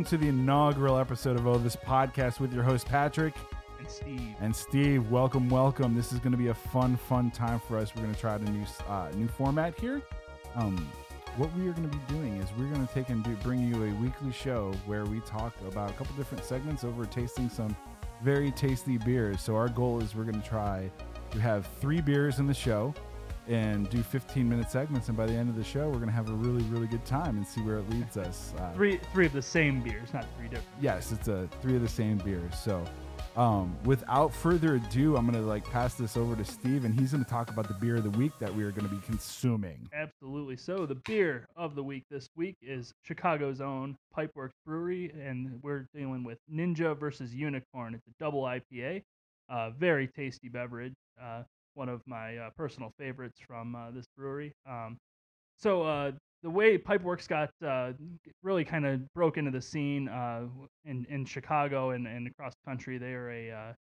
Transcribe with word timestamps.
welcome 0.00 0.18
to 0.18 0.24
the 0.24 0.30
inaugural 0.30 0.96
episode 0.96 1.36
of 1.36 1.46
Oh 1.46 1.58
This 1.58 1.76
Podcast 1.76 2.40
with 2.40 2.54
your 2.54 2.62
host 2.62 2.86
Patrick 2.86 3.34
and 3.78 3.86
Steve. 3.86 4.34
and 4.40 4.56
Steve. 4.56 5.10
Welcome, 5.10 5.50
welcome. 5.50 5.94
This 5.94 6.10
is 6.10 6.20
going 6.20 6.32
to 6.32 6.38
be 6.38 6.48
a 6.48 6.54
fun, 6.54 6.96
fun 6.96 7.30
time 7.30 7.60
for 7.60 7.76
us. 7.76 7.94
We're 7.94 8.04
going 8.04 8.14
to 8.14 8.18
try 8.18 8.32
out 8.32 8.40
a 8.40 8.50
new, 8.50 8.64
uh, 8.88 9.10
new 9.14 9.28
format 9.28 9.78
here. 9.78 10.00
Um, 10.54 10.90
what 11.36 11.54
we 11.54 11.68
are 11.68 11.72
going 11.72 11.90
to 11.90 11.94
be 11.94 12.02
doing 12.08 12.38
is 12.38 12.48
we're 12.56 12.72
going 12.72 12.86
to 12.86 12.94
take 12.94 13.10
and 13.10 13.22
do, 13.22 13.36
bring 13.42 13.60
you 13.60 13.74
a 13.84 13.92
weekly 14.00 14.32
show 14.32 14.72
where 14.86 15.04
we 15.04 15.20
talk 15.20 15.52
about 15.68 15.90
a 15.90 15.92
couple 15.92 16.16
different 16.16 16.46
segments 16.46 16.82
over 16.82 17.04
tasting 17.04 17.50
some 17.50 17.76
very 18.22 18.50
tasty 18.52 18.96
beers. 18.96 19.42
So 19.42 19.54
our 19.54 19.68
goal 19.68 20.00
is 20.00 20.14
we're 20.14 20.24
going 20.24 20.40
to 20.40 20.48
try 20.48 20.90
to 21.32 21.40
have 21.40 21.68
three 21.78 22.00
beers 22.00 22.38
in 22.38 22.46
the 22.46 22.54
show 22.54 22.94
and 23.50 23.90
do 23.90 24.02
15 24.02 24.48
minute 24.48 24.70
segments. 24.70 25.08
And 25.08 25.16
by 25.16 25.26
the 25.26 25.34
end 25.34 25.48
of 25.50 25.56
the 25.56 25.64
show, 25.64 25.86
we're 25.88 25.96
going 25.96 26.06
to 26.06 26.12
have 26.12 26.30
a 26.30 26.32
really, 26.34 26.62
really 26.64 26.86
good 26.86 27.04
time 27.04 27.36
and 27.36 27.46
see 27.46 27.60
where 27.62 27.78
it 27.78 27.90
leads 27.90 28.16
us. 28.16 28.54
Uh, 28.58 28.72
Three 28.72 28.98
three 29.12 29.26
of 29.26 29.32
the 29.32 29.42
same 29.42 29.82
beers, 29.82 30.14
not 30.14 30.24
three 30.38 30.48
different. 30.48 30.68
yes, 30.80 31.10
it's 31.12 31.28
a 31.28 31.48
three 31.60 31.74
of 31.76 31.82
the 31.82 31.88
same 31.88 32.18
beers. 32.18 32.54
So, 32.54 32.84
um, 33.36 33.76
without 33.84 34.32
further 34.32 34.76
ado, 34.76 35.16
I'm 35.16 35.26
gonna 35.26 35.42
like 35.42 35.64
pass 35.70 35.94
this 35.94 36.16
over 36.16 36.34
to 36.36 36.44
Steve, 36.44 36.84
and 36.84 36.98
he's 36.98 37.12
gonna 37.12 37.24
talk 37.24 37.50
about 37.50 37.68
the 37.68 37.74
beer 37.74 37.96
of 37.96 38.04
the 38.04 38.10
week 38.18 38.32
that 38.40 38.54
we 38.54 38.62
are 38.64 38.70
gonna 38.72 38.88
be 38.88 39.00
consuming. 39.06 39.88
Absolutely. 39.92 40.56
So 40.56 40.86
the 40.86 40.96
beer 41.06 41.46
of 41.56 41.74
the 41.74 41.82
week 41.82 42.04
this 42.10 42.28
week 42.36 42.56
is 42.62 42.92
Chicago's 43.04 43.60
own 43.60 43.96
Pipeworks 44.16 44.52
Brewery, 44.64 45.12
and 45.20 45.58
we're 45.62 45.86
dealing 45.94 46.22
with 46.24 46.38
Ninja 46.52 46.98
versus 46.98 47.34
Unicorn. 47.34 47.94
It's 47.94 48.06
a 48.06 48.12
double 48.22 48.42
IPA, 48.42 49.02
uh, 49.48 49.70
very 49.70 50.06
tasty 50.08 50.48
beverage. 50.48 50.94
Uh, 51.20 51.42
one 51.74 51.88
of 51.88 52.00
my 52.06 52.36
uh, 52.36 52.50
personal 52.56 52.92
favorites 52.98 53.38
from 53.46 53.74
uh, 53.74 53.90
this 53.90 54.06
brewery. 54.16 54.52
Um, 54.68 54.98
so 55.58 55.82
uh, 55.82 56.12
the 56.42 56.50
way 56.50 56.78
Pipeworks 56.78 57.28
got 57.28 57.50
uh, 57.66 57.92
really 58.42 58.64
kind 58.64 58.86
of 58.86 59.00
broke 59.14 59.36
into 59.36 59.50
the 59.50 59.60
scene 59.60 60.08
uh, 60.08 60.46
in 60.84 61.06
in 61.10 61.24
Chicago 61.24 61.90
and, 61.90 62.06
and 62.06 62.26
across 62.26 62.54
the 62.54 62.70
country, 62.70 62.98
they 62.98 63.12
are 63.12 63.30
a 63.30 63.50
uh, 63.50 63.72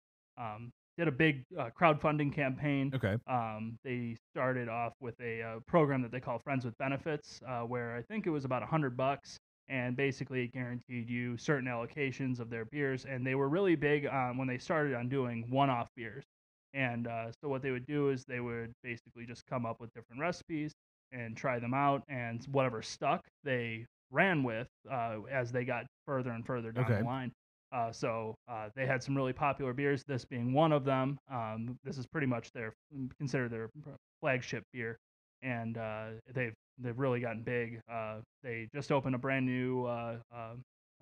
um, 0.42 0.72
did 0.98 1.08
a 1.08 1.12
big 1.12 1.44
uh, 1.58 1.70
crowdfunding 1.80 2.34
campaign. 2.34 2.92
Okay. 2.94 3.16
Um, 3.28 3.78
they 3.86 4.18
started 4.34 4.68
off 4.68 4.92
with 5.00 5.16
a 5.22 5.42
uh, 5.42 5.59
program 5.66 6.02
that 6.02 6.12
they 6.12 6.20
call 6.20 6.40
Friends 6.40 6.66
with 6.66 6.78
Benefits, 6.78 7.40
uh, 7.48 7.62
where 7.62 7.96
I 7.96 8.02
think 8.02 8.28
it 8.28 8.31
was 8.31 8.44
about 8.44 8.64
a 8.64 8.66
hundred 8.66 8.98
bucks, 8.98 9.40
and 9.70 9.96
basically 9.96 10.44
it 10.44 10.52
guaranteed 10.52 11.09
you 11.09 11.38
certain 11.38 11.70
allocations 11.70 12.42
of 12.42 12.50
their 12.50 12.66
beers. 12.66 13.06
And 13.06 13.26
they 13.26 13.36
were 13.36 13.48
really 13.48 13.76
big 13.76 14.08
on 14.08 14.38
when 14.38 14.48
they 14.50 14.58
started 14.58 14.94
on 14.94 15.08
doing 15.08 15.46
one-off 15.50 15.88
beers. 15.96 16.26
And 16.73 17.08
uh, 17.08 17.31
so 17.42 17.50
what 17.50 17.62
they 17.62 17.72
would 17.72 17.86
do 17.88 18.09
is 18.09 18.23
they 18.25 18.39
would 18.39 18.72
basically 18.84 19.25
just 19.25 19.45
come 19.48 19.66
up 19.66 19.80
with 19.80 19.89
different 19.94 20.22
recipes 20.22 20.73
and 21.12 21.36
try 21.36 21.58
them 21.59 21.73
out, 21.73 22.03
and 22.08 22.44
whatever 22.52 22.81
stuck, 22.84 23.22
they 23.44 23.86
ran 24.12 24.44
with 24.44 24.67
uh, 24.92 25.17
as 25.31 25.52
they 25.52 25.64
got 25.66 25.86
further 26.06 26.31
and 26.31 26.45
further 26.45 26.72
down 26.72 26.86
Okay. 26.86 27.00
the 27.00 27.03
line. 27.03 27.31
Uh, 27.72 27.92
so 27.92 28.36
uh, 28.47 28.70
they 28.75 28.86
had 28.86 29.02
some 29.03 29.16
really 29.16 29.34
popular 29.34 29.73
beers. 29.73 30.03
This 30.08 30.25
being 30.25 30.53
one 30.53 30.72
of 30.72 30.86
them. 30.86 31.17
Um, 31.31 31.78
this 31.84 31.97
is 31.97 32.06
pretty 32.08 32.28
much 32.28 32.52
their 32.52 32.73
considered 33.17 33.52
their 33.52 33.70
flagship 34.22 34.64
beer, 34.73 34.97
and 35.44 35.78
uh, 35.78 36.08
they've 36.34 36.53
they've 36.80 36.97
really 36.97 37.20
gotten 37.20 37.44
big. 37.44 37.80
Uh, 37.91 38.18
they 38.44 38.68
just 38.74 38.91
opened 38.91 39.13
a 39.16 39.19
brand 39.19 39.46
new 39.46 39.86
uh, 39.86 40.18
uh, 40.34 40.53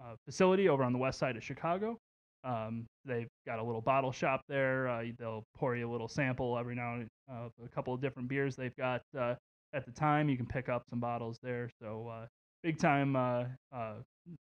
uh, 0.01 0.15
facility 0.25 0.67
over 0.69 0.83
on 0.83 0.91
the 0.93 0.99
west 0.99 1.19
side 1.19 1.37
of 1.37 1.43
Chicago. 1.43 1.97
Um, 2.47 2.85
they've 3.05 3.27
got 3.45 3.59
a 3.59 3.63
little 3.63 3.81
bottle 3.81 4.11
shop 4.11 4.41
there. 4.47 4.87
Uh, 4.87 5.03
they'll 5.19 5.43
pour 5.57 5.75
you 5.75 5.89
a 5.89 5.91
little 5.91 6.07
sample 6.07 6.57
every 6.57 6.75
now 6.75 6.93
and 6.95 7.07
uh, 7.29 7.49
a 7.63 7.67
couple 7.75 7.93
of 7.93 8.01
different 8.01 8.29
beers 8.29 8.55
they've 8.55 8.75
got 8.77 9.01
uh, 9.19 9.35
at 9.73 9.85
the 9.85 9.91
time. 9.91 10.29
You 10.29 10.37
can 10.37 10.45
pick 10.45 10.69
up 10.69 10.83
some 10.89 10.99
bottles 11.01 11.37
there. 11.43 11.69
So 11.81 12.07
uh, 12.07 12.25
big 12.63 12.79
time 12.79 13.15
uh, 13.17 13.45
uh, 13.75 13.95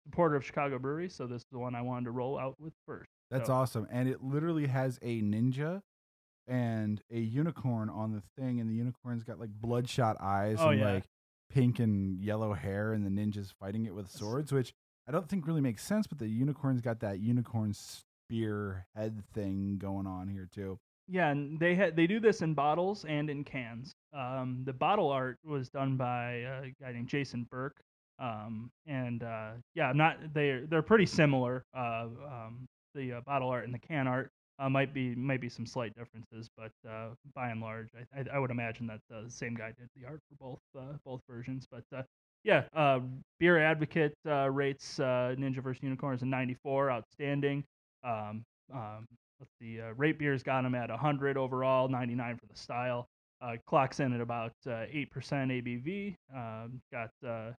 supporter 0.06 0.36
of 0.36 0.44
Chicago 0.46 0.78
breweries. 0.78 1.14
So 1.14 1.26
this 1.26 1.42
is 1.42 1.46
the 1.52 1.58
one 1.58 1.74
I 1.74 1.82
wanted 1.82 2.06
to 2.06 2.10
roll 2.12 2.38
out 2.38 2.54
with 2.58 2.72
first. 2.86 3.10
That's 3.30 3.48
So- 3.48 3.54
awesome, 3.54 3.86
and 3.90 4.08
it 4.08 4.22
literally 4.24 4.66
has 4.66 4.98
a 5.02 5.20
ninja 5.20 5.82
and 6.48 7.00
a 7.12 7.18
unicorn 7.20 7.88
on 7.90 8.12
the 8.12 8.22
thing, 8.36 8.60
and 8.60 8.68
the 8.68 8.74
unicorn's 8.74 9.22
got 9.24 9.38
like 9.38 9.50
bloodshot 9.50 10.16
eyes 10.20 10.56
Oh, 10.58 10.70
and 10.70 10.80
yeah. 10.80 10.92
like 10.94 11.04
pink 11.50 11.78
and 11.78 12.20
yellow 12.20 12.54
hair, 12.54 12.92
and 12.92 13.04
the 13.06 13.10
ninja's 13.10 13.52
fighting 13.60 13.84
it 13.86 13.94
with 13.94 14.10
swords, 14.10 14.52
which 14.52 14.72
I 15.10 15.12
don't 15.12 15.28
think 15.28 15.44
really 15.48 15.60
makes 15.60 15.82
sense. 15.82 16.06
But 16.06 16.20
the 16.20 16.28
unicorn's 16.28 16.80
got 16.80 17.00
that 17.00 17.18
unicorn 17.18 17.74
spear 17.74 18.86
head 18.94 19.20
thing 19.34 19.76
going 19.76 20.06
on 20.06 20.28
here 20.28 20.48
too. 20.54 20.78
Yeah, 21.08 21.30
and 21.30 21.58
they 21.58 21.74
had 21.74 21.96
they 21.96 22.06
do 22.06 22.20
this 22.20 22.42
in 22.42 22.54
bottles 22.54 23.04
and 23.08 23.28
in 23.28 23.42
cans. 23.42 23.92
Um, 24.16 24.62
the 24.64 24.72
bottle 24.72 25.10
art 25.10 25.38
was 25.44 25.68
done 25.68 25.96
by 25.96 26.34
a 26.34 26.72
guy 26.80 26.92
named 26.92 27.08
Jason 27.08 27.44
Burke. 27.50 27.80
Um, 28.20 28.70
and 28.86 29.24
uh, 29.24 29.50
yeah, 29.74 29.90
not 29.92 30.18
they're 30.32 30.64
they're 30.66 30.80
pretty 30.80 31.06
similar. 31.06 31.64
Uh, 31.76 32.06
um, 32.24 32.68
the 32.94 33.14
uh, 33.14 33.20
bottle 33.26 33.48
art 33.48 33.64
and 33.64 33.74
the 33.74 33.80
can 33.80 34.06
art 34.06 34.30
uh, 34.60 34.68
might 34.68 34.94
be 34.94 35.16
might 35.16 35.40
be 35.40 35.48
some 35.48 35.66
slight 35.66 35.92
differences, 35.96 36.48
but 36.56 36.70
uh, 36.88 37.08
by 37.34 37.48
and 37.48 37.60
large, 37.60 37.88
I, 37.96 38.20
I, 38.20 38.36
I 38.36 38.38
would 38.38 38.52
imagine 38.52 38.86
that 38.86 39.00
the 39.10 39.28
same 39.28 39.56
guy 39.56 39.72
did 39.76 39.88
the 39.96 40.06
art 40.06 40.20
for 40.28 40.36
both 40.38 40.60
uh, 40.80 40.96
both 41.04 41.22
versions. 41.28 41.66
But 41.68 42.06
yeah, 42.44 42.64
uh, 42.74 43.00
Beer 43.38 43.58
Advocate 43.58 44.12
uh, 44.26 44.50
rates 44.50 44.98
uh, 45.00 45.34
Ninja 45.38 45.62
vs 45.62 45.82
Unicorns 45.82 46.22
a 46.22 46.26
94, 46.26 46.90
outstanding. 46.90 47.64
Um, 48.04 48.42
um, 48.72 49.06
let's 49.38 49.52
see, 49.60 49.80
uh, 49.80 49.92
Rate 49.96 50.18
Beer's 50.18 50.42
got 50.42 50.64
him 50.64 50.74
at 50.74 50.90
100 50.90 51.36
overall, 51.36 51.88
99 51.88 52.36
for 52.36 52.46
the 52.46 52.56
style. 52.58 53.06
Uh, 53.42 53.52
clocks 53.66 54.00
in 54.00 54.12
at 54.12 54.20
about 54.20 54.52
uh, 54.66 54.84
8% 54.94 55.06
ABV. 55.14 56.14
Um, 56.34 56.80
got 56.92 57.10
uh, 57.26 57.52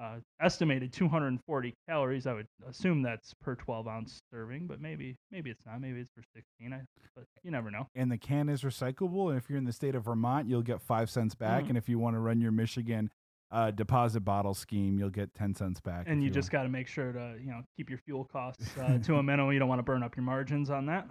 uh, 0.00 0.16
estimated 0.40 0.92
240 0.92 1.74
calories. 1.88 2.26
I 2.28 2.34
would 2.34 2.46
assume 2.68 3.02
that's 3.02 3.34
per 3.42 3.56
12 3.56 3.88
ounce 3.88 4.20
serving, 4.32 4.66
but 4.68 4.80
maybe 4.80 5.16
maybe 5.32 5.50
it's 5.50 5.66
not. 5.66 5.80
Maybe 5.80 5.98
it's 6.00 6.10
for 6.14 6.22
16. 6.34 6.72
I, 6.72 6.80
but 7.16 7.24
you 7.42 7.50
never 7.50 7.70
know. 7.70 7.86
and 7.96 8.10
the 8.12 8.18
can 8.18 8.48
is 8.48 8.62
recyclable. 8.62 9.28
And 9.30 9.38
if 9.38 9.48
you're 9.48 9.58
in 9.58 9.64
the 9.64 9.72
state 9.72 9.94
of 9.96 10.04
Vermont, 10.04 10.48
you'll 10.48 10.62
get 10.62 10.80
five 10.80 11.10
cents 11.10 11.34
back. 11.34 11.64
Mhm. 11.64 11.70
And 11.70 11.78
if 11.78 11.88
you 11.88 11.98
want 11.98 12.14
to 12.14 12.20
run 12.20 12.40
your 12.40 12.52
Michigan 12.52 13.10
uh, 13.50 13.70
deposit 13.70 14.20
bottle 14.20 14.54
scheme, 14.54 14.98
you'll 14.98 15.10
get 15.10 15.32
ten 15.34 15.54
cents 15.54 15.80
back. 15.80 16.06
And 16.08 16.18
if 16.20 16.24
you 16.24 16.30
just 16.30 16.50
got 16.50 16.62
to 16.64 16.68
make 16.68 16.88
sure 16.88 17.12
to 17.12 17.36
you 17.40 17.50
know 17.50 17.62
keep 17.76 17.88
your 17.90 17.98
fuel 17.98 18.24
costs 18.24 18.76
uh, 18.78 18.98
to 19.04 19.16
a 19.16 19.22
minimum. 19.22 19.52
You 19.52 19.58
don't 19.58 19.68
want 19.68 19.78
to 19.78 19.84
burn 19.84 20.02
up 20.02 20.16
your 20.16 20.24
margins 20.24 20.70
on 20.70 20.86
that. 20.86 21.08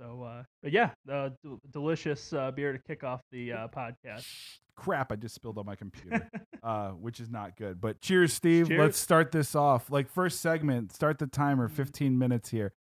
So, 0.00 0.22
uh, 0.24 0.42
but 0.62 0.72
yeah, 0.72 0.90
uh, 1.10 1.30
del- 1.42 1.58
delicious 1.70 2.32
uh, 2.32 2.50
beer 2.50 2.72
to 2.72 2.78
kick 2.78 3.02
off 3.02 3.22
the 3.32 3.52
uh, 3.52 3.68
podcast. 3.68 4.26
crap. 4.74 5.10
I 5.10 5.16
just 5.16 5.34
spilled 5.34 5.56
on 5.56 5.64
my 5.64 5.74
computer, 5.74 6.28
uh, 6.62 6.90
which 6.90 7.18
is 7.18 7.30
not 7.30 7.56
good. 7.56 7.80
But 7.80 8.02
cheers, 8.02 8.34
Steve. 8.34 8.68
Cheers. 8.68 8.78
Let's 8.78 8.98
start 8.98 9.32
this 9.32 9.54
off. 9.54 9.90
Like 9.90 10.10
first 10.10 10.40
segment, 10.42 10.92
start 10.92 11.18
the 11.18 11.26
timer. 11.26 11.68
Mhm. 11.68 11.72
Fifteen 11.72 12.18
minutes 12.18 12.50
here. 12.50 12.74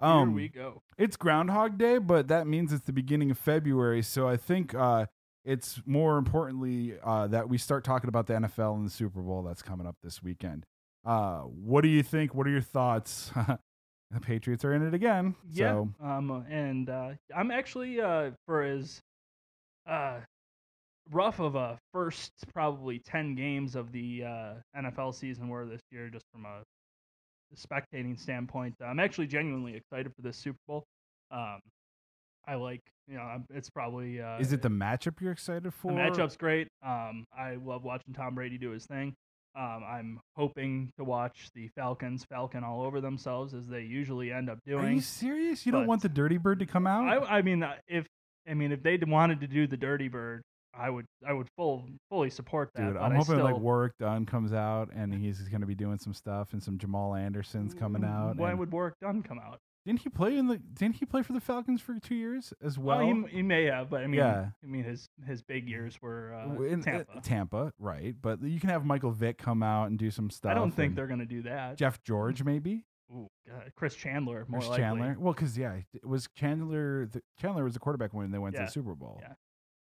Here 0.00 0.08
Um, 0.10 0.34
we 0.34 0.48
go. 0.48 0.82
It's 0.98 1.16
Groundhog 1.16 1.76
Day, 1.78 1.98
but 1.98 2.28
that 2.28 2.46
means 2.46 2.72
it's 2.72 2.84
the 2.84 2.92
beginning 2.92 3.30
of 3.30 3.38
February. 3.38 4.02
So 4.02 4.28
I 4.28 4.36
think 4.36 4.74
uh, 4.74 5.06
it's 5.48 5.80
more 5.86 6.18
importantly 6.18 6.94
uh, 7.02 7.26
that 7.28 7.48
we 7.48 7.56
start 7.56 7.82
talking 7.82 8.08
about 8.08 8.26
the 8.26 8.34
NFL 8.34 8.76
and 8.76 8.86
the 8.86 8.90
Super 8.90 9.22
Bowl 9.22 9.42
that's 9.42 9.62
coming 9.62 9.86
up 9.86 9.96
this 10.02 10.22
weekend. 10.22 10.66
Uh, 11.06 11.38
what 11.38 11.80
do 11.80 11.88
you 11.88 12.02
think? 12.02 12.34
What 12.34 12.46
are 12.46 12.50
your 12.50 12.60
thoughts? 12.60 13.32
the 14.10 14.20
Patriots 14.20 14.62
are 14.62 14.74
in 14.74 14.86
it 14.86 14.92
again. 14.92 15.34
Yeah. 15.50 15.70
So 15.70 15.88
Um, 16.04 16.44
and 16.50 16.90
uh, 16.90 17.12
I'm 17.34 17.50
actually 17.50 17.98
uh, 17.98 18.32
for 18.44 18.62
as 18.62 19.00
uh, 19.88 20.18
rough 21.10 21.40
of 21.40 21.54
a 21.54 21.78
first 21.94 22.32
probably 22.52 22.98
ten 22.98 23.34
games 23.34 23.74
of 23.74 23.90
the 23.90 24.24
uh, 24.24 24.54
NFL 24.76 25.14
season 25.14 25.48
were 25.48 25.64
this 25.64 25.80
year, 25.90 26.10
just 26.10 26.26
from 26.30 26.44
a 26.44 26.60
spectating 27.56 28.18
standpoint. 28.18 28.74
I'm 28.84 29.00
actually 29.00 29.28
genuinely 29.28 29.76
excited 29.76 30.12
for 30.14 30.20
this 30.20 30.36
Super 30.36 30.58
Bowl. 30.68 30.84
Um, 31.30 31.60
I 32.48 32.54
like, 32.54 32.80
you 33.06 33.16
know, 33.16 33.42
it's 33.50 33.68
probably 33.68 34.20
uh, 34.20 34.38
is 34.38 34.52
it 34.52 34.62
the 34.62 34.70
matchup 34.70 35.20
you're 35.20 35.32
excited 35.32 35.72
for? 35.74 35.92
the 35.92 35.98
matchup's 35.98 36.36
great. 36.36 36.68
Um, 36.84 37.24
I 37.36 37.56
love 37.62 37.84
watching 37.84 38.14
Tom 38.14 38.34
Brady 38.34 38.58
do 38.58 38.70
his 38.70 38.86
thing. 38.86 39.14
Um, 39.56 39.82
I'm 39.86 40.20
hoping 40.36 40.90
to 40.98 41.04
watch 41.04 41.50
the 41.54 41.68
Falcons 41.76 42.24
Falcon 42.30 42.62
all 42.62 42.82
over 42.82 43.00
themselves 43.00 43.54
as 43.54 43.66
they 43.66 43.82
usually 43.82 44.30
end 44.30 44.48
up 44.48 44.58
doing. 44.66 44.84
Are 44.84 44.90
you 44.92 45.00
serious? 45.00 45.66
You 45.66 45.72
don't 45.72 45.86
want 45.86 46.02
the 46.02 46.08
Dirty 46.08 46.38
Bird 46.38 46.60
to 46.60 46.66
come 46.66 46.86
out? 46.86 47.08
I, 47.08 47.38
I 47.38 47.42
mean, 47.42 47.62
uh, 47.62 47.74
if 47.88 48.06
I 48.48 48.54
mean, 48.54 48.72
if 48.72 48.82
they 48.82 48.98
wanted 48.98 49.40
to 49.40 49.46
do 49.46 49.66
the 49.66 49.76
Dirty 49.76 50.08
Bird, 50.08 50.42
I 50.72 50.90
would, 50.90 51.06
I 51.26 51.32
would 51.32 51.48
full, 51.56 51.86
fully 52.08 52.30
support 52.30 52.70
that. 52.74 52.86
Dude, 52.86 52.96
I'm 52.96 53.12
hoping 53.12 53.24
still, 53.24 53.44
like 53.44 53.58
Warrick 53.58 53.94
Dunn 53.98 54.26
comes 54.26 54.52
out 54.52 54.90
and 54.94 55.12
he's 55.12 55.40
going 55.48 55.60
to 55.60 55.66
be 55.66 55.74
doing 55.74 55.98
some 55.98 56.14
stuff 56.14 56.52
and 56.52 56.62
some 56.62 56.78
Jamal 56.78 57.14
Anderson's 57.14 57.74
coming 57.74 58.04
out. 58.04 58.36
When 58.36 58.50
and- 58.50 58.58
would 58.60 58.72
Warrick 58.72 58.94
Dunn 59.00 59.22
come 59.22 59.38
out? 59.38 59.58
Didn't 59.88 60.00
he 60.00 60.10
play 60.10 60.36
in 60.36 60.48
the? 60.48 60.58
Didn't 60.58 60.96
he 60.96 61.06
play 61.06 61.22
for 61.22 61.32
the 61.32 61.40
Falcons 61.40 61.80
for 61.80 61.98
two 61.98 62.14
years 62.14 62.52
as 62.62 62.78
well? 62.78 62.98
Well, 62.98 63.24
he, 63.26 63.36
he 63.36 63.42
may 63.42 63.64
have, 63.64 63.88
but 63.88 64.02
I 64.02 64.06
mean, 64.06 64.18
Yeah. 64.20 64.50
I 64.62 64.66
mean, 64.66 64.84
his 64.84 65.08
his 65.26 65.40
big 65.42 65.66
years 65.66 66.00
were 66.02 66.34
uh, 66.34 66.62
in- 66.62 66.80
uh, 66.80 66.82
Tampa. 66.84 67.20
Tampa, 67.22 67.72
right? 67.78 68.14
But 68.20 68.42
you 68.42 68.60
can 68.60 68.68
have 68.68 68.84
Michael 68.84 69.12
Vick 69.12 69.38
come 69.38 69.62
out 69.62 69.86
and 69.88 69.98
do 69.98 70.10
some 70.10 70.28
stuff. 70.28 70.50
I 70.50 70.54
don't 70.54 70.72
think 70.72 70.94
they're 70.94 71.06
gonna 71.06 71.24
do 71.24 71.40
that. 71.42 71.78
Jeff 71.78 72.02
George 72.02 72.44
maybe. 72.44 72.84
Ooh, 73.10 73.30
God, 73.48 73.72
Chris 73.74 73.94
Chandler, 73.94 74.44
more 74.48 74.60
Chris 74.60 74.68
likely. 74.68 74.82
Chandler. 74.84 75.16
Well, 75.18 75.32
because 75.32 75.56
yeah, 75.56 75.78
it 75.94 76.04
was 76.06 76.28
Chandler. 76.36 77.06
The, 77.06 77.22
Chandler 77.40 77.64
was 77.64 77.72
the 77.72 77.80
quarterback 77.80 78.12
when 78.12 78.30
they 78.30 78.38
went 78.38 78.54
to 78.56 78.62
the 78.62 78.68
Super 78.70 78.94
Bowl. 78.94 79.18
yeah. 79.22 79.32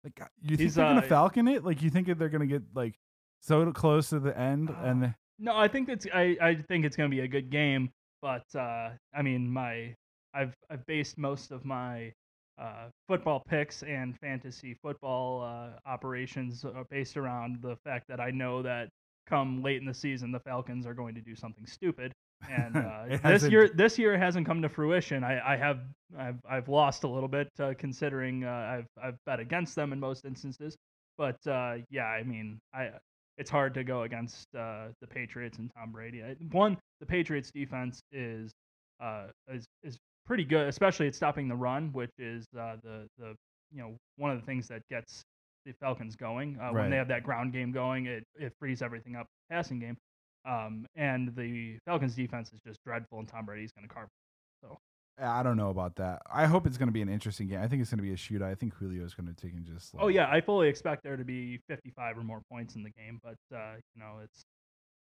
Like, 0.05 0.21
you 0.41 0.51
think 0.51 0.61
He's, 0.61 0.75
they're 0.77 0.85
gonna 0.85 1.01
uh, 1.01 1.09
falcon 1.09 1.49
it? 1.49 1.65
Like, 1.65 1.83
you 1.83 1.91
think 1.91 2.07
that 2.07 2.21
they're 2.21 2.29
gonna 2.29 2.47
get 2.47 2.63
like 2.73 2.95
so 3.41 3.73
close 3.73 4.11
to 4.11 4.21
the 4.21 4.39
end, 4.39 4.71
Uh, 4.71 4.75
and 4.85 5.15
No, 5.41 5.57
I 5.57 5.67
think 5.67 5.89
it's 5.89 6.07
I, 6.15 6.37
I 6.41 6.55
think 6.69 6.85
it's 6.85 6.95
going 6.97 7.11
to 7.11 7.15
be 7.17 7.21
a 7.23 7.29
good 7.29 7.51
game, 7.51 7.91
but 8.23 8.45
uh, 8.55 8.91
I 9.15 9.23
mean 9.23 9.51
my 9.51 9.95
I've 10.35 10.55
I've 10.71 10.85
based 10.87 11.19
most 11.19 11.51
of 11.51 11.65
my 11.65 12.13
uh, 12.61 12.89
football 13.07 13.43
picks 13.49 13.83
and 13.83 14.19
fantasy 14.19 14.77
football 14.83 15.43
uh, 15.43 15.89
operations 15.89 16.65
are 16.65 16.85
based 16.91 17.17
around 17.17 17.59
the 17.63 17.77
fact 17.85 18.07
that 18.09 18.21
I 18.21 18.31
know 18.31 18.63
that 18.63 18.89
come 19.29 19.63
late 19.63 19.81
in 19.81 19.87
the 19.87 19.95
season 19.95 20.33
the 20.33 20.41
Falcons 20.41 20.87
are 20.87 20.95
going 20.95 21.15
to 21.15 21.21
do 21.21 21.37
something 21.37 21.67
stupid. 21.67 22.13
And 22.51 22.77
uh, 22.77 23.05
this 23.09 23.21
hasn't- 23.21 23.53
year, 23.53 23.69
this 23.69 23.99
year 23.99 24.19
hasn't 24.19 24.47
come 24.47 24.63
to 24.63 24.69
fruition. 24.69 25.23
I, 25.23 25.55
I 25.55 25.57
have, 25.57 25.81
I've, 26.19 26.41
I've 26.49 26.69
lost 26.69 27.05
a 27.05 27.09
little 27.09 27.29
bit 27.29 27.49
uh, 27.61 27.75
considering 27.79 28.45
uh, 28.45 28.49
I've, 28.51 28.87
I've 29.03 29.17
bet 29.27 29.41
against 29.41 29.75
them 29.75 29.93
in 29.93 30.01
most 30.01 30.25
instances. 30.25 30.77
But 31.17 31.37
uh, 31.47 31.77
yeah, 31.91 32.07
I 32.07 32.23
mean, 32.23 32.61
I, 32.73 32.91
it's 33.39 33.51
hard 33.51 33.73
to 33.75 33.85
go 33.85 34.03
against 34.03 34.47
uh, 34.55 34.89
the 35.01 35.07
Patriots 35.07 35.59
and 35.59 35.71
Tom 35.77 35.93
Brady. 35.93 36.23
One, 36.53 36.77
the 37.01 37.07
Patriots 37.07 37.51
defense 37.51 38.03
is, 38.13 38.53
uh, 39.01 39.29
is, 39.51 39.65
is 39.83 39.97
pretty 40.27 40.45
good, 40.45 40.67
especially 40.69 41.07
at 41.07 41.15
stopping 41.15 41.49
the 41.49 41.57
run, 41.57 41.91
which 41.93 42.11
is 42.19 42.45
uh, 42.59 42.77
the, 42.83 43.07
the, 43.19 43.35
you 43.73 43.81
know, 43.81 43.97
one 44.17 44.31
of 44.31 44.41
the 44.41 44.45
things 44.45 44.69
that 44.69 44.83
gets 44.91 45.23
the 45.65 45.73
Falcons 45.81 46.17
going. 46.17 46.59
Uh, 46.61 46.71
When 46.83 46.91
they 46.91 46.97
have 46.97 47.09
that 47.09 47.23
ground 47.23 47.53
game 47.53 47.73
going, 47.73 48.07
it, 48.07 48.25
it 48.35 48.53
frees 48.59 48.83
everything 48.83 49.17
up 49.17 49.27
passing 49.51 49.79
game. 49.79 49.97
Um, 50.47 50.87
and 50.97 51.35
the 51.37 51.79
Falcons 51.85 52.15
defense 52.15 52.53
is 52.53 52.61
just 52.67 52.81
dreadful, 52.85 53.19
and 53.19 53.29
Tom 53.29 53.45
Brady's 53.45 53.73
going 53.73 53.87
to 53.89 53.95
carve. 53.95 54.09
I 55.21 55.43
don't 55.43 55.57
know 55.57 55.71
about 55.71 55.97
that. 55.97 56.23
I 56.33 56.47
hope 56.47 56.67
it's 56.67 56.77
going 56.77 56.89
to 56.89 56.93
be 56.93 57.03
an 57.03 57.09
interesting 57.09 57.49
game. 57.49 57.61
I 57.61 57.69
think 57.69 57.83
it's 57.83 57.91
going 57.91 57.99
to 57.99 58.03
be 58.03 58.13
a 58.13 58.17
shootout. 58.17 58.51
I 58.51 58.55
think 58.55 58.75
Julio 58.75 59.05
is 59.05 59.15
going 59.15 59.27
to 59.27 59.35
take 59.35 59.53
and 59.53 59.65
just. 59.65 59.95
Like, 59.95 60.05
Oh 60.05 60.09
yeah, 60.09 60.29
I 60.31 60.41
fully 60.41 60.69
expect 60.69 61.03
there 61.03 61.17
to 61.17 61.25
be 61.25 61.59
55 61.69 62.19
or 62.19 62.23
more 62.25 62.41
points 62.51 62.75
in 62.77 62.83
the 62.83 62.91
game, 62.91 63.21
but 63.23 63.39
uh, 63.57 63.75
you 63.95 64.01
know 64.03 64.19
it's 64.23 64.45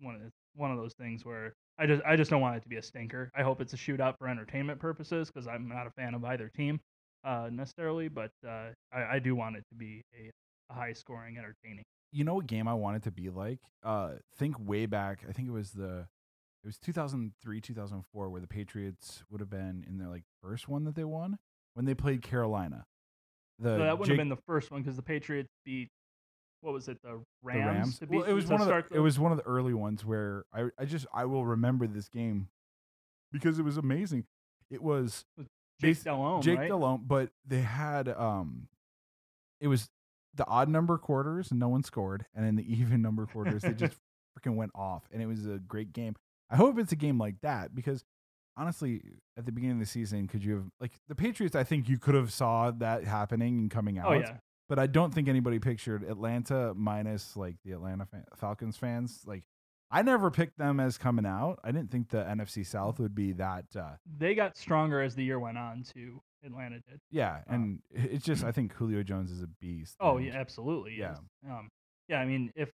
one 0.00 0.14
of 0.16 0.22
it's 0.22 0.36
one 0.54 0.70
of 0.70 0.78
those 0.78 0.94
things 0.94 1.24
where 1.24 1.54
I 1.78 1.86
just 1.86 2.02
I 2.04 2.16
just 2.16 2.30
don't 2.30 2.40
want 2.40 2.56
it 2.56 2.62
to 2.62 2.68
be 2.68 2.76
a 2.76 2.82
stinker. 2.82 3.30
I 3.36 3.42
hope 3.42 3.60
it's 3.60 3.72
a 3.72 3.76
shootout 3.76 4.18
for 4.18 4.28
entertainment 4.28 4.80
purposes 4.80 5.30
because 5.30 5.46
I'm 5.46 5.68
not 5.68 5.86
a 5.86 5.90
fan 5.90 6.14
of 6.14 6.24
either 6.24 6.50
team 6.56 6.80
uh, 7.24 7.48
necessarily, 7.52 8.08
but 8.08 8.30
uh, 8.46 8.70
I, 8.92 9.16
I 9.16 9.18
do 9.18 9.34
want 9.34 9.56
it 9.56 9.64
to 9.68 9.74
be 9.74 10.02
a, 10.18 10.30
a 10.72 10.74
high 10.74 10.92
scoring, 10.92 11.36
entertaining. 11.36 11.84
you 12.12 12.24
know 12.24 12.34
what 12.34 12.46
game 12.46 12.66
I 12.66 12.74
want 12.74 12.96
it 12.96 13.02
to 13.04 13.10
be 13.10 13.28
like? 13.30 13.58
Uh, 13.84 14.12
think 14.36 14.56
way 14.58 14.86
back. 14.86 15.24
I 15.28 15.32
think 15.32 15.48
it 15.48 15.52
was 15.52 15.70
the, 15.72 16.06
it 16.62 16.66
was 16.66 16.78
2003, 16.78 17.60
2004, 17.60 18.28
where 18.28 18.40
the 18.40 18.46
Patriots 18.46 19.24
would 19.30 19.40
have 19.40 19.50
been 19.50 19.84
in 19.88 19.98
their 19.98 20.08
like 20.08 20.24
first 20.42 20.68
one 20.68 20.84
that 20.84 20.94
they 20.94 21.04
won 21.04 21.38
when 21.74 21.86
they 21.86 21.94
played 21.94 22.22
Carolina. 22.22 22.86
The 23.58 23.76
So 23.76 23.78
that 23.78 23.98
wouldn't 23.98 24.06
Jake- 24.06 24.08
have 24.18 24.18
been 24.18 24.28
the 24.28 24.42
first 24.46 24.70
one 24.70 24.82
because 24.82 24.96
the 24.96 25.02
Patriots 25.02 25.50
beat 25.64 25.90
what 26.62 26.74
was 26.74 26.88
it 26.88 27.00
the 27.02 27.12
the 27.12 27.24
Rams? 27.42 27.66
Rams. 27.66 27.98
to 28.00 28.06
Well, 28.06 28.24
it 28.24 28.32
was 28.32 28.46
one 28.46 28.60
of 28.60 28.66
the, 28.66 28.70
start 28.70 28.88
it 28.90 29.00
was 29.00 29.18
one 29.18 29.32
of 29.32 29.38
the 29.38 29.44
early 29.44 29.74
ones 29.74 30.04
where 30.04 30.44
I 30.52 30.66
I 30.78 30.84
just 30.84 31.06
I 31.12 31.24
will 31.24 31.44
remember 31.46 31.86
this 31.86 32.08
game 32.08 32.48
because 33.32 33.58
it 33.58 33.62
was 33.62 33.76
amazing. 33.76 34.24
It 34.70 34.82
was 34.82 35.24
Jake 35.80 35.96
basi- 35.96 36.04
Delhomme, 36.04 36.42
Jake 36.42 36.58
right? 36.58 36.68
Delhomme, 36.68 37.04
but 37.06 37.30
they 37.46 37.62
had 37.62 38.08
um, 38.08 38.68
it 39.60 39.68
was 39.68 39.88
the 40.34 40.46
odd 40.46 40.68
number 40.68 40.98
quarters 40.98 41.50
and 41.50 41.58
no 41.58 41.68
one 41.68 41.82
scored, 41.82 42.26
and 42.34 42.46
in 42.46 42.56
the 42.56 42.72
even 42.80 43.00
number 43.00 43.26
quarters 43.26 43.62
they 43.62 43.72
just 43.72 43.96
freaking 44.38 44.56
went 44.56 44.72
off, 44.74 45.08
and 45.12 45.22
it 45.22 45.26
was 45.26 45.46
a 45.46 45.58
great 45.58 45.92
game. 45.92 46.14
I 46.50 46.56
hope 46.56 46.78
it's 46.78 46.92
a 46.92 46.96
game 46.96 47.18
like 47.18 47.40
that 47.42 47.74
because 47.74 48.04
honestly, 48.56 49.02
at 49.38 49.46
the 49.46 49.52
beginning 49.52 49.76
of 49.76 49.80
the 49.80 49.86
season, 49.86 50.26
could 50.28 50.44
you 50.44 50.54
have 50.56 50.64
like 50.80 50.92
the 51.08 51.14
Patriots? 51.14 51.54
I 51.56 51.64
think 51.64 51.88
you 51.88 51.98
could 51.98 52.14
have 52.14 52.32
saw 52.32 52.70
that 52.72 53.04
happening 53.04 53.58
and 53.58 53.70
coming 53.70 53.98
out. 53.98 54.06
Oh 54.08 54.12
yeah, 54.12 54.38
But 54.68 54.78
I 54.78 54.86
don't 54.86 55.14
think 55.14 55.28
anybody 55.28 55.58
pictured 55.58 56.02
Atlanta 56.02 56.74
minus 56.74 57.36
like 57.36 57.56
the 57.64 57.72
Atlanta 57.72 58.06
fan, 58.06 58.24
Falcons 58.36 58.76
fans. 58.76 59.22
Like, 59.24 59.44
I 59.90 60.02
never 60.02 60.30
picked 60.30 60.58
them 60.58 60.78
as 60.80 60.98
coming 60.98 61.26
out. 61.26 61.58
I 61.64 61.72
didn't 61.72 61.90
think 61.90 62.10
the 62.10 62.18
NFC 62.24 62.66
South 62.66 62.98
would 63.00 63.14
be 63.14 63.32
that. 63.32 63.64
Uh, 63.76 63.92
they 64.18 64.34
got 64.34 64.56
stronger 64.56 65.00
as 65.00 65.14
the 65.14 65.24
year 65.24 65.38
went 65.38 65.58
on. 65.58 65.82
Too 65.84 66.20
Atlanta 66.44 66.80
did. 66.88 67.00
yeah, 67.10 67.40
Oh. 67.48 67.54
and 67.54 67.80
it's 67.90 68.24
just 68.24 68.44
I 68.44 68.52
think 68.52 68.72
Julio 68.74 69.02
Jones 69.02 69.30
is 69.30 69.42
a 69.42 69.48
beast. 69.60 69.96
Oh 70.00 70.18
yeah, 70.18 70.34
absolutely. 70.36 70.96
Yeah. 70.98 71.16
Um, 71.48 71.68
yeah. 72.08 72.20
I 72.20 72.24
mean, 72.26 72.52
if 72.56 72.70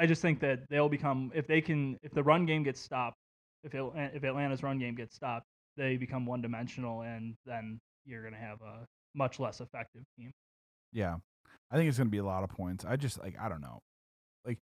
I 0.00 0.06
just 0.06 0.22
think 0.22 0.40
that 0.40 0.60
they'll 0.70 0.88
become 0.88 1.30
if 1.34 1.46
they 1.46 1.60
can 1.60 1.98
if 2.02 2.12
the 2.12 2.22
run 2.22 2.46
game 2.46 2.62
gets 2.62 2.80
stopped, 2.80 3.18
if 3.62 3.74
it, 3.74 3.82
if 4.14 4.24
Atlanta's 4.24 4.62
run 4.62 4.78
game 4.78 4.94
gets 4.94 5.14
stopped, 5.14 5.46
they 5.76 5.96
become 5.96 6.24
one 6.26 6.40
dimensional, 6.42 7.02
and 7.02 7.34
then 7.46 7.78
you're 8.06 8.22
gonna 8.24 8.38
have 8.38 8.60
a 8.62 8.86
much 9.14 9.38
less 9.38 9.60
effective 9.60 10.02
team. 10.18 10.32
yeah. 10.92 11.16
I 11.70 11.76
think 11.76 11.88
it's 11.88 11.98
gonna 11.98 12.10
be 12.10 12.18
a 12.18 12.24
lot 12.24 12.42
of 12.42 12.50
points. 12.50 12.84
I 12.84 12.96
just 12.96 13.20
like 13.20 13.36
I 13.40 13.48
don't 13.48 13.60
know, 13.60 13.78
like 14.46 14.58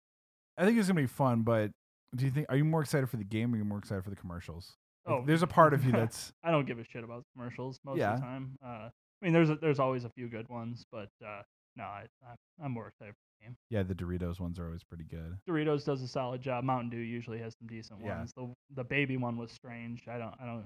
I 0.58 0.66
think 0.66 0.78
it's 0.78 0.88
gonna 0.88 1.02
be 1.02 1.08
fun. 1.08 1.42
But 1.42 1.72
do 2.16 2.26
you 2.26 2.32
think 2.32 2.46
are 2.50 2.56
you 2.56 2.64
more 2.66 2.82
excited 2.82 3.10
for 3.10 3.18
the 3.18 3.24
game 3.26 3.52
or 3.52 3.56
are 3.56 3.58
you 3.58 3.66
more 3.66 3.80
excited 3.80 4.04
for 4.04 4.10
the 4.12 4.16
commercials? 4.16 4.76
Like, 5.06 5.16
Oh, 5.16 5.24
there's 5.26 5.42
a 5.44 5.48
part 5.60 5.74
of 5.74 5.84
you 5.84 5.92
that's 5.92 6.32
I 6.44 6.52
don't 6.52 6.66
give 6.68 6.80
a 6.80 6.84
shit 6.86 7.04
about 7.04 7.24
commercials 7.36 7.80
most 7.84 7.98
Yeah. 7.98 8.14
of 8.14 8.20
the 8.20 8.26
time. 8.26 8.56
Uh, 8.64 8.68
I 8.90 8.92
mean, 9.22 9.34
there's 9.34 9.50
a, 9.50 9.56
there's 9.56 9.80
always 9.80 10.04
a 10.06 10.10
few 10.10 10.28
good 10.30 10.48
ones, 10.50 10.86
but 10.92 11.10
uh, 11.26 11.42
no, 11.76 11.84
I, 11.84 12.06
I'm 12.64 12.72
more 12.72 12.88
excited 12.88 13.14
for 13.14 13.20
the 13.40 13.46
game. 13.48 13.58
yeah. 13.70 13.84
The 13.84 13.96
Doritos 13.96 14.40
ones 14.40 14.60
are 14.60 14.66
always 14.66 14.84
pretty 14.84 15.06
good. 15.06 15.38
Doritos 15.50 15.86
does 15.86 16.02
a 16.02 16.08
solid 16.08 16.42
job. 16.42 16.64
Mountain 16.64 16.90
Dew 16.92 16.98
usually 16.98 17.40
has 17.40 17.54
some 17.60 17.68
decent 17.68 18.00
Yeah. 18.04 18.18
ones. 18.20 18.32
The 18.36 18.54
the 18.76 18.84
baby 18.84 19.18
one 19.18 19.38
was 19.38 19.52
strange. 19.52 20.04
I 20.08 20.18
don't 20.18 20.34
I 20.42 20.46
don't. 20.46 20.66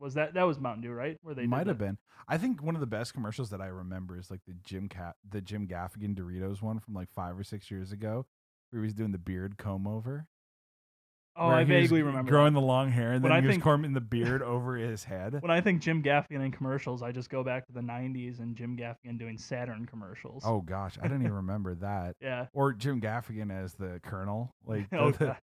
Was 0.00 0.14
that 0.14 0.34
that 0.34 0.44
was 0.44 0.58
Mountain 0.58 0.82
Dew 0.82 0.92
right? 0.92 1.16
Where 1.22 1.34
they 1.34 1.42
did 1.42 1.50
Might 1.50 1.64
the- 1.64 1.70
have 1.70 1.78
been. 1.78 1.98
I 2.28 2.38
think 2.38 2.62
one 2.62 2.74
of 2.74 2.80
the 2.80 2.86
best 2.86 3.12
commercials 3.14 3.50
that 3.50 3.60
I 3.60 3.66
remember 3.66 4.18
is 4.18 4.30
like 4.30 4.40
the 4.46 4.54
Jim 4.64 4.88
Cat, 4.88 5.16
the 5.28 5.40
Jim 5.40 5.66
Gaffigan 5.68 6.14
Doritos 6.16 6.62
one 6.62 6.78
from 6.80 6.94
like 6.94 7.10
five 7.10 7.38
or 7.38 7.44
six 7.44 7.70
years 7.70 7.92
ago, 7.92 8.26
where 8.70 8.82
he 8.82 8.86
was 8.86 8.94
doing 8.94 9.12
the 9.12 9.18
beard 9.18 9.58
comb 9.58 9.86
over. 9.86 10.26
Oh, 11.36 11.46
I 11.48 11.64
vaguely 11.64 12.02
remember. 12.02 12.30
growing 12.30 12.52
that. 12.54 12.60
the 12.60 12.66
long 12.66 12.90
hair, 12.90 13.12
and 13.12 13.22
When 13.22 13.30
then 13.30 13.38
I 13.38 13.40
he 13.40 13.46
was 13.46 13.54
think- 13.54 13.62
combing 13.64 13.92
the 13.94 14.00
beard 14.16 14.42
over 14.42 14.76
his 14.76 15.04
head. 15.04 15.40
When 15.40 15.50
I 15.50 15.60
think 15.60 15.80
Jim 15.80 16.02
Gaffigan 16.02 16.44
in 16.44 16.50
commercials, 16.50 17.02
I 17.02 17.12
just 17.12 17.30
go 17.30 17.42
back 17.44 17.66
to 17.66 17.72
the 17.72 17.80
'90s 17.80 18.40
and 18.40 18.56
Jim 18.56 18.76
Gaffigan 18.76 19.18
doing 19.18 19.38
Saturn 19.38 19.86
commercials. 19.86 20.42
Oh 20.44 20.60
gosh, 20.60 20.98
I 20.98 21.02
didn't 21.04 21.22
even 21.22 21.32
remember 21.34 21.74
that. 21.76 22.14
yeah. 22.20 22.46
Or 22.52 22.72
Jim 22.72 23.00
Gaffigan 23.00 23.50
as 23.50 23.74
the 23.74 24.00
Colonel, 24.02 24.50
like 24.66 24.86
Oh, 24.92 25.12
the- 25.12 25.36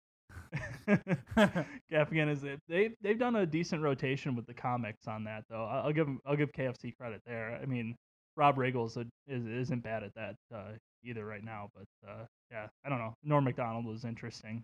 Gaffigan 1.91 2.31
is 2.31 2.45
it? 2.45 2.61
They 2.69 2.91
they've 3.01 3.19
done 3.19 3.37
a 3.37 3.47
decent 3.47 3.83
rotation 3.83 4.35
with 4.35 4.47
the 4.47 4.55
comics 4.55 5.07
on 5.07 5.25
that 5.25 5.45
though. 5.49 5.65
I'll 5.65 5.93
give 5.93 6.09
I'll 6.27 6.37
give 6.37 6.53
KFC 6.53 6.97
credit 6.97 7.21
there. 7.27 7.59
I 7.63 7.67
mean, 7.67 7.97
Rob 8.37 8.57
Riggles 8.57 8.97
is, 9.29 9.47
isn't 9.47 9.83
bad 9.83 10.03
at 10.03 10.15
that 10.15 10.35
uh, 10.55 10.73
either 11.05 11.25
right 11.25 11.43
now, 11.45 11.69
but 11.75 12.09
uh, 12.09 12.25
yeah, 12.51 12.67
I 12.85 12.89
don't 12.89 12.99
know. 12.99 13.15
Norm 13.25 13.45
Macdonald 13.45 13.87
was 13.87 14.05
interesting. 14.05 14.63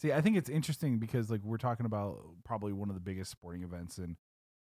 See, 0.00 0.12
I 0.12 0.20
think 0.20 0.36
it's 0.36 0.50
interesting 0.50 0.98
because 0.98 1.30
like 1.30 1.42
we're 1.42 1.56
talking 1.56 1.86
about 1.86 2.18
probably 2.44 2.72
one 2.72 2.88
of 2.88 2.94
the 2.94 3.00
biggest 3.00 3.30
sporting 3.30 3.62
events 3.62 3.98
in, 3.98 4.16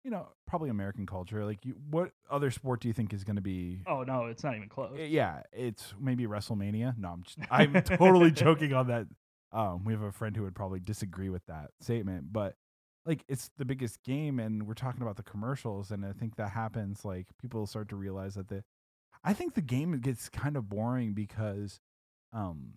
you 0.04 0.10
know, 0.10 0.28
probably 0.46 0.70
American 0.70 1.04
culture. 1.04 1.44
Like, 1.44 1.64
you, 1.64 1.74
what 1.90 2.12
other 2.30 2.50
sport 2.50 2.80
do 2.80 2.88
you 2.88 2.94
think 2.94 3.12
is 3.12 3.24
going 3.24 3.36
to 3.36 3.42
be? 3.42 3.82
Oh 3.86 4.02
no, 4.04 4.26
it's 4.26 4.44
not 4.44 4.54
even 4.56 4.68
close. 4.68 4.92
Uh, 4.98 5.02
Yeah, 5.02 5.42
it's 5.52 5.94
maybe 6.00 6.26
WrestleMania. 6.26 6.96
No, 6.96 7.08
I'm 7.08 7.22
just, 7.24 7.38
I'm 7.50 7.72
totally 7.82 8.30
joking 8.30 8.72
on 8.72 8.86
that. 8.88 9.06
Um, 9.52 9.84
we 9.84 9.92
have 9.92 10.02
a 10.02 10.12
friend 10.12 10.36
who 10.36 10.42
would 10.42 10.54
probably 10.54 10.80
disagree 10.80 11.28
with 11.28 11.44
that 11.46 11.70
statement, 11.80 12.32
but 12.32 12.54
like 13.04 13.24
it's 13.28 13.50
the 13.56 13.64
biggest 13.64 14.02
game, 14.04 14.38
and 14.38 14.66
we're 14.66 14.74
talking 14.74 15.02
about 15.02 15.16
the 15.16 15.22
commercials, 15.22 15.90
and 15.90 16.04
I 16.04 16.12
think 16.12 16.36
that 16.36 16.50
happens. 16.50 17.04
Like 17.04 17.26
people 17.40 17.66
start 17.66 17.88
to 17.90 17.96
realize 17.96 18.34
that 18.34 18.48
the, 18.48 18.62
I 19.24 19.32
think 19.32 19.54
the 19.54 19.60
game 19.60 19.98
gets 20.00 20.28
kind 20.28 20.56
of 20.56 20.68
boring 20.68 21.14
because, 21.14 21.80
um, 22.32 22.74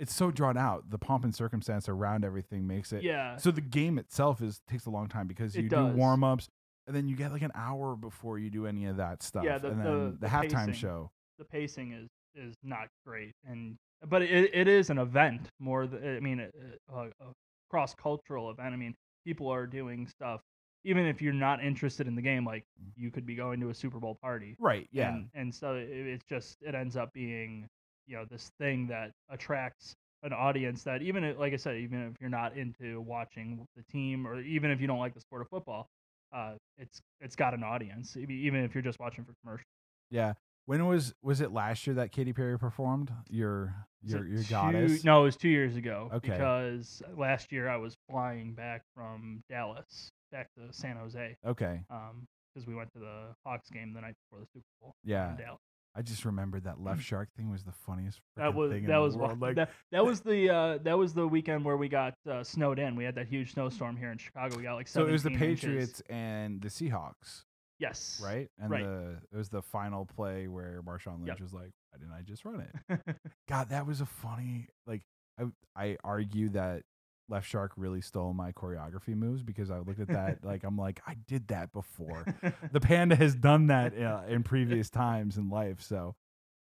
it's 0.00 0.14
so 0.14 0.30
drawn 0.30 0.56
out. 0.56 0.90
The 0.90 0.98
pomp 0.98 1.22
and 1.24 1.34
circumstance 1.34 1.88
around 1.88 2.24
everything 2.24 2.66
makes 2.66 2.92
it. 2.92 3.02
yeah, 3.04 3.36
So 3.36 3.50
the 3.50 3.60
game 3.60 3.98
itself 3.98 4.40
is 4.42 4.60
takes 4.68 4.86
a 4.86 4.90
long 4.90 5.08
time 5.08 5.26
because 5.28 5.54
It 5.54 5.62
you 5.64 5.68
does. 5.68 5.92
do 5.92 5.96
warm 5.98 6.24
ups, 6.24 6.48
and 6.86 6.96
then 6.96 7.06
you 7.06 7.14
get 7.14 7.30
like 7.32 7.42
an 7.42 7.52
hour 7.54 7.94
before 7.94 8.38
you 8.38 8.50
do 8.50 8.66
any 8.66 8.86
of 8.86 8.96
that 8.96 9.22
stuff. 9.22 9.44
Yeah, 9.44 9.58
the- 9.58 9.68
and 9.70 9.80
the- 9.80 9.84
then 9.84 10.10
the, 10.12 10.16
the 10.20 10.26
halftime 10.26 10.66
pacing. 10.66 10.72
show. 10.74 11.10
the 11.38 11.44
pacing 11.44 11.92
is 11.92 12.08
is 12.34 12.54
not 12.62 12.88
great, 13.06 13.34
and 13.44 13.76
but 14.08 14.22
it 14.22 14.50
it 14.54 14.68
is 14.68 14.88
an 14.90 14.98
event 14.98 15.48
more. 15.58 15.86
Th- 15.86 16.02
I 16.02 16.20
mean, 16.20 16.40
a, 16.40 16.94
a, 16.94 17.06
a 17.06 17.32
cross 17.70 17.94
cultural 17.94 18.50
event. 18.50 18.72
I 18.72 18.76
mean, 18.76 18.94
people 19.24 19.48
are 19.48 19.66
doing 19.66 20.06
stuff. 20.06 20.40
Even 20.84 21.04
if 21.06 21.20
you're 21.20 21.34
not 21.34 21.62
interested 21.62 22.06
in 22.06 22.14
the 22.14 22.22
game, 22.22 22.44
like 22.44 22.64
mm. 22.82 22.90
you 22.96 23.10
could 23.10 23.26
be 23.26 23.34
going 23.34 23.60
to 23.60 23.68
a 23.68 23.74
Super 23.74 23.98
Bowl 24.00 24.16
party, 24.22 24.56
Right. 24.58 24.88
Yeah. 24.92 25.10
and, 25.14 25.28
and 25.34 25.54
so 25.54 25.74
it, 25.74 25.88
it's 25.90 26.24
just 26.24 26.56
it 26.62 26.74
ends 26.74 26.96
up 26.96 27.12
being 27.12 27.68
you 28.10 28.16
know 28.16 28.24
this 28.28 28.50
thing 28.58 28.88
that 28.88 29.12
attracts 29.30 29.94
an 30.22 30.32
audience 30.32 30.82
that 30.82 31.00
even 31.00 31.24
if, 31.24 31.38
like 31.38 31.52
I 31.52 31.56
said, 31.56 31.76
even 31.76 32.02
if 32.02 32.20
you're 32.20 32.28
not 32.28 32.56
into 32.56 33.00
watching 33.00 33.64
the 33.76 33.82
team 33.84 34.26
or 34.26 34.40
even 34.40 34.70
if 34.70 34.80
you 34.80 34.86
don't 34.86 34.98
like 34.98 35.14
the 35.14 35.20
sport 35.20 35.42
of 35.42 35.48
football, 35.48 35.86
uh, 36.34 36.54
it's 36.76 37.00
it's 37.20 37.36
got 37.36 37.54
an 37.54 37.62
audience. 37.62 38.16
Even 38.16 38.64
if 38.64 38.74
you're 38.74 38.82
just 38.82 38.98
watching 38.98 39.24
for 39.24 39.32
commercials. 39.42 39.66
Yeah. 40.10 40.34
When 40.66 40.86
was 40.86 41.14
was 41.22 41.40
it 41.40 41.52
last 41.52 41.86
year 41.86 41.94
that 41.94 42.12
Katy 42.12 42.32
Perry 42.32 42.58
performed? 42.58 43.12
Your 43.28 43.74
your 44.02 44.26
your 44.26 44.42
two- 44.42 44.50
goddess. 44.50 45.04
No, 45.04 45.22
it 45.22 45.24
was 45.24 45.36
two 45.36 45.48
years 45.48 45.76
ago. 45.76 46.10
Okay. 46.12 46.30
Because 46.30 47.02
last 47.16 47.50
year 47.52 47.68
I 47.68 47.76
was 47.76 47.96
flying 48.10 48.52
back 48.52 48.82
from 48.94 49.42
Dallas 49.48 50.10
back 50.32 50.48
to 50.56 50.72
San 50.72 50.96
Jose. 50.96 51.36
Okay. 51.46 51.80
Um, 51.90 52.26
because 52.54 52.66
we 52.66 52.74
went 52.74 52.92
to 52.92 52.98
the 52.98 53.34
Hawks 53.46 53.70
game 53.70 53.92
the 53.92 54.00
night 54.00 54.14
before 54.28 54.44
the 54.44 54.50
Super 54.52 54.66
Bowl. 54.80 54.94
Yeah. 55.04 55.30
In 55.30 55.36
Dallas. 55.36 55.60
I 55.96 56.02
just 56.02 56.24
remembered 56.24 56.64
that 56.64 56.80
left 56.80 57.02
shark 57.02 57.28
thing 57.36 57.50
was 57.50 57.64
the 57.64 57.72
funniest. 57.72 58.20
That 58.36 58.54
was 58.54 58.70
thing 58.70 58.84
in 58.84 58.90
that 58.90 58.96
the 58.96 59.02
was 59.02 59.16
wa- 59.16 59.34
like 59.40 59.56
that, 59.56 59.70
that 59.90 60.04
was 60.04 60.20
the 60.20 60.48
uh, 60.50 60.78
that 60.84 60.96
was 60.96 61.14
the 61.14 61.26
weekend 61.26 61.64
where 61.64 61.76
we 61.76 61.88
got 61.88 62.14
uh, 62.30 62.44
snowed 62.44 62.78
in. 62.78 62.94
We 62.96 63.04
had 63.04 63.16
that 63.16 63.26
huge 63.26 63.52
snowstorm 63.54 63.96
here 63.96 64.12
in 64.12 64.18
Chicago. 64.18 64.56
We 64.56 64.62
got 64.62 64.74
like 64.74 64.86
so 64.88 65.06
it 65.06 65.10
was 65.10 65.22
the 65.24 65.30
17 65.30 65.50
inches. 65.50 65.60
Patriots 65.64 66.02
and 66.08 66.60
the 66.62 66.68
Seahawks, 66.68 67.42
Yes. 67.80 68.20
right? 68.24 68.48
And 68.60 68.70
Right. 68.70 68.84
the 68.84 69.18
it 69.32 69.36
was 69.36 69.48
the 69.48 69.62
final 69.62 70.06
play 70.06 70.46
where 70.46 70.80
Marshawn 70.86 71.16
Lynch 71.18 71.28
Yep. 71.28 71.40
was 71.40 71.52
like, 71.52 71.72
"Why 71.90 71.98
didn't 71.98 72.12
I 72.12 72.22
just 72.22 72.44
run 72.44 72.60
it?" 72.88 73.16
God, 73.48 73.70
that 73.70 73.84
was 73.86 74.00
a 74.00 74.06
funny. 74.06 74.68
Like 74.86 75.02
I 75.40 75.46
I 75.74 75.96
argue 76.04 76.50
that 76.50 76.82
left 77.30 77.48
shark 77.48 77.72
really 77.76 78.00
stole 78.00 78.34
my 78.34 78.52
choreography 78.52 79.14
moves 79.14 79.42
because 79.42 79.70
I 79.70 79.78
looked 79.78 80.00
at 80.00 80.08
that 80.08 80.38
like 80.44 80.64
I'm 80.64 80.76
like 80.76 81.00
I 81.06 81.14
did 81.26 81.48
that 81.48 81.72
before. 81.72 82.24
the 82.72 82.80
panda 82.80 83.16
has 83.16 83.34
done 83.34 83.68
that 83.68 83.96
uh, 83.98 84.22
in 84.28 84.42
previous 84.42 84.90
times 84.90 85.36
in 85.36 85.48
life. 85.48 85.80
So, 85.80 86.14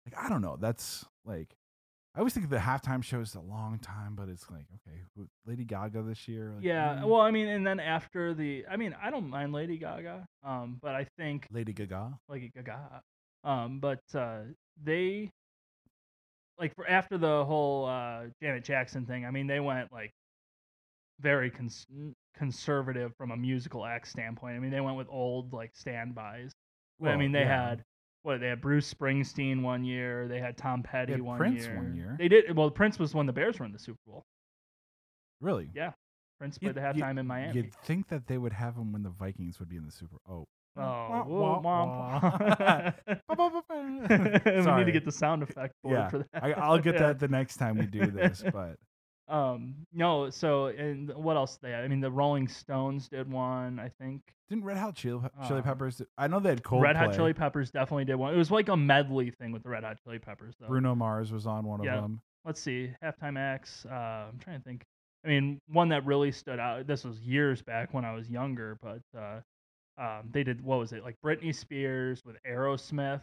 like, 0.04 0.23
I 0.23 0.28
don't 0.28 0.42
know. 0.42 0.56
That's 0.61 1.04
like, 1.25 1.56
I 2.14 2.20
always 2.20 2.32
think 2.32 2.49
the 2.49 2.56
halftime 2.56 3.02
show 3.02 3.20
is 3.20 3.35
a 3.35 3.40
long 3.40 3.78
time, 3.78 4.14
but 4.14 4.28
it's 4.28 4.50
like, 4.50 4.64
okay, 4.76 5.26
Lady 5.46 5.64
Gaga 5.64 6.02
this 6.02 6.26
year. 6.26 6.52
Like, 6.54 6.64
yeah. 6.64 7.00
mm, 7.02 7.08
Well, 7.08 7.20
I 7.20 7.30
mean, 7.30 7.49
and 7.49 7.66
then 7.66 7.78
after 7.78 8.32
the, 8.35 8.64
I 8.70 8.76
mean, 8.76 8.94
I 9.02 9.11
don't 9.11 9.28
mind 9.28 9.52
Lady 9.52 9.76
Gaga, 9.76 10.26
um, 10.42 10.78
but 10.80 10.94
I 10.94 11.06
think 11.18 11.46
Lady 11.50 11.73
Gaga. 11.73 12.18
Lady 12.28 12.50
Gaga, 12.54 13.02
um, 13.44 13.80
but 13.80 14.00
uh, 14.14 14.40
they, 14.82 15.30
like, 16.58 16.75
for 16.75 16.88
after 16.88 17.18
the 17.18 17.44
whole 17.44 17.85
uh, 17.85 18.23
Janet 18.42 18.64
Jackson 18.64 19.04
thing, 19.04 19.26
I 19.26 19.30
mean, 19.30 19.46
they 19.46 19.61
went 19.61 19.92
like 19.92 20.12
very 21.20 21.50
cons- 21.50 21.87
mm. 21.94 22.12
conservative 22.37 23.12
from 23.16 23.30
a 23.30 23.37
musical 23.37 23.85
act 23.85 24.08
standpoint. 24.08 24.56
I 24.56 24.58
mean, 24.58 24.70
they 24.70 24.80
went 24.80 24.96
with 24.96 25.08
old 25.11 25.52
like 25.52 25.75
standbys. 25.75 26.52
But, 26.99 27.11
I 27.11 27.16
mean, 27.16 27.32
they 27.32 27.40
yeah. 27.40 27.68
had 27.70 27.85
what 28.23 28.40
they 28.40 28.49
had 28.49 28.61
Bruce 28.61 28.92
Springsteen 28.92 29.62
one 29.62 29.85
year. 29.85 30.28
They 30.28 30.40
had 30.40 30.56
Tom 30.56 30.82
Petty 30.82 31.12
had 31.12 31.23
one 31.23 31.38
Prince 31.38 31.64
year. 31.64 31.76
one 31.76 31.94
year. 31.94 32.16
They 32.18 32.28
did 32.28 32.56
well. 32.56 32.70
Prince 32.70 32.99
was 32.99 33.14
when 33.14 33.26
the 33.26 33.32
Bears 33.32 33.58
were 33.58 33.66
in 33.66 33.73
the 33.73 33.78
Super 33.78 33.99
Bowl. 34.06 34.25
really. 35.40 35.68
Yeah, 35.75 35.92
Prince 36.38 36.58
played 36.58 36.75
the 36.75 36.80
you'd- 36.80 37.00
halftime 37.00 37.18
in 37.18 37.26
Miami. 37.26 37.54
You'd 37.54 37.75
think 37.85 38.08
that 38.08 38.26
they 38.26 38.38
would 38.38 38.52
have 38.52 38.76
him 38.76 38.92
when 38.92 39.02
the 39.02 39.11
Vikings 39.11 39.58
would 39.61 39.68
be 39.68 39.76
in 39.76 39.85
the 39.85 39.92
Super. 39.92 40.16
Oh. 40.28 40.44
Oh, 40.78 41.25
Wah, 41.26 41.61
wah, 41.61 42.20
wah. 42.20 42.92
we 43.38 44.78
need 44.78 44.85
to 44.85 44.92
get 44.92 45.06
the 45.06 45.12
sound 45.12 45.42
effect 45.42 45.75
for, 45.82 45.92
Yeah, 45.94 46.08
for 46.11 46.18
that. 46.18 46.28
I, 46.44 46.52
I'll 46.52 46.78
get 46.78 46.99
that 46.99 47.18
the 47.18 47.28
next 47.28 47.56
time 47.56 47.78
we 47.78 47.87
do 47.87 48.06
this. 48.06 48.44
But 48.52 48.76
Um, 49.28 49.75
no. 49.92 50.30
So, 50.30 50.66
and 50.66 51.12
what 51.14 51.37
else 51.37 51.59
they 51.61 51.71
had? 51.73 51.85
I 51.85 51.88
mean, 51.88 52.00
the 52.00 52.11
Rolling 52.11 52.47
Stones 52.49 53.09
did 53.09 53.30
one. 53.30 53.78
I 53.80 53.88
think 54.00 54.23
didn't 54.49 54.64
Red 54.64 54.76
Hot 54.76 54.95
Chili, 54.95 55.28
Chili 55.49 55.59
Uh, 55.61 55.62
Peppers? 55.62 56.00
I 56.16 56.28
know 56.28 56.38
they 56.38 56.50
had 56.50 56.62
Coldplay. 56.62 56.83
Red 56.83 56.97
Hot 56.97 57.14
Chili 57.14 57.33
Peppers 57.33 57.71
definitely 57.71 58.04
did 58.04 58.14
one. 58.14 58.33
It 58.33 58.37
was 58.37 58.50
like 58.52 58.68
a 58.68 58.76
medley 58.76 59.30
thing 59.33 59.50
with 59.50 59.62
the 59.64 59.68
Red 59.68 59.83
Hot 59.83 59.97
Chili 60.04 60.18
Peppers, 60.21 60.54
though. 60.61 60.68
Bruno 60.68 60.95
Mars 60.95 61.33
was 61.33 61.47
on 61.47 61.64
one 61.66 61.83
Yeah. 61.83 61.97
of 61.97 62.02
them. 62.02 62.21
let's 62.45 62.61
see, 62.61 62.92
halftime 63.02 63.37
acts. 63.37 63.85
Uh, 63.90 64.26
I'm 64.33 64.38
trying 64.38 64.59
to 64.59 64.64
think. 64.64 64.85
I 65.25 65.28
mean, 65.28 65.59
one 65.66 65.88
that 65.88 66.06
really 66.06 66.30
stood 66.30 66.61
out. 66.61 66.87
This 66.87 67.02
was 67.02 67.18
years 67.18 67.61
back 67.61 67.92
when 67.92 68.04
I 68.04 68.12
was 68.14 68.30
younger, 68.30 68.78
but 68.80 69.00
uh, 69.18 69.40
um, 69.99 70.28
they 70.30 70.45
did 70.45 70.62
what 70.62 70.78
was 70.78 70.92
it 70.92 71.02
like 71.02 71.16
Britney 71.25 71.52
Spears 71.52 72.23
with 72.25 72.37
Aerosmith 72.49 73.23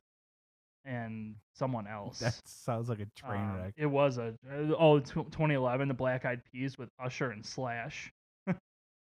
and 0.86 1.36
someone 1.54 1.88
else. 1.88 2.20
That 2.20 2.40
sounds 2.46 2.90
like 2.90 3.00
a 3.00 3.06
train 3.16 3.42
Um, 3.42 3.56
wreck. 3.58 3.74
It 3.78 3.86
was 3.86 4.18
a 4.18 4.36
uh, 4.52 4.74
oh 4.78 5.00
tw 5.00 5.14
2011 5.32 5.88
the 5.88 5.94
Black 5.94 6.26
Eyed 6.26 6.42
Peas 6.52 6.78
with 6.78 6.90
Usher 7.04 7.32
and 7.32 7.46
Slash. 7.46 8.12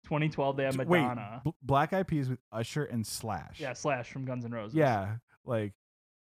2012 0.04 0.56
they 0.56 0.64
had 0.64 0.72
T- 0.72 0.78
Madonna. 0.78 1.42
Wait, 1.44 1.52
B- 1.52 1.56
Black 1.62 1.92
Eyed 1.92 2.06
Peas 2.06 2.28
with 2.30 2.38
Usher 2.52 2.84
and 2.84 3.06
Slash. 3.06 3.60
yeah, 3.60 3.72
Slash 3.72 4.10
from 4.10 4.24
Guns 4.24 4.44
N' 4.44 4.50
Roses. 4.52 4.74
Yeah, 4.74 5.16
like 5.44 5.72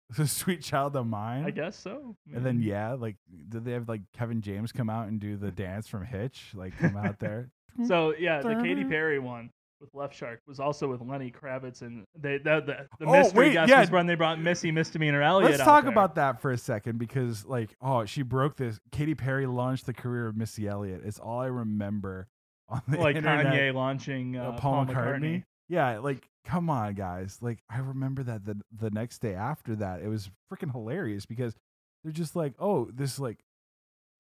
Sweet 0.26 0.62
Child 0.62 0.96
of 0.96 1.08
Mine. 1.08 1.46
I 1.46 1.52
guess 1.52 1.78
so. 1.78 2.16
And 2.34 2.46
then 2.46 2.62
yeah, 2.62 2.94
like 2.94 3.16
did 3.50 3.64
they 3.66 3.72
have 3.74 3.88
like 3.88 4.02
Kevin 4.14 4.42
James 4.42 4.72
come 4.72 4.90
out 4.90 5.08
and 5.08 5.20
do 5.20 5.38
the 5.38 5.52
dance 5.52 5.88
from 5.88 6.06
Hitch? 6.06 6.52
Like 6.56 6.78
come 6.78 6.98
out 6.98 7.20
there. 7.20 7.50
So 7.86 8.14
yeah, 8.18 8.42
the 8.42 8.56
Katy 8.56 8.86
Perry 8.86 9.20
one 9.20 9.52
with 9.80 9.94
Left 9.94 10.16
Shark 10.16 10.42
was 10.48 10.60
also 10.60 10.88
with 10.88 11.02
Lenny 11.02 11.32
Kravitz, 11.32 11.82
and 11.82 12.06
they 12.20 12.38
the 12.38 12.62
the, 12.66 12.88
the 13.00 13.06
Oh, 13.06 13.12
mystery 13.12 13.48
wait, 13.48 13.54
guest 13.54 13.70
yeah. 13.70 13.86
when 13.90 14.08
they 14.08 14.16
brought 14.16 14.40
Missy 14.40 14.72
Misdemeanor 14.72 15.22
Elliott. 15.22 15.52
Let's 15.52 15.64
talk 15.64 15.84
there. 15.84 15.92
about 15.92 16.16
that 16.16 16.42
for 16.42 16.52
a 16.52 16.58
second 16.58 16.98
because 16.98 17.46
like 17.46 17.76
oh 17.82 18.06
she 18.06 18.22
broke 18.22 18.58
this. 18.58 18.80
Katy 18.92 19.16
Perry 19.16 19.46
launched 19.46 19.86
the 19.86 19.94
career 19.94 20.28
of 20.28 20.36
Missy 20.36 20.68
Elliott. 20.68 21.02
It's 21.06 21.20
all 21.20 21.40
I 21.40 21.48
remember 21.48 22.28
on 22.70 22.82
the 22.88 22.98
like 22.98 23.16
internet. 23.16 23.46
Kanye 23.54 23.74
launching 23.74 24.36
uh, 24.38 24.50
uh, 24.50 24.58
Paul, 24.60 24.86
McCartney. 24.86 25.44
Yeah, 25.70 26.00
like 26.00 26.28
come 26.46 26.70
on, 26.70 26.94
guys. 26.96 27.40
Like 27.42 27.60
I 27.70 27.80
remember 27.80 28.24
that 28.24 28.46
the 28.46 28.60
the 28.76 28.90
next 28.90 29.20
day 29.20 29.34
after 29.36 29.76
that, 29.76 30.02
it 30.02 30.08
was 30.08 30.30
freaking 30.52 30.72
hilarious 30.72 31.26
because 31.26 31.56
they're 32.04 32.14
just 32.14 32.36
like, 32.36 32.54
oh, 32.60 32.90
this 32.94 33.20
like 33.20 33.40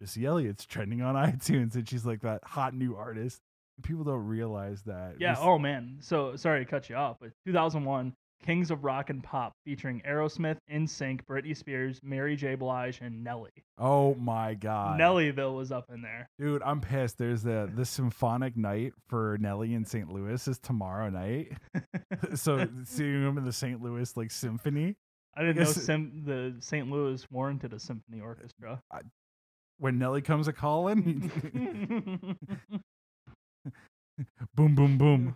Missy 0.02 0.26
Elliott's 0.26 0.66
trending 0.66 1.02
on 1.02 1.16
iTunes, 1.32 1.76
and 1.76 1.88
she's 1.88 2.06
like 2.06 2.22
that 2.22 2.44
hot 2.44 2.74
new 2.74 2.96
artist. 2.96 3.42
People 3.84 4.04
don't 4.04 4.26
realize 4.26 4.82
that. 4.84 5.16
Yeah. 5.20 5.32
Miss- 5.32 5.40
Oh 5.42 5.58
man. 5.60 5.98
So 6.00 6.36
sorry 6.36 6.64
to 6.64 6.70
cut 6.70 6.90
you 6.90 6.96
off, 6.96 7.18
but 7.20 7.32
2001 7.46 8.14
Kings 8.46 8.70
of 8.70 8.84
Rock 8.84 9.10
and 9.10 9.24
Pop 9.24 9.54
featuring 9.66 10.00
Aerosmith, 10.08 10.58
NSYNC, 10.72 11.22
Britney 11.26 11.58
Spears, 11.58 12.00
Mary 12.04 12.36
J. 12.36 12.54
Blige, 12.54 13.00
and 13.02 13.24
Nelly. 13.24 13.50
oh 13.80 14.14
my 14.16 14.54
god, 14.54 15.00
Nellyville 15.00 15.56
was 15.56 15.72
up 15.72 15.86
in 15.92 16.02
there. 16.04 16.30
dude, 16.40 16.62
I'm 16.64 16.80
pissed. 16.80 17.18
There's 17.18 17.42
the 17.42 17.70
the 17.74 17.84
symphonic 17.86 18.56
night 18.56 18.94
for 19.08 19.38
Nelly 19.42 19.74
in 19.74 19.86
St. 19.86 20.12
Louis 20.12 20.48
is 20.48 20.60
tomorrow 20.60 21.10
night. 21.10 21.54
so 22.36 22.68
seeing 22.84 23.24
them 23.24 23.38
in 23.40 23.44
the 23.46 23.52
St. 23.54 23.82
Louis 23.82 24.16
like 24.16 24.30
symphony 24.32 24.96
I 25.36 25.42
didn't 25.42 25.58
know 25.58 25.72
Sim- 25.72 26.24
the 26.26 26.56
St. 26.60 26.90
Louis 26.90 27.26
warranted 27.32 27.72
a 27.74 27.80
symphony 27.80 28.22
orchestra. 28.22 28.82
when 29.78 30.00
Nelly 30.00 30.22
comes 30.22 30.48
a 30.48 30.54
calling. 30.54 31.32
boom, 34.56 34.76
boom, 34.76 34.98
boom. 34.98 35.36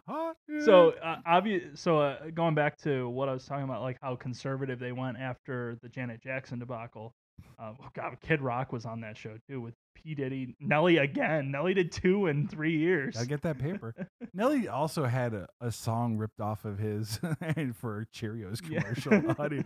So 0.66 0.92
dick. 0.92 1.00
uh, 1.04 1.16
obvious. 1.26 1.80
So 1.80 2.00
uh, 2.00 2.30
going 2.34 2.56
back 2.56 2.78
to 2.84 3.08
what 3.10 3.30
I 3.30 3.34
was 3.34 3.46
talking 3.46 3.64
about, 3.64 3.82
like 3.82 3.98
how 4.02 4.16
conservative 4.16 4.80
they 4.80 4.92
went 4.92 5.18
after 5.18 5.78
the 5.82 5.90
Janet 5.90 6.22
Jackson 6.22 6.60
debacle. 6.60 7.14
Uh, 7.60 7.72
oh 7.82 7.88
God, 7.96 8.18
Kid 8.22 8.42
Rock 8.42 8.72
was 8.72 8.86
on 8.86 9.02
that 9.02 9.18
show 9.18 9.36
too 9.50 9.62
with 9.62 9.74
P 9.96 10.14
Diddy, 10.14 10.56
Nelly 10.60 10.98
again. 10.98 11.52
Nelly 11.52 11.74
did 11.74 11.92
two 11.92 12.28
in 12.28 12.48
three 12.48 12.78
years. 12.78 13.18
I 13.18 13.26
get 13.26 13.42
that 13.44 13.58
paper. 13.58 13.96
Nelly 14.34 14.68
also 14.68 15.06
had 15.06 15.34
a, 15.34 15.48
a 15.60 15.72
song 15.72 16.18
ripped 16.18 16.40
off 16.40 16.66
of 16.66 16.78
his 16.78 17.20
and 17.42 17.76
for 17.82 18.06
Cheerios 18.16 18.62
Yeah. 18.70 18.82
commercial. 18.82 19.34
Honey, 19.34 19.64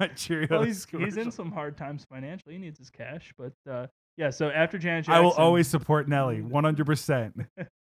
not 0.00 0.12
Cheerios. 0.16 0.50
well, 0.50 0.62
he's, 0.62 0.86
he's 0.90 1.16
in 1.18 1.30
some 1.30 1.52
hard 1.52 1.76
times 1.76 2.06
financially. 2.10 2.54
He 2.54 2.60
needs 2.60 2.78
his 2.78 2.88
cash, 2.90 3.32
but 3.36 3.52
uh, 3.70 3.86
yeah. 4.16 4.30
So 4.30 4.48
after 4.48 4.78
Janet 4.78 5.04
Jackson, 5.06 5.14
I 5.14 5.20
will 5.20 5.32
always 5.32 5.68
support 5.68 6.08
Nelly, 6.08 6.40
one 6.40 6.64
hundred 6.64 6.86
percent. 6.86 7.34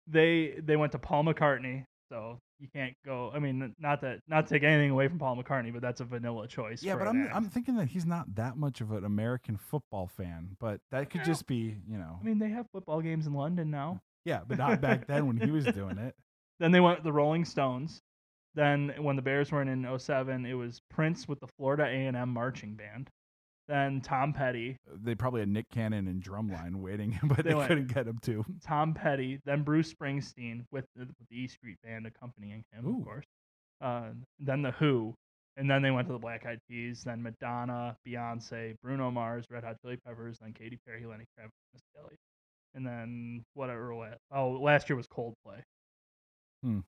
They 0.10 0.56
they 0.63 0.75
went 0.75 0.92
to 0.94 1.00
Paul 1.00 1.24
McCartney. 1.24 1.86
So 2.12 2.39
you 2.60 2.68
can't 2.74 2.96
go. 3.06 3.32
I 3.34 3.39
mean, 3.39 3.75
not 3.80 4.01
that 4.01 4.20
not 4.28 4.48
take 4.48 4.63
anything 4.63 4.89
away 4.89 5.08
from 5.08 5.20
Paul 5.20 5.38
McCartney, 5.38 5.72
but 5.72 5.82
that's 5.82 6.01
a 6.01 6.06
vanilla 6.06 6.48
choice. 6.48 6.82
Yeah, 6.82 6.96
but 6.96 7.08
I'm 7.08 7.25
act. 7.25 7.36
I'm 7.36 7.46
thinking 7.50 7.75
that 7.78 7.88
he's 7.88 8.06
not 8.06 8.34
that 8.36 8.58
much 8.58 8.82
of 8.82 8.92
an 8.92 9.06
American 9.06 9.58
football 9.58 10.08
fan. 10.08 10.58
But 10.60 10.82
that 10.92 11.10
could 11.12 11.20
Yeah. 11.22 11.25
just 11.25 11.46
be, 11.46 11.78
you 11.88 11.98
know, 11.98 12.18
I 12.20 12.24
mean, 12.25 12.39
they 12.39 12.50
have 12.50 12.66
football 12.72 13.01
games 13.01 13.28
in 13.28 13.34
London 13.34 13.70
now. 13.70 14.01
yeah, 14.25 14.42
but 14.48 14.58
not 14.58 14.82
back 14.82 15.06
then 15.08 15.28
when 15.28 15.38
he 15.38 15.51
was 15.51 15.66
doing 15.66 15.98
it. 15.98 16.16
Then 16.60 16.72
they 16.74 16.82
went 16.82 16.98
with 16.98 17.06
the 17.06 17.13
Rolling 17.13 17.46
Stones. 17.46 18.01
Then 18.54 18.92
when 18.98 19.16
the 19.16 19.22
Bears 19.22 19.50
were 19.50 19.62
in 19.62 19.86
07, 19.98 20.46
it 20.46 20.56
was 20.56 20.82
Prince 20.89 21.25
with 21.25 21.39
the 21.39 21.48
Florida 21.56 21.86
A&M 21.86 22.30
marching 22.34 22.75
band. 22.75 23.10
Then 23.70 24.02
Tom 24.02 24.34
Petty, 24.34 24.78
They 25.04 25.14
probably 25.14 25.42
had 25.42 25.50
Nick 25.50 25.70
Cannon 25.70 26.08
and 26.08 26.24
drumline 26.24 26.78
waiting, 26.78 27.20
but 27.24 27.44
They 27.46 27.54
they, 27.54 27.68
couldn't 27.68 27.94
get 27.94 28.08
him 28.08 28.18
to. 28.24 28.44
Tom 28.66 28.96
Petty, 28.96 29.40
then 29.46 29.62
Bruce 29.62 29.94
Springsteen 29.94 30.66
with 30.72 30.86
the, 30.96 31.06
with 31.06 31.30
the 31.30 31.38
E 31.38 31.48
Street 31.48 31.78
Band 31.84 32.08
accompanying 32.08 32.64
him, 32.74 32.88
Ooh. 32.88 32.98
of 33.00 33.06
course. 33.06 33.26
Uh, 33.80 34.10
then 34.40 34.64
the 34.64 34.72
Who, 34.72 35.14
and 35.56 35.70
then 35.70 35.84
they 35.84 35.92
went 35.92 36.08
to 36.08 36.14
the 36.14 36.20
Black 36.20 36.46
Eyed 36.48 36.60
Peas. 36.68 37.04
Then 37.04 37.22
Madonna, 37.22 37.96
Beyonce, 38.08 38.74
Bruno 38.82 39.12
Mars, 39.12 39.46
Red 39.52 39.64
Hot 39.64 39.76
Chili 39.84 39.98
Peppers, 40.04 40.40
then 40.42 40.52
Katy 40.52 40.80
Perry, 40.88 41.06
Lenny 41.06 41.26
Kravitz, 41.40 41.52
Miss 41.72 41.84
Elliott, 41.96 42.20
and 42.74 42.86
then 42.86 43.46
whatever. 43.54 43.94
Oh, 44.32 44.50
last 44.50 44.90
year 44.90 44.98
was 44.98 45.08
Coldplay. 45.08 45.62
Hmm. 46.64 46.80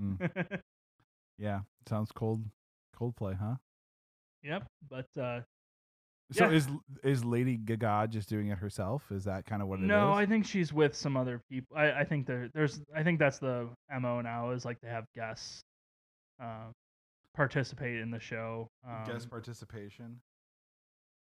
Mm. 0.00 0.60
Yeah, 1.38 1.60
sounds 1.88 2.12
cold. 2.12 2.44
Coldplay, 2.98 3.36
huh? 3.36 3.56
yep, 4.44 4.64
but 4.88 5.06
uh, 5.20 5.40
So 6.32 6.48
Yeah. 6.48 6.56
is 6.56 6.68
is 7.02 7.24
Lady 7.24 7.56
Gaga 7.56 8.08
just 8.10 8.28
doing 8.28 8.48
it 8.48 8.58
herself? 8.58 9.02
Is 9.10 9.24
that 9.24 9.44
kind 9.44 9.60
of 9.62 9.68
what 9.68 9.80
it 9.80 9.82
is? 9.84 9.88
no, 9.88 10.12
I 10.12 10.24
think 10.26 10.46
she's 10.46 10.72
with 10.72 10.94
some 10.94 11.16
other 11.16 11.40
people. 11.50 11.76
I, 11.76 11.92
I 12.00 12.04
think 12.04 12.26
there, 12.26 12.48
there's, 12.54 12.80
I 12.96 13.02
think 13.02 13.18
that's 13.18 13.38
the 13.38 13.68
mo 14.00 14.20
now 14.22 14.50
is 14.50 14.64
like 14.64 14.80
to 14.80 14.88
have 14.88 15.04
guests 15.14 15.62
uh, 16.42 16.70
participate 17.34 18.00
in 18.00 18.10
the 18.10 18.20
show. 18.20 18.68
Um, 18.88 19.04
guest 19.06 19.28
participation. 19.28 20.20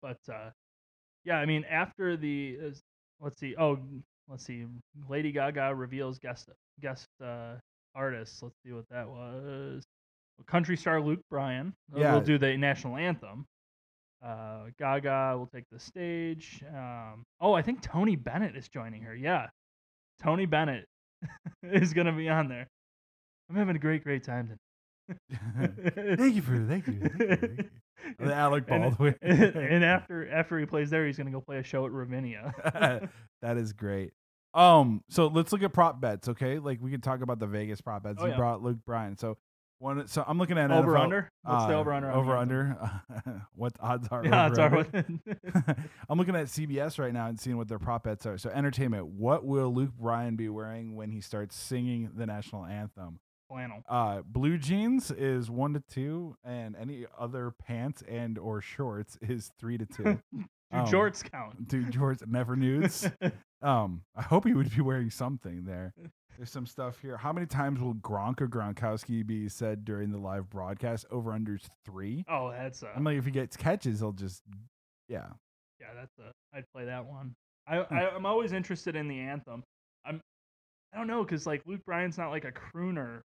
but 0.03 0.19
uh, 0.33 0.51
yeah, 1.25 1.39
I 1.39 1.47
mean, 1.47 1.65
after 1.65 2.17
the 2.17 2.59
uh, 2.67 2.71
let's 3.21 3.39
see, 3.41 3.57
oh, 3.59 3.79
let's 4.29 4.45
see, 4.45 4.67
Lady 5.09 5.33
Gaga 5.33 5.75
reveals 5.75 6.19
guest 6.21 6.49
guest 6.81 7.09
uh, 7.23 7.55
artists. 7.97 8.41
Let's 8.43 8.55
see 8.65 8.73
what 8.73 8.85
that 8.91 9.09
was. 9.09 9.83
Country 10.47 10.77
star 10.77 11.01
Luke 11.01 11.21
Bryan. 11.29 11.75
uh, 11.95 11.99
Yeah. 11.99 12.15
will 12.15 12.21
do 12.21 12.39
the 12.39 12.57
national 12.57 12.97
anthem. 12.97 13.47
Uh, 14.27 14.71
Gaga 14.79 15.37
will 15.39 15.47
take 15.47 15.65
the 15.71 15.79
stage. 15.79 16.63
Um, 16.75 17.25
oh, 17.41 17.53
I 17.53 17.63
think 17.63 17.81
Tony 17.81 18.17
Bennett 18.17 18.57
is 18.57 18.69
joining 18.69 19.03
her. 19.03 19.15
Yeah, 19.15 19.47
Tony 20.21 20.47
Bennett 20.47 20.87
is 21.63 21.93
gonna 21.93 22.13
be 22.13 22.29
on 22.29 22.49
there. 22.49 22.67
I'm 23.49 23.57
having 23.57 23.77
a 23.77 23.79
great, 23.79 24.03
great 24.03 24.25
time. 24.25 24.47
tonight. 24.47 24.59
thank 26.19 26.35
you 26.35 26.43
for 26.43 26.59
thank 26.69 26.89
you. 26.89 26.99
Thank 26.99 27.31
you, 27.31 27.37
thank 27.37 27.71
you. 28.21 28.31
Alec 28.33 28.67
Baldwin. 28.67 29.15
and, 29.23 29.57
and 29.57 29.85
after 29.85 30.29
after 30.29 30.59
he 30.59 30.67
plays 30.67 30.91
there, 30.91 31.07
he's 31.07 31.17
gonna 31.17 31.31
go 31.31 31.41
play 31.41 31.59
a 31.59 31.63
show 31.63 31.87
at 31.87 31.93
Ravinia. 31.93 32.53
that 33.43 33.57
is 33.57 33.73
great. 33.73 34.13
Um, 34.55 35.03
so 35.11 35.27
let's 35.29 35.53
look 35.53 35.63
at 35.63 35.73
prop 35.73 36.01
bets, 36.01 36.29
okay? 36.29 36.59
Like 36.59 36.81
we 36.83 36.91
can 36.91 37.03
talk 37.03 37.21
about 37.21 37.39
the 37.39 37.47
Vegas 37.47 37.81
prop 37.81 38.03
bets. 38.03 38.17
Oh, 38.21 38.25
you 38.25 38.31
yeah. 38.33 38.37
brought 38.37 38.63
Luke 38.63 38.79
Bryan. 38.85 39.17
So 39.17 39.37
one 39.79 40.07
so 40.09 40.25
I'm 40.27 40.39
looking 40.39 40.59
at 40.59 40.71
over 40.71 40.93
NFL, 40.93 41.01
under. 41.03 41.31
What's 41.43 41.67
the 41.67 41.77
uh, 41.77 41.81
over 41.81 41.93
under? 41.93 42.11
Over 42.11 42.37
under. 42.37 43.01
what 43.55 43.75
the 43.75 43.83
odds 43.83 44.09
are? 44.11 44.25
Yeah, 44.25 44.51
our 44.59 44.77
under? 44.79 45.05
I'm 46.09 46.19
looking 46.19 46.37
at 46.37 46.47
CBS 46.47 46.99
right 46.99 47.13
now 47.13 47.27
and 47.27 47.39
seeing 47.39 47.57
what 47.57 47.69
their 47.69 47.79
prop 47.79 48.05
bets 48.05 48.27
are. 48.27 48.39
So 48.39 48.51
entertainment. 48.51 49.07
What 49.07 49.45
will 49.45 49.73
Luke 49.75 49.93
Bryan 49.99 50.37
be 50.37 50.49
wearing 50.49 50.97
when 50.97 51.11
he 51.11 51.21
starts 51.21 51.57
singing 51.57 52.11
the 52.15 52.27
national 52.27 52.65
anthem? 52.65 53.21
flannel. 53.49 53.83
Uh, 53.89 54.23
blue 54.27 54.59
jeans 54.59 55.11
is 55.13 55.49
one 55.51 55.73
to 55.75 55.81
two, 55.89 56.37
and 56.45 56.75
any 56.77 57.07
other 57.19 57.53
pants 57.65 58.03
and 58.09 58.39
or 58.39 58.61
shorts 58.61 59.17
is 59.23 59.51
three 59.59 59.79
to 59.79 59.87
two. 59.87 60.21
Do 60.33 60.45
Um, 60.73 60.87
jorts 60.87 61.23
count? 61.31 61.69
Do 61.69 61.85
George 61.85 62.19
never 62.27 62.57
nudes. 62.57 63.09
Um, 63.63 64.03
I 64.17 64.23
hope 64.23 64.45
he 64.47 64.53
would 64.53 64.75
be 64.75 64.83
wearing 64.83 65.11
something 65.11 65.65
there. 65.65 65.95
There's 66.37 66.51
some 66.51 66.67
stuff 66.67 67.01
here. 67.01 67.17
How 67.17 67.33
many 67.33 67.47
times 67.47 67.81
will 67.81 67.95
Gronk 67.95 68.41
or 68.41 68.49
Gronkowski 68.49 69.27
be 69.27 69.49
said 69.49 69.85
during 69.85 70.11
the 70.11 70.19
live 70.19 70.51
broadcast? 70.51 71.07
Over 71.11 71.33
under 71.33 71.59
three. 71.85 72.25
oh, 72.29 72.51
that's 72.51 72.83
uh, 72.83 72.89
I'm 72.95 73.05
like, 73.05 73.19
if 73.19 73.25
he 73.25 73.31
gets 73.31 73.57
catches, 73.57 74.01
he'll 74.01 74.13
just, 74.13 74.43
yeah. 75.09 75.27
yeah, 75.81 75.89
that's 75.95 76.19
a. 76.19 76.57
I'd 76.57 76.65
play 76.75 76.85
that 76.85 77.07
one. 77.07 77.35
I, 77.67 77.79
I 77.79 78.11
I'm 78.15 78.27
always 78.27 78.53
interested 78.53 78.97
in 78.97 79.09
the 79.09 79.19
anthem. 79.19 79.63
I'm 80.05 80.21
I 80.95 80.99
don't 80.99 81.07
know 81.07 81.25
because 81.25 81.47
like 81.47 81.63
Luke 81.67 81.85
Bryan's 81.85 82.19
not 82.19 82.31
like 82.31 82.45
a 82.45 82.53
crooner, 82.53 83.21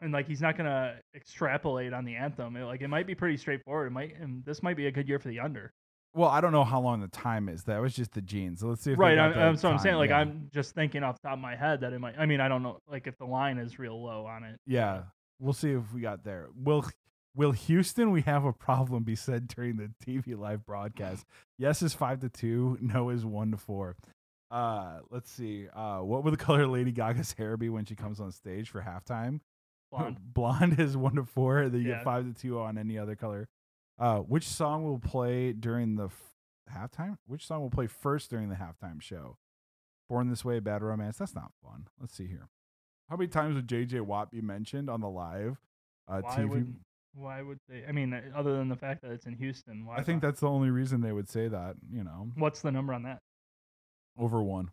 and 0.00 0.12
like 0.12 0.26
he's 0.26 0.40
not 0.40 0.56
gonna 0.56 0.96
extrapolate 1.14 1.92
on 1.92 2.04
the 2.04 2.14
anthem. 2.14 2.56
It, 2.56 2.64
like 2.64 2.82
it 2.82 2.88
might 2.88 3.06
be 3.06 3.14
pretty 3.14 3.36
straightforward. 3.36 3.88
It 3.88 3.92
might 3.92 4.16
and 4.20 4.44
this 4.44 4.62
might 4.62 4.76
be 4.76 4.86
a 4.86 4.90
good 4.90 5.08
year 5.08 5.18
for 5.18 5.28
the 5.28 5.40
under. 5.40 5.72
Well, 6.14 6.28
I 6.28 6.40
don't 6.42 6.52
know 6.52 6.64
how 6.64 6.80
long 6.80 7.00
the 7.00 7.08
time 7.08 7.48
is. 7.48 7.64
That 7.64 7.80
was 7.80 7.94
just 7.94 8.12
the 8.12 8.20
jeans. 8.20 8.60
So 8.60 8.68
let's 8.68 8.82
see 8.82 8.92
if 8.92 8.98
right. 8.98 9.18
I'm, 9.18 9.56
so 9.56 9.70
I'm 9.70 9.78
saying 9.78 9.96
like 9.96 10.10
yeah. 10.10 10.18
I'm 10.18 10.48
just 10.52 10.74
thinking 10.74 11.02
off 11.02 11.20
the 11.22 11.28
top 11.28 11.38
of 11.38 11.40
my 11.42 11.56
head 11.56 11.80
that 11.80 11.92
it 11.92 12.00
might. 12.00 12.14
I 12.18 12.26
mean 12.26 12.40
I 12.40 12.48
don't 12.48 12.62
know 12.62 12.78
like 12.88 13.06
if 13.06 13.16
the 13.18 13.24
line 13.24 13.58
is 13.58 13.78
real 13.78 14.02
low 14.02 14.26
on 14.26 14.44
it. 14.44 14.60
Yeah, 14.66 15.04
we'll 15.40 15.54
see 15.54 15.72
if 15.72 15.92
we 15.92 16.00
got 16.02 16.22
there. 16.24 16.48
Will 16.54 16.84
Will 17.34 17.52
Houston? 17.52 18.10
We 18.10 18.20
have 18.22 18.44
a 18.44 18.52
problem. 18.52 19.04
Be 19.04 19.16
said 19.16 19.48
during 19.48 19.76
the 19.76 19.90
TV 20.04 20.36
live 20.38 20.66
broadcast. 20.66 21.24
Yes 21.58 21.80
is 21.82 21.94
five 21.94 22.20
to 22.20 22.28
two. 22.28 22.76
No 22.80 23.08
is 23.08 23.24
one 23.24 23.50
to 23.52 23.56
four. 23.56 23.96
Uh, 24.50 24.98
let's 25.10 25.30
see. 25.30 25.66
Uh, 25.74 26.00
what 26.00 26.24
would 26.24 26.34
the 26.34 26.36
color 26.44 26.66
Lady 26.66 26.92
Gaga's 26.92 27.32
hair 27.32 27.56
be 27.56 27.70
when 27.70 27.86
she 27.86 27.94
comes 27.94 28.20
on 28.20 28.30
stage 28.32 28.68
for 28.68 28.82
halftime? 28.82 29.40
Blonde. 29.90 30.18
Blonde 30.34 30.78
is 30.78 30.94
one 30.94 31.14
to 31.14 31.24
four. 31.24 31.70
Then 31.70 31.80
you 31.80 31.88
Yeah. 31.88 31.94
get 31.96 32.04
five 32.04 32.26
to 32.26 32.34
two 32.38 32.60
on 32.60 32.76
any 32.76 32.98
other 32.98 33.16
color. 33.16 33.48
Uh, 34.02 34.18
which 34.18 34.48
song 34.48 34.82
will 34.82 34.98
play 34.98 35.52
during 35.52 35.94
the 35.94 36.06
f- 36.06 36.34
halftime? 36.74 37.18
Which 37.26 37.46
song 37.46 37.60
will 37.60 37.70
play 37.70 37.86
first 37.86 38.30
during 38.30 38.48
the 38.48 38.56
halftime 38.56 39.00
show? 39.00 39.36
Born 40.08 40.28
This 40.28 40.44
Way, 40.44 40.58
Bad 40.58 40.82
Romance. 40.82 41.18
That's 41.18 41.36
not 41.36 41.52
fun. 41.62 41.86
Let's 42.00 42.14
see 42.14 42.26
here. 42.26 42.48
How 43.08 43.16
many 43.16 43.28
times 43.28 43.54
would 43.54 43.68
JJ 43.68 44.00
Watt 44.00 44.32
be 44.32 44.40
mentioned 44.40 44.90
on 44.90 45.00
the 45.00 45.08
live 45.08 45.58
uh, 46.08 46.20
Why 46.20 46.36
TV? 46.36 46.48
would 46.48 46.74
why 47.14 47.42
would 47.42 47.58
they? 47.68 47.84
I 47.88 47.92
mean, 47.92 48.12
uh, 48.12 48.22
other 48.34 48.56
than 48.56 48.68
the 48.68 48.76
fact 48.76 49.02
that 49.02 49.12
it's 49.12 49.26
in 49.26 49.34
Houston, 49.34 49.84
why? 49.86 49.96
I 49.98 50.02
think 50.02 50.20
not? 50.22 50.28
that's 50.30 50.40
the 50.40 50.48
only 50.48 50.70
reason 50.70 51.00
they 51.02 51.12
would 51.12 51.28
say 51.28 51.46
that. 51.46 51.76
You 51.92 52.02
know, 52.02 52.30
What's 52.34 52.60
the 52.62 52.72
number 52.72 52.92
on 52.94 53.02
that? 53.04 53.20
over 54.18 54.42
one. 54.42 54.70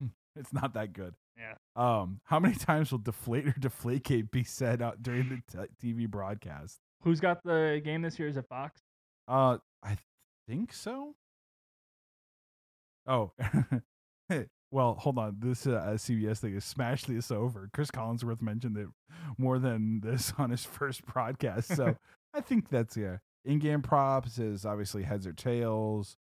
It's 0.36 0.52
not 0.52 0.74
that 0.74 0.92
good. 0.92 1.14
Yeah. 1.36 1.54
Um, 1.74 2.20
how 2.24 2.38
many 2.38 2.54
times 2.56 2.92
will 2.92 2.98
deflate 2.98 3.46
or 3.48 3.52
deflategate 3.52 4.30
be 4.30 4.44
said 4.44 4.80
out 4.82 5.02
during 5.02 5.42
the 5.50 5.66
t- 5.82 5.94
TV 5.94 6.08
broadcast? 6.08 6.78
Who's 7.02 7.20
got 7.20 7.42
the 7.42 7.80
game 7.84 8.02
this 8.02 8.18
year? 8.18 8.28
Is 8.28 8.36
it 8.36 8.46
Fox? 8.48 8.80
Uh, 9.26 9.58
I 9.82 9.96
think 10.48 10.72
so. 10.72 11.14
Oh, 13.06 13.32
well, 14.70 14.94
hold 14.94 15.18
on. 15.18 15.36
This 15.38 15.66
uh, 15.66 15.94
CBS 15.96 16.38
thing 16.38 16.54
is 16.54 16.64
smash 16.64 17.04
this 17.04 17.30
over. 17.30 17.70
Chris 17.72 17.90
Collinsworth 17.90 18.42
mentioned 18.42 18.76
it 18.76 18.88
more 19.38 19.58
than 19.58 20.00
this 20.00 20.32
on 20.38 20.50
his 20.50 20.64
first 20.64 21.04
broadcast, 21.06 21.74
so 21.74 21.96
I 22.34 22.40
think 22.40 22.68
that's 22.68 22.96
yeah. 22.96 23.18
In-game 23.44 23.80
props 23.80 24.38
is 24.38 24.66
obviously 24.66 25.02
heads 25.02 25.26
or 25.26 25.32
tails. 25.32 26.16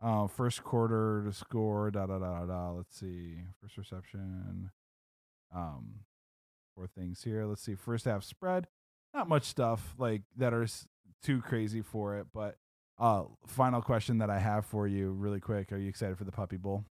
Uh, 0.00 0.26
first 0.26 0.64
quarter 0.64 1.22
to 1.26 1.32
score. 1.32 1.90
Da 1.90 2.06
da 2.06 2.18
da 2.18 2.40
da 2.40 2.46
da. 2.46 2.70
Let's 2.70 2.98
see. 2.98 3.42
First 3.60 3.76
reception. 3.76 4.70
Um, 5.54 6.00
four 6.74 6.86
things 6.86 7.22
here. 7.22 7.44
Let's 7.44 7.62
see. 7.62 7.74
First 7.74 8.06
half 8.06 8.24
spread. 8.24 8.66
Not 9.14 9.28
much 9.28 9.44
stuff 9.44 9.94
like 9.98 10.22
that 10.36 10.54
are 10.54 10.62
s- 10.64 10.86
too 11.22 11.40
crazy 11.42 11.82
for 11.82 12.16
it, 12.18 12.26
but 12.32 12.56
uh, 12.98 13.24
final 13.46 13.82
question 13.82 14.18
that 14.18 14.30
I 14.30 14.38
have 14.38 14.64
for 14.66 14.86
you, 14.86 15.10
really 15.12 15.40
quick. 15.40 15.72
Are 15.72 15.76
you 15.76 15.88
excited 15.88 16.16
for 16.18 16.24
the 16.24 16.32
Puppy 16.32 16.56
Bowl? 16.56 16.84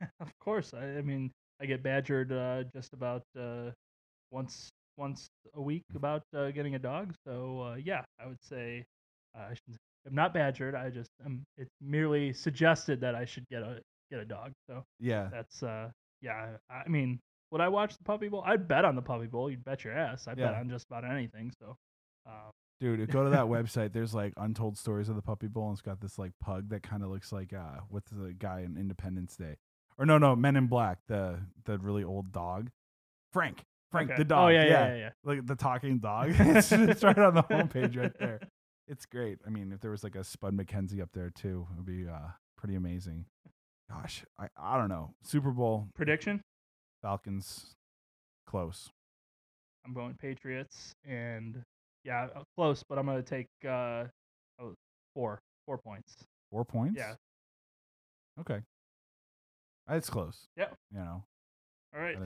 Of 0.20 0.32
course. 0.38 0.72
I, 0.74 0.98
I 0.98 1.02
mean, 1.02 1.30
I 1.60 1.66
get 1.66 1.82
badgered 1.82 2.32
uh, 2.32 2.64
just 2.74 2.92
about 2.92 3.22
uh, 3.38 3.70
once 4.30 4.70
once 4.96 5.28
a 5.54 5.60
week 5.62 5.84
about 5.94 6.22
uh, 6.36 6.50
getting 6.50 6.74
a 6.74 6.78
dog. 6.78 7.14
So 7.26 7.62
uh, 7.62 7.74
yeah, 7.76 8.02
I 8.20 8.26
would 8.26 8.42
say 8.42 8.84
uh, 9.36 9.42
I. 9.52 9.54
I'm 10.06 10.14
not 10.14 10.32
badgered. 10.32 10.74
I 10.74 10.88
just 10.88 11.10
um, 11.26 11.42
it's 11.58 11.74
merely 11.82 12.32
suggested 12.32 12.98
that 13.02 13.14
I 13.14 13.26
should 13.26 13.46
get 13.50 13.62
a 13.62 13.80
get 14.10 14.20
a 14.20 14.24
dog. 14.24 14.52
So 14.66 14.84
Yeah, 15.00 15.28
that's 15.30 15.62
uh 15.62 15.90
yeah. 16.22 16.56
I 16.70 16.74
I 16.86 16.88
mean, 16.88 17.18
would 17.50 17.60
I 17.60 17.68
watch 17.68 17.96
the 17.96 18.04
Puppy 18.04 18.28
Bowl? 18.28 18.42
I'd 18.44 18.68
bet 18.68 18.84
on 18.84 18.96
the 18.96 19.02
Puppy 19.02 19.26
Bowl. 19.26 19.50
You'd 19.50 19.64
bet 19.64 19.84
your 19.84 19.96
ass. 19.96 20.28
I 20.28 20.34
bet 20.34 20.54
on 20.54 20.68
just 20.68 20.86
about 20.86 21.04
anything. 21.04 21.52
So. 21.58 21.76
Uh, 22.26 22.50
dude, 22.80 23.10
go 23.10 23.24
to 23.24 23.30
that 23.30 23.44
website. 23.46 23.92
There's 23.92 24.14
like 24.14 24.32
untold 24.36 24.76
stories 24.76 25.08
of 25.08 25.16
the 25.16 25.22
Puppy 25.22 25.48
Bowl, 25.48 25.68
and 25.68 25.74
it's 25.74 25.82
got 25.82 26.00
this 26.00 26.18
like 26.18 26.32
pug 26.40 26.68
that 26.70 26.82
kind 26.82 27.02
of 27.02 27.10
looks 27.10 27.32
like 27.32 27.52
uh, 27.52 27.80
what's 27.88 28.10
the 28.10 28.34
guy 28.38 28.60
in 28.60 28.76
Independence 28.76 29.36
Day? 29.36 29.56
Or 29.98 30.06
no, 30.06 30.18
no, 30.18 30.36
Men 30.36 30.56
in 30.56 30.66
Black, 30.66 30.98
the 31.08 31.40
the 31.64 31.78
really 31.78 32.04
old 32.04 32.32
dog, 32.32 32.70
Frank. 33.32 33.64
Frank 33.90 34.10
okay. 34.10 34.18
the 34.18 34.24
dog. 34.24 34.46
Oh 34.46 34.48
yeah, 34.48 34.64
yeah, 34.64 34.88
yeah. 34.88 34.96
yeah. 34.96 35.10
like 35.24 35.46
the 35.46 35.56
talking 35.56 35.98
dog. 35.98 36.30
it's, 36.38 36.70
it's 36.72 37.02
right 37.02 37.18
on 37.18 37.34
the 37.34 37.42
homepage 37.42 37.96
right 37.96 38.16
there. 38.18 38.40
It's 38.86 39.06
great. 39.06 39.38
I 39.46 39.50
mean, 39.50 39.72
if 39.72 39.80
there 39.80 39.90
was 39.90 40.04
like 40.04 40.14
a 40.14 40.24
Spud 40.24 40.56
MacKenzie 40.56 41.02
up 41.02 41.10
there 41.12 41.30
too, 41.30 41.66
it 41.70 41.76
would 41.76 41.86
be 41.86 42.08
uh, 42.08 42.28
pretty 42.56 42.74
amazing. 42.74 43.26
Gosh, 43.90 44.24
I, 44.38 44.48
I 44.58 44.76
don't 44.78 44.88
know. 44.88 45.14
Super 45.22 45.50
Bowl 45.50 45.88
Prediction? 45.94 46.42
Falcons 47.02 47.74
close. 48.46 48.90
I'm 49.86 49.94
going 49.94 50.14
Patriots, 50.14 50.92
and 51.06 51.62
yeah, 52.04 52.28
uh, 52.34 52.42
close, 52.56 52.82
but 52.88 52.98
I'm 52.98 53.06
gonna 53.06 53.22
take 53.22 53.46
uh, 53.66 54.04
oh, 54.60 54.74
four, 55.14 55.38
four 55.66 55.78
points. 55.78 56.14
Four 56.50 56.64
points. 56.64 56.96
Yeah. 56.96 57.14
Okay. 58.40 58.60
It's 59.90 60.10
close. 60.10 60.46
Yep. 60.56 60.74
You 60.92 60.98
know, 60.98 61.22
All 61.94 62.02
right. 62.02 62.16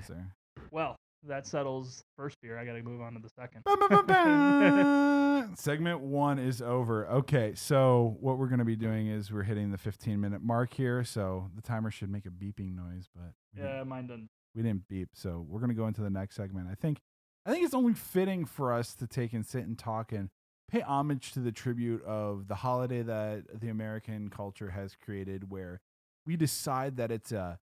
Well, 0.73 0.97
that 1.29 1.47
settles 1.47 2.03
first 2.17 2.37
beer. 2.43 2.59
I 2.59 2.65
got 2.65 2.73
to 2.73 2.83
move 2.83 3.01
on 3.01 3.15
to 3.15 3.21
the 3.21 3.29
second. 3.29 3.63
Ba, 3.65 3.77
ba, 3.77 4.03
ba. 4.03 5.49
Segment 5.57 6.01
one 6.01 6.39
is 6.39 6.61
over. 6.61 7.07
Okay, 7.09 7.53
so 7.55 8.17
what 8.21 8.39
we're 8.39 8.49
gonna 8.49 8.65
be 8.65 8.77
doing 8.77 9.09
is 9.09 9.33
we're 9.33 9.43
hitting 9.43 9.71
the 9.71 9.79
15 9.79 10.21
minute 10.21 10.43
mark 10.43 10.75
here. 10.75 11.05
So 11.05 11.51
the 11.55 11.63
timer 11.63 11.91
should 11.91 12.11
make 12.11 12.27
a 12.27 12.31
beeping 12.31 12.75
noise, 12.75 13.09
but 13.15 13.33
Yeah, 13.57 13.85
mine 13.85 14.07
done. 14.09 14.29
We 14.55 14.63
didn't 14.63 14.89
beep. 14.89 15.11
So 15.15 15.45
we're 15.49 15.61
gonna 15.61 15.75
go 15.75 15.87
into 15.87 16.03
the 16.03 16.11
next 16.11 16.37
segment. 16.37 16.69
I 16.71 16.75
think 16.75 17.01
I 17.45 17.51
think 17.51 17.65
it's 17.65 17.75
only 17.75 17.95
fitting 17.95 18.45
for 18.45 18.73
us 18.73 18.95
to 18.95 19.07
take 19.07 19.33
and 19.33 19.45
sit 19.45 19.65
and 19.65 19.79
talk 19.79 20.13
and 20.13 20.31
pay 20.71 20.81
homage 20.81 21.33
to 21.33 21.41
the 21.41 21.53
tribute 21.53 22.03
of 22.05 22.49
the 22.49 22.57
holiday 22.57 23.03
that 23.03 23.61
the 23.61 23.69
American 23.69 24.31
culture 24.31 24.71
has 24.71 24.97
created, 24.97 25.51
where 25.51 25.81
we 26.25 26.37
decide 26.37 26.97
that 26.97 27.11
it's 27.11 27.33
a 27.33 27.59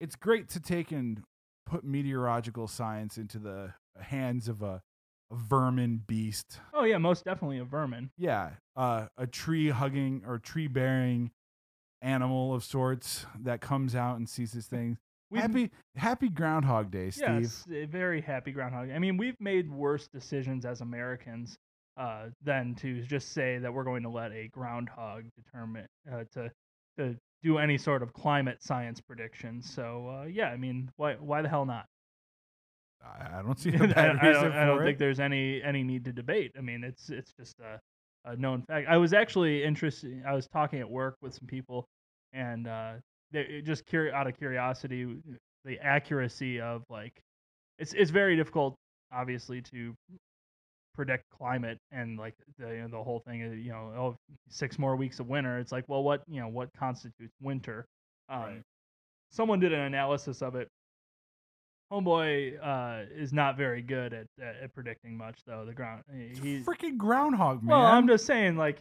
it's 0.00 0.16
great 0.16 0.48
to 0.48 0.60
take 0.60 0.90
and 0.90 1.22
put 1.66 1.84
meteorological 1.84 2.66
science 2.66 3.16
into 3.16 3.38
the 3.38 3.74
hands 4.00 4.48
of 4.48 4.62
a, 4.62 4.82
a 5.30 5.34
vermin 5.34 6.02
beast. 6.06 6.58
Oh 6.74 6.84
yeah, 6.84 6.98
most 6.98 7.24
definitely 7.24 7.58
a 7.58 7.64
vermin. 7.64 8.10
Yeah, 8.18 8.50
uh, 8.76 9.06
a 9.16 9.26
tree 9.26 9.70
hugging 9.70 10.22
or 10.26 10.38
tree 10.38 10.66
bearing 10.66 11.30
animal 12.02 12.54
of 12.54 12.64
sorts 12.64 13.26
that 13.38 13.60
comes 13.60 13.94
out 13.94 14.16
and 14.16 14.28
sees 14.28 14.52
this 14.52 14.66
thing. 14.66 14.98
We've- 15.30 15.40
happy 15.42 15.70
Happy 15.96 16.28
Groundhog 16.28 16.90
Day, 16.90 17.10
Steve. 17.10 17.42
Yes, 17.42 17.66
very 17.88 18.20
happy 18.20 18.52
groundhog. 18.52 18.90
I 18.90 18.98
mean, 18.98 19.16
we've 19.16 19.40
made 19.40 19.70
worse 19.70 20.08
decisions 20.08 20.64
as 20.64 20.80
Americans 20.80 21.58
uh, 21.96 22.28
than 22.42 22.74
to 22.76 23.02
just 23.02 23.32
say 23.32 23.58
that 23.58 23.72
we're 23.72 23.84
going 23.84 24.02
to 24.02 24.08
let 24.08 24.32
a 24.32 24.48
groundhog 24.48 25.24
determine 25.36 25.86
uh, 26.10 26.24
to 26.32 26.50
to 26.98 27.16
do 27.42 27.58
any 27.58 27.78
sort 27.78 28.02
of 28.02 28.12
climate 28.12 28.62
science 28.62 29.00
prediction. 29.00 29.62
So 29.62 30.08
uh, 30.08 30.24
yeah, 30.26 30.48
I 30.48 30.56
mean, 30.56 30.90
why 30.96 31.14
why 31.14 31.42
the 31.42 31.48
hell 31.48 31.66
not? 31.66 31.86
I 33.02 33.38
I 33.38 33.42
don't 33.42 33.58
see 33.58 33.70
a 33.74 33.82
I, 33.82 33.86
bad 33.86 34.16
I 34.20 34.28
reason 34.28 34.42
don't, 34.44 34.52
I 34.52 34.64
don't 34.66 34.82
think 34.84 34.98
there's 34.98 35.20
any 35.20 35.62
any 35.62 35.82
need 35.82 36.04
to 36.04 36.12
debate. 36.12 36.52
I 36.56 36.60
mean, 36.60 36.84
it's 36.84 37.10
it's 37.10 37.32
just 37.32 37.60
uh, 37.60 37.78
a 38.24 38.36
known 38.36 38.62
fact. 38.62 38.88
I 38.88 38.96
was 38.96 39.12
actually 39.12 39.62
interested. 39.64 40.22
I 40.26 40.34
was 40.34 40.46
talking 40.48 40.80
at 40.80 40.90
work 40.90 41.16
with 41.20 41.34
some 41.34 41.46
people, 41.46 41.88
and 42.32 42.66
uh, 42.66 42.92
just 43.32 43.86
curi- 43.86 44.12
out 44.12 44.26
of 44.26 44.36
curiosity, 44.36 45.16
the 45.64 45.78
accuracy 45.80 46.60
of 46.60 46.82
like, 46.88 47.12
it's 47.78 47.92
it's 47.94 48.10
very 48.10 48.36
difficult, 48.36 48.74
obviously, 49.12 49.62
to 49.62 49.94
predict 50.94 51.24
climate 51.30 51.78
and 51.92 52.18
like 52.18 52.34
the 52.58 52.68
you 52.68 52.82
know, 52.82 52.88
the 52.88 53.02
whole 53.02 53.20
thing. 53.26 53.40
is, 53.40 53.58
You 53.64 53.72
know, 53.72 53.92
oh, 53.96 54.16
six 54.48 54.78
more 54.78 54.96
weeks 54.96 55.20
of 55.20 55.28
winter. 55.28 55.58
It's 55.58 55.72
like, 55.72 55.84
well, 55.88 56.02
what 56.02 56.22
you 56.28 56.40
know, 56.40 56.48
what 56.48 56.68
constitutes 56.78 57.34
winter? 57.40 57.86
Um, 58.28 58.40
Right. 58.42 58.62
Someone 59.32 59.60
did 59.60 59.72
an 59.72 59.80
analysis 59.80 60.42
of 60.42 60.56
it. 60.56 60.66
Homeboy 61.92 62.56
uh, 62.62 63.04
is 63.16 63.32
not 63.32 63.56
very 63.56 63.82
good 63.82 64.12
at, 64.12 64.26
at, 64.40 64.56
at 64.62 64.74
predicting 64.74 65.16
much, 65.16 65.40
though. 65.46 65.64
The 65.64 65.72
ground, 65.72 66.02
he's 66.40 66.64
freaking 66.64 66.96
groundhog, 66.96 67.62
man. 67.62 67.76
well, 67.76 67.86
I'm 67.86 68.06
just 68.06 68.26
saying, 68.26 68.56
like, 68.56 68.78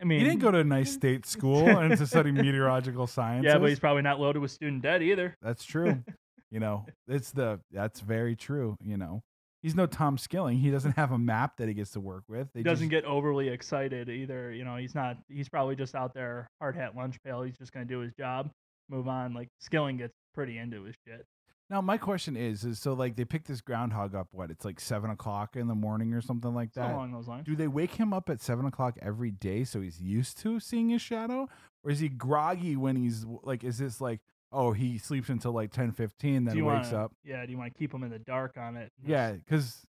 I 0.00 0.04
mean, 0.04 0.20
he 0.20 0.26
didn't 0.26 0.40
go 0.40 0.50
to 0.50 0.58
a 0.58 0.64
nice 0.64 0.92
state 0.92 1.26
school 1.26 1.66
and 1.78 1.96
to 1.96 2.06
study 2.06 2.30
meteorological 2.30 3.06
science. 3.06 3.44
yeah, 3.44 3.58
but 3.58 3.68
he's 3.68 3.80
probably 3.80 4.02
not 4.02 4.20
loaded 4.20 4.40
with 4.40 4.50
student 4.50 4.82
debt 4.82 5.02
either. 5.02 5.36
That's 5.42 5.64
true. 5.64 6.02
you 6.50 6.60
know, 6.60 6.86
it's 7.06 7.32
the 7.32 7.60
that's 7.72 8.00
very 8.00 8.36
true. 8.36 8.76
You 8.84 8.96
know, 8.96 9.22
he's 9.62 9.74
no 9.74 9.86
Tom 9.86 10.18
Skilling. 10.18 10.58
He 10.58 10.70
doesn't 10.70 10.96
have 10.96 11.12
a 11.12 11.18
map 11.18 11.56
that 11.58 11.68
he 11.68 11.74
gets 11.74 11.90
to 11.92 12.00
work 12.00 12.24
with. 12.28 12.48
He 12.54 12.62
doesn't 12.62 12.90
just, 12.90 13.02
get 13.02 13.04
overly 13.04 13.48
excited 13.48 14.08
either. 14.08 14.52
You 14.52 14.64
know, 14.64 14.76
he's 14.76 14.94
not. 14.94 15.18
He's 15.28 15.48
probably 15.48 15.76
just 15.76 15.94
out 15.94 16.14
there 16.14 16.48
hard 16.60 16.76
hat 16.76 16.96
lunch 16.96 17.16
pail. 17.24 17.42
He's 17.42 17.58
just 17.58 17.72
gonna 17.72 17.86
do 17.86 18.00
his 18.00 18.12
job, 18.18 18.50
move 18.88 19.08
on. 19.08 19.34
Like 19.34 19.48
Skilling 19.60 19.96
gets 19.96 20.14
pretty 20.34 20.58
into 20.58 20.84
his 20.84 20.94
shit. 21.06 21.24
Now. 21.70 21.80
My 21.80 21.98
question 21.98 22.36
is, 22.36 22.64
is 22.64 22.78
so 22.78 22.92
like 22.94 23.16
they 23.16 23.24
pick 23.24 23.44
this 23.44 23.60
groundhog 23.60 24.14
up. 24.14 24.28
What? 24.32 24.50
It's 24.50 24.64
like 24.64 24.80
seven 24.80 25.10
o'clock 25.10 25.56
in 25.56 25.68
the 25.68 25.74
morning 25.74 26.14
or 26.14 26.20
something 26.20 26.54
like 26.54 26.70
So 26.74 26.80
that. 26.80 26.94
along 26.94 27.12
those 27.12 27.28
lines. 27.28 27.46
Do 27.46 27.56
they 27.56 27.68
wake 27.68 27.94
him 27.94 28.12
up 28.12 28.28
at 28.30 28.40
seven 28.40 28.66
o'clock 28.66 28.96
every 29.02 29.30
day 29.30 29.64
so 29.64 29.80
he's 29.80 30.00
used 30.00 30.38
to 30.38 30.60
seeing 30.60 30.90
his 30.90 31.02
shadow, 31.02 31.48
or 31.84 31.90
is 31.90 32.00
he 32.00 32.08
groggy 32.08 32.76
when 32.76 32.96
he's 32.96 33.24
like? 33.42 33.64
Is 33.64 33.78
this 33.78 34.00
like? 34.00 34.20
Oh, 34.50 34.72
he 34.72 34.96
sleeps 34.96 35.28
until 35.28 35.52
like 35.52 35.72
ten 35.72 35.92
fifteen, 35.92 36.44
then 36.44 36.64
wakes 36.64 36.90
wanna, 36.90 37.04
up. 37.04 37.12
Yeah. 37.22 37.44
Do 37.44 37.52
you 37.52 37.58
want 37.58 37.72
to 37.72 37.78
keep 37.78 37.92
him 37.92 38.02
in 38.02 38.10
the 38.10 38.18
dark 38.18 38.56
on 38.56 38.76
it? 38.78 38.92
Yeah, 39.04 39.32
because 39.32 39.86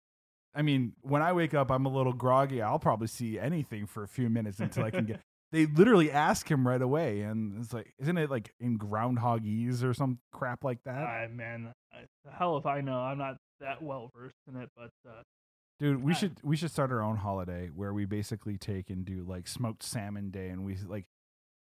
I 0.56 0.64
mean, 0.64 0.94
when 1.02 1.22
I 1.22 1.34
wake 1.34 1.54
up, 1.54 1.70
I'm 1.70 1.86
a 1.86 1.90
little 1.90 2.14
groggy. 2.14 2.64
I'll 2.64 2.80
probably 2.80 3.06
see 3.08 3.38
anything 3.38 3.86
for 3.86 4.02
a 4.02 4.08
few 4.08 4.30
minutes 4.30 4.60
until 4.60 4.84
I 4.84 4.90
can 4.90 5.06
get. 5.06 5.22
They 5.52 5.66
literally 5.66 6.12
ask 6.12 6.50
him 6.50 6.68
right 6.68 6.82
away, 6.82 7.22
and 7.22 7.62
it's 7.62 7.72
like, 7.74 7.94
isn't 8.00 8.18
it 8.18 8.30
like 8.30 8.54
in 8.60 8.78
Groundhogese 8.78 9.84
or 9.84 9.94
some 9.94 10.20
crap 10.34 10.64
like 10.64 10.80
that? 10.86 11.04
I 11.08 11.28
man, 11.28 11.74
I, 11.94 12.00
hell 12.38 12.58
if 12.58 12.66
I 12.66 12.82
know. 12.82 13.00
I'm 13.00 13.18
not 13.18 13.38
that 13.62 13.82
well 13.82 14.10
versed 14.16 14.36
in 14.48 14.58
it, 14.62 14.70
but 14.76 14.92
uh, 15.08 15.22
Dude, 15.80 16.04
we 16.04 16.12
I- 16.12 16.16
should 16.16 16.40
we 16.44 16.58
should 16.58 16.72
start 16.72 16.92
our 16.92 17.02
own 17.02 17.18
holiday 17.18 17.70
where 17.74 17.94
we 17.94 18.06
basically 18.06 18.58
take 18.58 18.90
and 18.90 19.06
do 19.06 19.24
like 19.28 19.48
smoked 19.48 19.84
salmon 19.84 20.32
day, 20.32 20.50
and 20.50 20.64
we 20.66 20.76
like. 20.86 21.06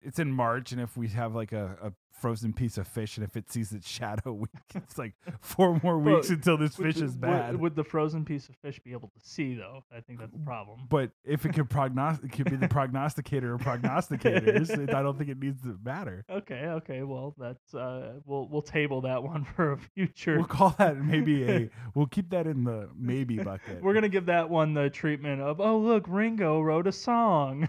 It's 0.02 0.18
in 0.18 0.32
March, 0.32 0.72
and 0.72 0.80
if 0.80 0.96
we 0.96 1.08
have 1.08 1.34
like 1.34 1.52
a, 1.52 1.76
a 1.82 1.92
frozen 2.20 2.52
piece 2.52 2.76
of 2.78 2.86
fish, 2.86 3.16
and 3.16 3.24
if 3.24 3.34
it 3.36 3.50
sees 3.50 3.72
its 3.72 3.88
shadow, 3.88 4.32
we, 4.34 4.46
it's 4.74 4.96
like 4.98 5.12
four 5.40 5.78
more 5.82 5.98
Well, 5.98 6.16
weeks 6.16 6.30
until 6.30 6.56
this 6.56 6.76
fish 6.76 6.96
the- 6.96 7.04
is 7.04 7.12
would- 7.12 7.20
bad. 7.20 7.56
Would, 7.60 7.76
the 7.76 7.84
frozen 7.84 8.24
piece 8.24 8.48
of 8.48 8.56
fish 8.56 8.80
be 8.80 8.92
able 8.92 9.08
to 9.08 9.20
see 9.22 9.54
though? 9.54 9.84
I 9.94 10.00
think 10.00 10.20
that's 10.20 10.32
the 10.32 10.38
problem. 10.38 10.80
But 10.88 11.10
if 11.24 11.44
it 11.44 11.52
could 11.54 11.68
prognostic, 11.68 12.32
it 12.32 12.36
could 12.36 12.50
be 12.50 12.56
the 12.56 12.68
prognosticator 12.68 13.52
or 13.54 13.58
prognosticators. 14.10 14.92
I 14.94 15.02
don't 15.02 15.18
think 15.18 15.30
it 15.30 15.38
needs 15.38 15.62
to 15.62 15.78
matter. 15.84 16.24
Okay, 16.30 16.64
okay. 16.66 17.02
Well, 17.02 17.34
that's 17.38 17.74
uh, 17.74 18.20
we'll 18.24 18.48
we'll 18.48 18.62
table 18.62 19.02
that 19.02 19.22
one 19.32 19.44
for 19.44 19.72
a 19.72 19.78
future. 19.78 20.36
We'll 20.38 20.46
call 20.46 20.74
that 20.78 20.96
maybe 20.96 21.44
a. 21.50 21.70
We'll 21.94 22.06
keep 22.06 22.30
that 22.30 22.46
in 22.46 22.64
the 22.64 22.88
maybe 22.96 23.36
bucket. 23.38 23.82
We're 23.82 23.94
gonna 23.94 24.08
give 24.08 24.26
that 24.26 24.48
one 24.48 24.72
the 24.74 24.88
treatment 24.88 25.42
of 25.42 25.60
oh 25.60 25.78
look, 25.78 26.04
Ringo 26.08 26.60
wrote 26.62 26.86
a 26.86 26.92
song. 26.92 27.68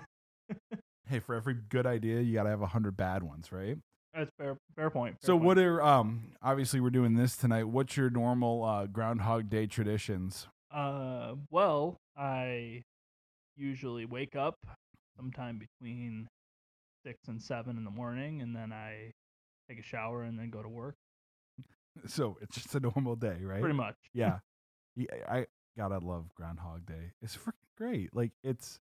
Hey, 1.12 1.20
for 1.20 1.36
every 1.36 1.56
good 1.56 1.86
idea, 1.86 2.22
you 2.22 2.34
got 2.34 2.44
to 2.44 2.50
have 2.50 2.62
a 2.62 2.68
hundred 2.68 2.96
bad 2.96 3.22
ones, 3.22 3.52
right? 3.52 3.78
That's 4.14 4.32
fair. 4.38 4.58
Fair 4.78 4.90
point. 4.90 5.18
fair 5.20 5.28
So, 5.28 5.34
point. 5.34 5.44
what 5.44 5.58
are 5.58 5.84
um? 5.84 6.32
Obviously, 6.42 6.80
we're 6.80 6.90
doing 6.90 7.16
this 7.16 7.36
tonight. 7.36 7.66
What's 7.66 7.98
your 7.98 8.10
normal 8.10 8.64
uh, 8.64 8.86
Groundhog 8.86 9.50
Day 9.50 9.68
traditions? 9.68 10.48
Uh, 10.74 11.34
well, 11.50 11.98
I 12.16 12.84
usually 13.58 14.06
wake 14.06 14.38
up 14.38 14.56
sometime 15.18 15.60
between 15.60 16.30
six 17.06 17.28
and 17.28 17.42
seven 17.42 17.76
in 17.76 17.84
the 17.84 17.92
morning, 17.92 18.42
and 18.42 18.56
then 18.56 18.72
I 18.72 19.12
take 19.70 19.80
a 19.80 19.84
shower 19.84 20.24
and 20.24 20.40
then 20.40 20.50
go 20.50 20.64
to 20.64 20.70
work. 20.70 20.96
So 22.08 22.38
it's 22.42 22.56
just 22.56 22.74
a 22.74 22.80
normal 22.80 23.18
day, 23.18 23.40
right? 23.42 23.60
Pretty 23.60 23.76
much. 23.76 23.96
Yeah. 24.14 24.40
yeah. 24.96 25.08
I 25.30 25.46
gotta 25.78 26.00
love 26.00 26.34
Groundhog 26.36 26.86
Day. 26.86 27.12
It's 27.22 27.36
freaking 27.36 27.52
great. 27.78 28.16
Like 28.16 28.32
it's, 28.44 28.80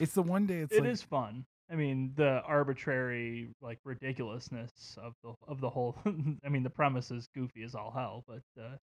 it's 0.00 0.14
the 0.14 0.22
one 0.22 0.46
day. 0.46 0.58
It's 0.58 0.72
It 0.72 0.80
like, 0.82 0.90
is 0.90 1.02
fun. 1.02 1.44
I 1.70 1.74
mean, 1.74 2.12
the 2.16 2.42
arbitrary, 2.42 3.48
like 3.62 3.78
ridiculousness 3.84 4.96
of 5.02 5.14
the 5.22 5.32
of 5.48 5.60
the 5.60 5.70
whole. 5.70 5.96
I 6.44 6.48
mean, 6.48 6.62
the 6.62 6.70
premise 6.70 7.10
is 7.10 7.28
goofy 7.34 7.62
as 7.62 7.74
all 7.74 7.90
hell, 7.90 8.24
but 8.28 8.42
uh, 8.62 8.76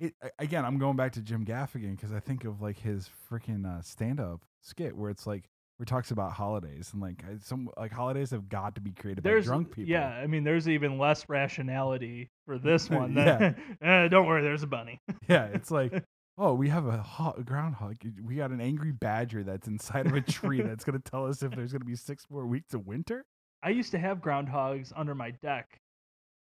it, 0.00 0.14
again, 0.38 0.64
I'm 0.64 0.78
going 0.78 0.96
back 0.96 1.12
to 1.12 1.20
Jim 1.22 1.44
Gaffigan 1.44 1.96
because 1.96 2.12
I 2.12 2.20
think 2.20 2.44
of 2.44 2.60
like 2.60 2.78
his 2.78 3.08
freaking 3.30 3.64
uh, 3.66 3.80
stand-up 3.82 4.42
skit 4.60 4.96
where 4.96 5.10
it's 5.10 5.26
like 5.26 5.44
where 5.76 5.84
he 5.84 5.86
talks 5.86 6.10
about 6.10 6.32
holidays 6.32 6.90
and 6.92 7.00
like 7.00 7.24
some 7.40 7.68
like 7.76 7.92
holidays 7.92 8.30
have 8.30 8.48
got 8.48 8.74
to 8.74 8.80
be 8.80 8.92
created 8.92 9.24
there's 9.24 9.44
by 9.44 9.48
drunk 9.48 9.70
people. 9.72 9.90
yeah. 9.90 10.08
I 10.08 10.26
mean, 10.26 10.44
there's 10.44 10.68
even 10.68 10.98
less 10.98 11.28
rationality 11.28 12.28
for 12.46 12.58
this 12.60 12.90
one. 12.90 13.14
Yeah. 13.14 13.54
Than, 13.80 13.88
uh, 13.88 14.08
don't 14.10 14.26
worry, 14.26 14.42
there's 14.42 14.62
a 14.62 14.66
bunny. 14.68 15.00
yeah. 15.28 15.46
It's 15.46 15.70
like 15.70 16.04
oh, 16.38 16.54
we 16.54 16.68
have 16.68 16.86
a 16.86 16.98
ho- 16.98 17.40
groundhog. 17.44 17.96
We 18.22 18.36
got 18.36 18.50
an 18.50 18.60
angry 18.60 18.92
badger 18.92 19.42
that's 19.42 19.68
inside 19.68 20.06
of 20.06 20.14
a 20.14 20.20
tree 20.20 20.62
that's 20.62 20.84
gonna 20.84 20.98
tell 20.98 21.26
us 21.26 21.42
if 21.42 21.52
there's 21.52 21.72
gonna 21.72 21.84
be 21.84 21.96
six 21.96 22.26
more 22.30 22.46
weeks 22.46 22.74
of 22.74 22.86
winter. 22.86 23.24
I 23.62 23.70
used 23.70 23.92
to 23.92 23.98
have 23.98 24.18
groundhogs 24.18 24.92
under 24.94 25.14
my 25.14 25.30
deck. 25.42 25.78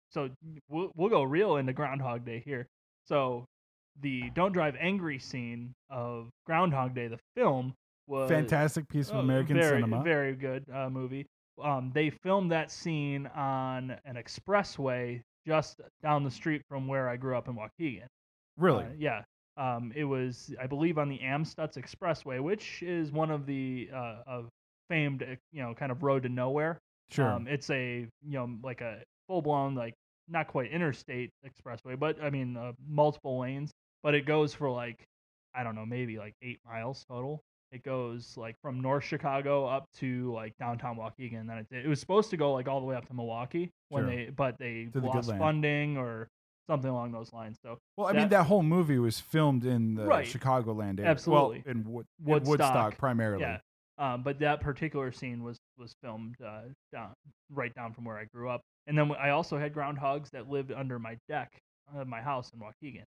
So 0.10 0.30
we'll, 0.70 0.92
we'll 0.96 1.10
go 1.10 1.24
real 1.24 1.58
into 1.58 1.74
Groundhog 1.74 2.26
Day 2.26 2.44
here. 2.46 2.68
So 3.06 3.46
the 4.02 4.30
Don't 4.36 4.52
Drive 4.52 4.76
Angry 4.80 5.18
scene 5.20 5.74
of 5.90 6.30
Groundhog 6.46 6.94
Day, 6.94 7.08
the 7.08 7.20
film, 7.36 7.74
was 8.08 8.30
Fantastic 8.30 8.88
piece 8.90 9.10
of 9.10 9.16
oh, 9.16 9.20
American 9.20 9.56
very, 9.58 9.82
cinema. 9.82 10.04
Very 10.04 10.36
good 10.36 10.66
uh, 10.74 10.90
movie. 10.90 11.26
Um, 11.64 11.92
they 11.94 12.10
filmed 12.10 12.52
that 12.52 12.72
scene 12.72 13.28
on 13.36 13.96
an 14.06 14.16
expressway 14.16 15.22
just 15.48 15.82
down 16.02 16.24
the 16.24 16.32
street 16.32 16.62
from 16.68 16.88
where 16.88 17.10
I 17.10 17.16
grew 17.16 17.38
up 17.38 17.48
in 17.48 17.56
Waukegan. 17.56 18.08
really? 18.58 18.86
Uh, 18.86 18.90
yeah. 18.98 19.22
Um, 19.58 19.92
it 19.96 20.04
was, 20.06 20.54
I 20.60 20.68
believe, 20.68 20.98
on 20.98 21.10
the 21.10 21.20
Amstutz 21.20 21.78
Expressway, 21.78 22.42
which 22.42 22.82
is 22.82 23.12
one 23.12 23.30
of 23.32 23.46
the 23.46 23.90
uh, 23.94 24.18
of 24.26 24.50
famed, 24.90 25.24
uh, 25.24 25.36
you 25.52 25.62
know, 25.62 25.74
kind 25.74 25.92
of 25.92 26.02
road 26.04 26.24
to 26.24 26.30
nowhere. 26.30 26.80
sure. 27.10 27.30
Um, 27.32 27.48
it's 27.48 27.70
a 27.70 28.08
you 28.26 28.34
know 28.34 28.50
like 28.64 28.82
a 28.82 29.04
full 29.28 29.42
blown 29.42 29.76
like 29.76 29.94
not 30.28 30.48
quite 30.48 30.72
interstate 30.72 31.30
expressway, 31.46 31.98
but 32.00 32.22
I 32.22 32.30
mean 32.30 32.58
uh, 32.58 32.72
multiple 32.88 33.40
lanes. 33.40 33.72
But 34.02 34.16
it 34.16 34.26
goes 34.26 34.54
for 34.54 34.70
like 34.70 35.04
I 35.56 35.64
don't 35.64 35.76
know 35.76 35.86
maybe 35.86 36.18
like 36.18 36.34
eight 36.42 36.60
miles 36.66 37.06
total. 37.10 37.42
It 37.72 37.84
goes 37.84 38.36
like 38.38 38.56
from 38.62 38.82
North 38.82 39.04
Chicago 39.04 39.66
up 39.66 39.86
to 40.00 40.32
like 40.34 40.54
downtown 40.60 40.96
Waukegan. 40.96 41.40
And 41.42 41.50
then 41.50 41.58
it, 41.58 41.86
it 41.86 41.88
was 41.88 42.00
supposed 42.00 42.30
to 42.30 42.38
go 42.38 42.54
like 42.54 42.68
all 42.68 42.80
the 42.80 42.86
way 42.86 42.96
up 42.96 43.08
to 43.08 43.14
Milwaukee 43.14 43.70
when 43.90 44.04
Sure. 44.04 44.16
they 44.16 44.30
but 44.36 44.58
they 44.60 44.90
To 44.94 45.00
lost 45.00 45.30
land. 45.30 45.40
funding 45.40 45.98
or 45.98 46.28
something 46.68 46.90
along 46.90 47.12
those 47.12 47.32
lines. 47.34 47.58
So 47.62 47.80
Well, 47.98 48.08
I 48.08 48.14
mean, 48.14 48.30
That- 48.30 48.46
whole 48.46 48.64
movie 48.64 49.00
was 49.00 49.20
filmed 49.20 49.66
in 49.66 49.96
the 49.96 50.06
Right. 50.06 50.26
Chicagoland 50.26 51.00
area. 51.00 51.12
Absolutely. 51.12 51.64
Well, 51.66 51.72
in, 51.76 51.84
Wood- 51.92 52.06
in 52.20 52.26
Woodstock. 52.26 52.48
Woodstock 52.48 52.98
primarily. 52.98 53.42
Yeah. 53.42 53.60
Um, 53.98 54.24
but 54.24 54.40
that 54.40 54.60
particular 54.62 55.12
scene 55.12 55.44
was 55.44 55.60
was 55.78 55.94
filmed 56.02 56.36
uh, 56.42 56.62
down 56.92 57.14
right 57.52 57.74
down 57.76 57.94
from 57.94 58.06
where 58.06 58.18
I 58.18 58.26
grew 58.26 58.50
up, 58.50 58.62
and 58.88 58.98
then 58.98 59.12
I 59.12 59.30
also 59.30 59.58
had 59.60 59.72
groundhogs 59.74 60.32
that 60.32 60.50
lived 60.50 60.72
under 60.72 60.98
my 60.98 61.18
deck 61.30 61.52
of 61.94 62.08
my 62.08 62.20
house 62.22 62.52
in 62.54 62.60
Waukegan. 62.60 63.04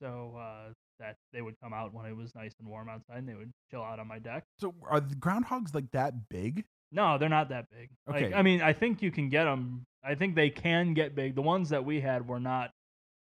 So 0.00 0.36
uh, 0.40 0.72
that 1.00 1.16
they 1.34 1.42
would 1.42 1.54
come 1.62 1.74
out 1.74 1.92
when 1.92 2.06
it 2.06 2.16
was 2.16 2.34
nice 2.34 2.52
and 2.58 2.66
warm 2.68 2.88
outside, 2.88 3.18
and 3.18 3.28
they 3.28 3.34
would 3.34 3.52
chill 3.70 3.82
out 3.82 3.98
on 4.00 4.08
my 4.08 4.18
deck. 4.20 4.44
So 4.58 4.74
are 4.88 5.00
the 5.00 5.14
groundhogs 5.16 5.74
like 5.74 5.90
that 5.92 6.28
big? 6.30 6.64
No, 6.90 7.18
they're 7.18 7.28
not 7.28 7.50
that 7.50 7.66
big. 7.70 7.90
Like, 8.06 8.24
Okay. 8.24 8.34
I 8.34 8.40
mean, 8.42 8.62
I 8.62 8.72
think 8.72 9.02
you 9.02 9.10
can 9.10 9.28
get 9.28 9.44
them. 9.44 9.84
I 10.02 10.14
think 10.14 10.34
they 10.34 10.48
can 10.50 10.94
get 10.94 11.14
big. 11.14 11.34
The 11.34 11.42
ones 11.42 11.68
that 11.68 11.84
we 11.84 12.00
had 12.00 12.26
were 12.26 12.40
not 12.40 12.70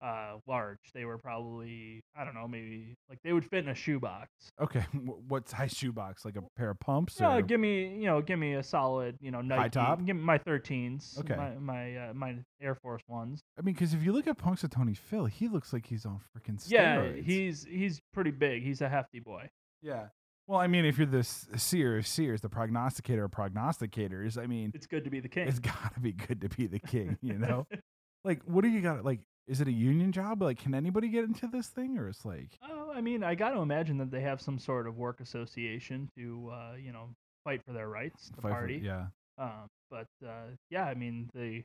uh, 0.03 0.39
large. 0.47 0.79
They 0.95 1.05
were 1.05 1.19
probably 1.19 2.03
I 2.17 2.25
don't 2.25 2.35
know, 2.35 2.49
maybe 2.49 2.95
like 3.09 3.19
they 3.23 3.33
would 3.33 3.45
fit 3.45 3.65
in 3.65 3.71
a 3.71 3.75
shoebox. 3.75 4.29
Okay, 4.61 4.81
what 5.29 5.49
size 5.49 5.73
shoebox? 5.73 6.25
Like 6.25 6.37
a 6.37 6.43
pair 6.57 6.71
of 6.71 6.81
pumps? 6.81 7.21
No, 7.21 7.37
or- 7.37 7.43
give 7.43 7.61
me 7.61 7.89
you 7.99 8.07
know, 8.07 8.21
give 8.21 8.39
me 8.39 8.55
a 8.55 8.63
solid 8.63 9.17
you 9.21 9.31
know 9.31 9.41
Nike. 9.41 9.71
top? 9.71 10.05
Give 10.05 10.17
me 10.17 10.23
my 10.23 10.39
13s. 10.39 11.19
Okay. 11.21 11.37
My 11.37 11.51
my 11.59 11.97
uh, 11.97 12.15
my 12.15 12.37
Air 12.61 12.75
Force 12.75 13.03
ones. 13.09 13.41
I 13.59 13.63
mean, 13.63 13.75
because 13.75 13.95
if 13.95 14.03
you 14.03 14.13
look 14.13 14.27
at 14.27 14.39
Punxsutawney 14.39 14.97
Phil, 14.97 15.27
he 15.27 15.49
looks 15.49 15.73
like 15.73 15.87
he's 15.87 16.05
on 16.07 16.21
freaking 16.37 16.57
steroids. 16.63 16.71
Yeah, 17.17 17.23
he's 17.23 17.65
he's 17.65 18.01
pretty 18.13 18.31
big. 18.33 18.63
He's 18.63 18.81
a 18.81 18.89
hefty 18.89 19.21
boy. 19.21 19.49
yeah. 19.83 20.07
Well, 20.49 20.59
I 20.59 20.67
mean, 20.67 20.85
if 20.85 20.99
you're 20.99 21.07
the 21.07 21.23
seer 21.23 21.99
of 21.99 22.07
seers, 22.07 22.41
the 22.41 22.49
prognosticator 22.49 23.25
of 23.25 23.31
prognosticators, 23.31 24.37
I 24.37 24.47
mean, 24.47 24.73
It's 24.75 24.87
good 24.89 25.05
to 25.05 25.11
be 25.11 25.21
the 25.21 25.29
king. 25.29 25.47
it's 25.47 25.61
got 25.61 25.95
to 25.95 26.01
be 26.01 26.13
good 26.13 26.41
to 26.41 26.49
be 26.49 26.67
the 26.67 26.81
king, 26.81 27.17
you 27.23 27.39
know? 27.39 27.67
like, 28.25 28.43
what 28.45 28.63
do 28.63 28.69
you 28.69 28.81
got? 28.81 29.05
Like, 29.05 29.21
is 29.49 29.61
it 29.61 29.69
a 29.69 29.73
union 29.73 30.13
job? 30.13 30.43
Like, 30.43 30.59
can 30.59 30.75
anybody 30.75 31.09
get 31.09 31.25
into 31.25 31.47
this 31.47 31.69
thing, 31.69 31.99
or 31.99 32.09
it's 32.09 32.25
like, 32.25 32.59
Oh, 32.69 32.91
I 32.95 33.01
mean, 33.01 33.23
I 33.25 33.35
got 33.35 33.51
to 33.51 33.61
imagine 33.61 33.99
that 33.99 34.11
they 34.11 34.21
have 34.21 34.41
some 34.41 34.59
sort 34.59 34.87
of 34.87 34.97
work 34.97 35.21
association 35.21 36.09
to, 36.17 36.51
uh, 36.53 36.73
you 36.81 36.93
know, 36.93 37.11
fight 37.45 37.61
for 37.67 37.73
their 37.73 37.89
rights, 37.89 38.31
the 38.37 38.43
Fight 38.43 38.49
for- 38.51 38.55
party. 38.59 38.81
yeah. 38.83 39.07
Um, 39.39 39.67
but 39.91 40.07
uh, 40.25 40.45
yeah, 40.71 40.85
I 40.85 40.95
mean 40.95 41.29
the 41.35 41.63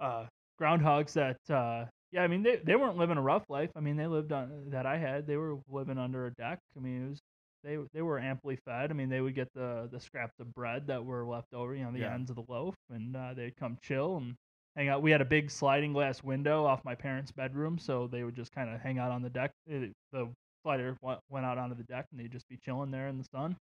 uh, 0.00 0.26
groundhogs 0.60 1.12
that 1.14 1.36
uh, 1.54 1.86
yeah, 2.12 2.22
I 2.22 2.28
mean 2.28 2.42
they, 2.42 2.56
they 2.56 2.76
weren't 2.76 2.96
living 2.96 3.16
a 3.18 3.22
rough 3.22 3.44
life. 3.48 3.70
I 3.76 3.80
mean 3.80 3.96
they 3.96 4.06
lived 4.06 4.32
on 4.32 4.70
that 4.70 4.86
I 4.86 4.96
had. 4.98 5.26
They 5.26 5.36
were 5.36 5.56
living 5.70 5.98
under 5.98 6.26
a 6.26 6.30
deck. 6.34 6.58
I 6.76 6.80
mean 6.80 7.06
it 7.06 7.08
was 7.10 7.18
they 7.64 7.78
they 7.92 8.02
were 8.02 8.18
amply 8.18 8.56
fed. 8.64 8.90
I 8.90 8.94
mean 8.94 9.08
they 9.08 9.20
would 9.20 9.34
get 9.34 9.48
the 9.54 9.88
the 9.92 10.00
scraps 10.00 10.38
of 10.40 10.52
bread 10.54 10.86
that 10.86 11.04
were 11.04 11.24
left 11.26 11.52
over, 11.54 11.74
you 11.74 11.84
know, 11.84 11.92
the 11.92 12.00
Yeah. 12.00 12.14
ends 12.14 12.30
of 12.30 12.36
the 12.36 12.44
loaf, 12.48 12.74
and 12.90 13.16
uh, 13.16 13.34
they'd 13.34 13.56
come 13.56 13.76
chill 13.82 14.16
and 14.18 14.34
hang 14.76 14.88
out. 14.88 15.02
We 15.02 15.10
had 15.10 15.20
a 15.20 15.24
big 15.26 15.50
sliding 15.50 15.92
glass 15.92 16.22
window 16.22 16.64
off 16.64 16.84
my 16.84 16.94
parents' 16.94 17.30
bedroom, 17.32 17.78
so 17.78 18.06
they 18.10 18.24
would 18.24 18.34
just 18.36 18.52
kind 18.52 18.72
of 18.74 18.80
hang 18.80 18.98
out 18.98 19.10
on 19.10 19.22
the 19.22 19.30
deck. 19.30 19.52
It, 19.66 19.92
the 20.12 20.28
slider 20.62 20.96
went, 21.02 21.20
went 21.30 21.44
out 21.46 21.58
onto 21.58 21.74
the 21.74 21.82
deck, 21.84 22.06
and 22.10 22.20
they'd 22.20 22.32
just 22.32 22.48
be 22.48 22.56
chilling 22.56 22.90
there 22.90 23.08
in 23.08 23.18
the 23.18 23.24
sun. 23.24 23.56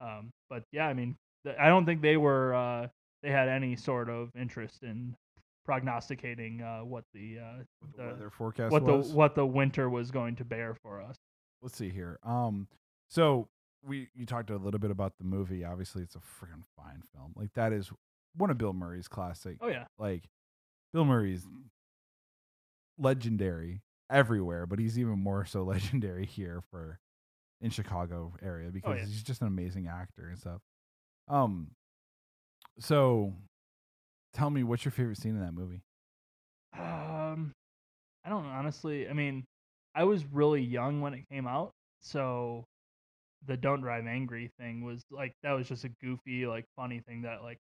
Um, 0.00 0.30
but 0.50 0.62
yeah, 0.72 0.86
I 0.86 0.94
mean, 0.94 1.16
I 1.58 1.68
don't 1.68 1.86
think 1.86 2.02
they 2.02 2.16
were 2.16 2.54
uh, 2.54 2.88
they 3.22 3.30
had 3.30 3.48
any 3.48 3.76
sort 3.76 4.08
of 4.10 4.30
interest 4.38 4.82
in 4.82 5.14
prognosticating 5.64 6.62
uh, 6.62 6.80
what 6.84 7.04
the, 7.12 7.38
uh, 7.38 7.62
What 7.80 7.96
the, 7.96 8.02
the- 8.02 8.08
weather 8.08 8.30
forecast 8.30 8.72
what 8.72 8.82
was. 8.82 9.10
the 9.10 9.16
what 9.16 9.34
the 9.34 9.46
winter 9.46 9.88
was 9.90 10.10
going 10.10 10.36
to 10.36 10.44
bear 10.44 10.74
for 10.82 11.00
us. 11.00 11.16
Let's 11.62 11.76
see 11.76 11.90
here. 11.90 12.18
Um, 12.22 12.68
so 13.10 13.48
we 13.84 14.08
you 14.14 14.26
talked 14.26 14.50
a 14.50 14.56
little 14.56 14.80
bit 14.80 14.90
about 14.90 15.12
the 15.18 15.24
movie. 15.24 15.64
Obviously, 15.64 16.02
it's 16.02 16.14
a 16.14 16.18
freaking 16.18 16.62
fine 16.76 17.02
film. 17.14 17.32
Like 17.34 17.50
that 17.54 17.72
is 17.72 17.90
one 18.36 18.50
of 18.50 18.58
Bill 18.58 18.72
Murray's 18.72 19.08
classic. 19.08 19.56
Oh 19.60 19.68
yeah, 19.68 19.84
Like 19.98 20.24
Bill 20.96 21.04
Murray's 21.04 21.46
legendary 22.96 23.82
everywhere, 24.10 24.64
but 24.64 24.78
he's 24.78 24.98
even 24.98 25.18
more 25.18 25.44
so 25.44 25.62
legendary 25.64 26.24
here 26.24 26.62
for 26.70 26.98
in 27.60 27.68
Chicago 27.68 28.32
area 28.42 28.70
because 28.70 28.90
Oh, 28.90 28.94
yeah. 28.94 29.04
he's 29.04 29.22
just 29.22 29.42
an 29.42 29.46
amazing 29.46 29.88
actor 29.88 30.28
and 30.28 30.38
stuff. 30.38 30.62
Um, 31.28 31.72
so 32.78 33.34
tell 34.32 34.48
me 34.48 34.62
what's 34.64 34.86
your 34.86 34.92
favorite 34.92 35.18
scene 35.18 35.34
in 35.36 35.40
that 35.42 35.52
movie? 35.52 35.82
um, 36.78 37.52
I 38.24 38.30
don't 38.30 38.44
know, 38.44 38.50
honestly. 38.50 39.06
I 39.06 39.12
mean, 39.12 39.44
I 39.94 40.04
was 40.04 40.24
really 40.32 40.62
young 40.62 41.02
when 41.02 41.12
it 41.12 41.28
came 41.30 41.46
out, 41.46 41.72
so 42.00 42.64
the 43.44 43.58
"Don't 43.58 43.82
Drive 43.82 44.06
Angry" 44.06 44.50
thing 44.58 44.82
was 44.82 45.02
like 45.10 45.34
that 45.42 45.52
was 45.52 45.68
just 45.68 45.84
a 45.84 45.90
goofy, 46.02 46.46
like 46.46 46.64
funny 46.74 47.02
thing 47.06 47.20
that 47.22 47.42
like 47.42 47.58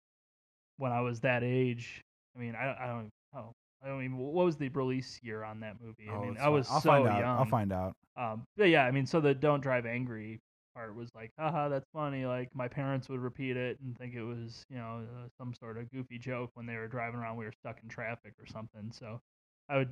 when 0.77 0.93
I 0.93 1.01
was 1.01 1.21
that 1.21 1.43
age. 1.43 2.03
I 2.37 2.41
mean, 2.41 2.55
I 2.55 2.77
I 2.79 2.87
don't 2.89 3.09
oh 3.35 3.55
I 3.85 3.89
don't 3.89 4.17
what 4.17 4.45
was 4.45 4.57
the 4.57 4.69
release 4.69 5.19
year 5.23 5.43
on 5.43 5.61
that 5.61 5.77
movie? 5.81 6.09
I 6.09 6.17
Oh, 6.17 6.23
mean, 6.23 6.37
I 6.37 6.45
fine. 6.45 6.53
was 6.53 6.69
I'll 6.71 6.81
so 6.81 6.91
find 6.91 7.09
out. 7.09 7.21
young. 7.21 7.39
I'll 7.39 7.45
find 7.45 7.73
out. 7.73 7.95
Um, 8.17 8.45
but 8.57 8.69
yeah, 8.69 8.85
I 8.85 8.91
mean, 8.91 9.07
so 9.07 9.21
the 9.21 9.35
"Don't 9.35 9.61
Drive 9.61 9.87
Angry" 9.87 10.41
part 10.75 10.95
was 10.95 11.09
like, 11.15 11.31
haha, 11.39 11.69
that's 11.69 11.89
funny. 11.93 12.25
Like 12.27 12.55
my 12.55 12.69
parents 12.69 13.09
would 13.09 13.21
repeat 13.21 13.57
it 13.57 13.79
and 13.81 13.97
think 13.99 14.15
it 14.15 14.23
was, 14.23 14.65
you 14.71 14.77
know, 14.77 15.03
uh, 15.03 15.29
some 15.39 15.53
sort 15.55 15.79
of 15.79 15.91
goofy 15.91 16.19
joke 16.19 16.51
when 16.55 16.67
they 16.67 16.77
were 16.77 16.89
driving 16.89 17.21
around. 17.21 17.37
We 17.37 17.45
were 17.45 17.53
stuck 17.53 17.79
in 17.83 17.89
traffic 17.89 18.35
or 18.39 18.47
something. 18.47 18.93
So 18.93 19.21
I 19.69 19.79
would 19.79 19.91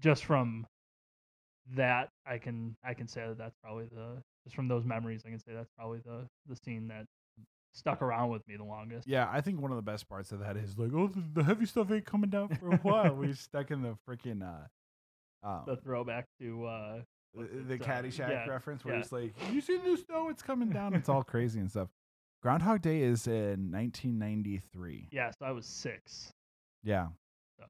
just 0.00 0.24
from 0.24 0.66
that, 1.74 2.10
I 2.26 2.38
can 2.38 2.76
I 2.84 2.94
can 2.94 3.08
say 3.08 3.26
that 3.26 3.38
that's 3.38 3.56
probably 3.62 3.86
the 3.86 4.22
just 4.44 4.54
from 4.54 4.68
those 4.68 4.84
memories, 4.84 5.22
I 5.26 5.30
can 5.30 5.38
say 5.40 5.52
that's 5.54 5.70
probably 5.76 6.00
the 6.04 6.26
the 6.48 6.56
scene 6.56 6.88
that 6.88 7.06
stuck 7.74 8.02
around 8.02 8.30
with 8.30 8.46
me 8.48 8.56
the 8.56 8.64
longest. 8.64 9.06
Yeah, 9.06 9.28
I 9.30 9.40
think 9.40 9.60
one 9.60 9.70
of 9.70 9.76
the 9.76 9.82
best 9.82 10.08
parts 10.08 10.32
of 10.32 10.40
that 10.40 10.56
is 10.56 10.78
like, 10.78 10.92
oh, 10.94 11.10
the, 11.34 11.42
heavy 11.42 11.66
stuff 11.66 11.90
ain't 11.90 12.06
coming 12.06 12.30
down 12.30 12.48
for 12.60 12.70
a 12.70 12.76
while. 12.78 13.14
We're 13.14 13.34
stuck 13.34 13.70
in 13.70 13.82
the 13.82 13.96
freaking 14.08 14.42
uh, 14.42 15.46
um, 15.46 15.64
The 15.66 15.76
throwback 15.76 16.26
to 16.40 16.64
uh, 16.64 17.00
the, 17.34 17.76
the 17.76 17.84
uh, 17.84 17.86
Caddyshack 17.86 18.30
yeah, 18.30 18.46
reference 18.46 18.84
where 18.84 18.94
yeah. 18.94 19.00
it's 19.00 19.12
like, 19.12 19.34
you 19.52 19.60
see 19.60 19.76
the 19.76 19.96
snow, 19.96 20.28
it's 20.30 20.42
coming 20.42 20.70
down. 20.70 20.94
It's 20.94 21.08
all 21.08 21.22
crazy 21.22 21.60
and 21.60 21.70
stuff. 21.70 21.88
Groundhog 22.42 22.82
Day 22.82 23.00
is 23.00 23.26
in 23.26 23.72
1993. 23.72 25.08
yeah, 25.10 25.30
so 25.30 25.46
I 25.46 25.52
was 25.52 25.66
six. 25.66 26.30
Yeah, 26.82 27.08
So, 27.58 27.64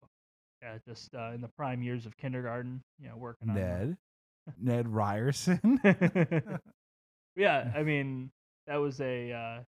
Yeah, 0.62 0.78
just 0.86 1.14
uh, 1.14 1.30
in 1.32 1.40
the 1.40 1.50
prime 1.56 1.82
years 1.82 2.06
of 2.06 2.16
kindergarten, 2.16 2.82
you 2.98 3.08
know, 3.08 3.16
working 3.16 3.50
on 3.50 3.54
Ned, 3.54 3.96
Ned 4.60 4.88
Ryerson. 4.88 5.80
yeah, 7.36 7.70
I 7.74 7.84
mean 7.84 8.32
that 8.66 8.76
was 8.76 9.00
a 9.00 9.32
uh, 9.32 9.62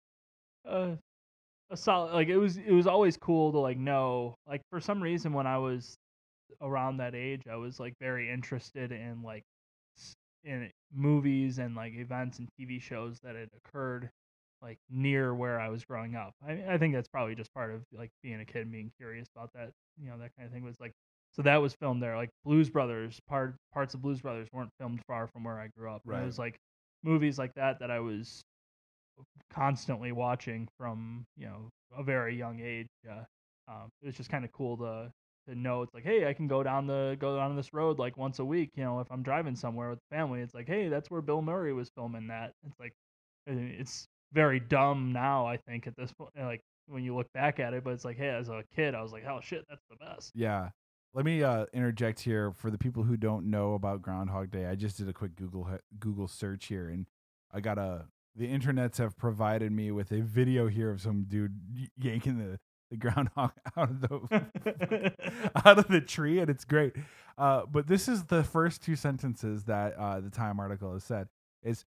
a 0.65 0.97
a 1.71 1.77
solid 1.77 2.13
like 2.13 2.27
it 2.29 2.37
was 2.37 2.57
it 2.57 2.71
was 2.71 2.87
always 2.87 3.17
cool 3.17 3.51
to 3.51 3.59
like 3.59 3.77
know 3.77 4.35
like 4.47 4.61
for 4.69 4.79
some 4.79 5.01
reason 5.01 5.33
when 5.33 5.47
I 5.47 5.57
was 5.57 5.95
around 6.61 6.97
that 6.97 7.15
age 7.15 7.43
I 7.51 7.55
was 7.55 7.79
like 7.79 7.93
very 7.99 8.31
interested 8.31 8.91
in 8.91 9.23
like 9.23 9.43
in 10.43 10.69
movies 10.93 11.59
and 11.59 11.75
like 11.75 11.93
events 11.93 12.39
and 12.39 12.47
TV 12.59 12.79
shows 12.79 13.19
that 13.23 13.35
had 13.35 13.49
occurred 13.65 14.09
like 14.61 14.77
near 14.89 15.33
where 15.33 15.59
I 15.59 15.69
was 15.69 15.83
growing 15.85 16.15
up. 16.15 16.33
I 16.45 16.63
I 16.69 16.77
think 16.77 16.93
that's 16.93 17.07
probably 17.07 17.35
just 17.35 17.53
part 17.53 17.71
of 17.71 17.83
like 17.93 18.11
being 18.21 18.39
a 18.41 18.45
kid 18.45 18.63
and 18.63 18.71
being 18.71 18.91
curious 18.97 19.27
about 19.35 19.51
that, 19.55 19.71
you 20.01 20.09
know, 20.09 20.17
that 20.19 20.31
kind 20.37 20.45
of 20.47 20.53
thing 20.53 20.63
was 20.63 20.79
like 20.79 20.93
so 21.33 21.41
that 21.43 21.57
was 21.57 21.73
filmed 21.73 22.01
there. 22.03 22.15
Like 22.17 22.29
Blues 22.45 22.69
Brothers, 22.69 23.19
part 23.27 23.55
parts 23.73 23.93
of 23.93 24.01
Blues 24.01 24.21
Brothers 24.21 24.47
weren't 24.53 24.69
filmed 24.79 25.01
far 25.07 25.27
from 25.27 25.43
where 25.43 25.59
I 25.59 25.67
grew 25.77 25.91
up. 25.91 26.01
And 26.05 26.13
Right. 26.13 26.23
It 26.23 26.25
was 26.25 26.39
like 26.39 26.57
movies 27.03 27.39
like 27.39 27.53
that 27.55 27.79
that 27.79 27.91
I 27.91 27.99
was 27.99 28.43
constantly 29.51 30.11
watching 30.11 30.67
from 30.77 31.25
you 31.37 31.45
know 31.45 31.69
a 31.97 32.03
very 32.03 32.35
young 32.35 32.59
age. 32.59 32.87
Uh, 33.09 33.23
um, 33.67 33.89
it 34.01 34.07
was 34.07 34.15
just 34.15 34.29
kind 34.29 34.43
of 34.45 34.51
cool 34.51 34.77
to 34.77 35.11
to 35.47 35.55
know 35.55 35.81
it's 35.81 35.93
like, 35.93 36.03
hey, 36.03 36.27
I 36.27 36.33
can 36.33 36.47
go 36.47 36.63
down 36.63 36.87
the 36.87 37.17
go 37.19 37.37
down 37.37 37.55
this 37.55 37.73
road 37.73 37.99
like 37.99 38.17
once 38.17 38.39
a 38.39 38.45
week. 38.45 38.71
You 38.75 38.83
know, 38.83 38.99
if 38.99 39.07
I'm 39.11 39.23
driving 39.23 39.55
somewhere 39.55 39.89
with 39.89 39.99
family, 40.09 40.41
it's 40.41 40.53
like, 40.53 40.67
hey, 40.67 40.87
that's 40.87 41.11
where 41.11 41.21
Bill 41.21 41.41
Murray 41.41 41.73
was 41.73 41.89
filming 41.95 42.27
that. 42.27 42.53
It's 42.65 42.79
like 42.79 42.93
uh, 43.49 43.53
it's 43.55 44.07
very 44.31 44.59
dumb 44.59 45.11
now. 45.13 45.45
I 45.45 45.57
think 45.57 45.87
at 45.87 45.95
this 45.97 46.11
point, 46.13 46.31
like 46.37 46.61
when 46.87 47.03
you 47.03 47.15
look 47.15 47.31
back 47.33 47.59
at 47.59 47.73
it, 47.73 47.83
but 47.83 47.93
it's 47.93 48.05
like, 48.05 48.17
hey, 48.17 48.29
as 48.29 48.49
a 48.49 48.63
kid, 48.75 48.95
I 48.95 49.01
was 49.01 49.11
like, 49.11 49.25
oh 49.25 49.39
shit, 49.41 49.65
that's 49.69 49.83
the 49.89 49.97
best. 49.97 50.31
yeah. 50.35 50.69
Let 51.15 51.25
me 51.25 51.43
uh, 51.43 51.67
interject 51.73 52.21
here 52.21 52.51
for 52.53 52.71
the 52.71 52.77
people 52.79 53.03
who 53.03 53.17
don't 53.17 53.45
know 53.51 53.75
about 53.75 54.01
Groundhog 54.01 54.49
Day. 54.49 54.65
I 54.65 54.73
just 54.73 54.97
did 54.97 55.07
a 55.07 55.13
quick 55.13 55.35
Google 55.35 55.69
Google 55.99 56.27
search 56.27 56.65
here, 56.65 56.89
and 56.89 57.05
I 57.51 57.59
got 57.59 57.77
a. 57.77 58.05
The 58.35 58.47
internets 58.47 58.97
have 58.97 59.17
provided 59.17 59.71
me 59.71 59.91
with 59.91 60.11
a 60.11 60.21
video 60.21 60.67
here 60.67 60.89
of 60.89 61.01
some 61.01 61.25
dude 61.27 61.55
yanking 61.97 62.39
the, 62.39 62.59
the 62.89 62.97
groundhog 62.97 63.51
out 63.77 63.89
of 63.89 64.01
the 64.01 65.13
out 65.65 65.77
of 65.79 65.87
the 65.87 66.01
tree, 66.01 66.39
and 66.39 66.49
it's 66.49 66.65
great. 66.65 66.93
Uh, 67.37 67.63
but 67.71 67.87
this 67.87 68.07
is 68.07 68.23
the 68.25 68.43
first 68.43 68.81
two 68.81 68.95
sentences 68.95 69.65
that 69.65 69.93
uh, 69.97 70.19
the 70.19 70.29
Time 70.29 70.59
article 70.59 70.93
has 70.93 71.03
said. 71.03 71.27
Is 71.63 71.85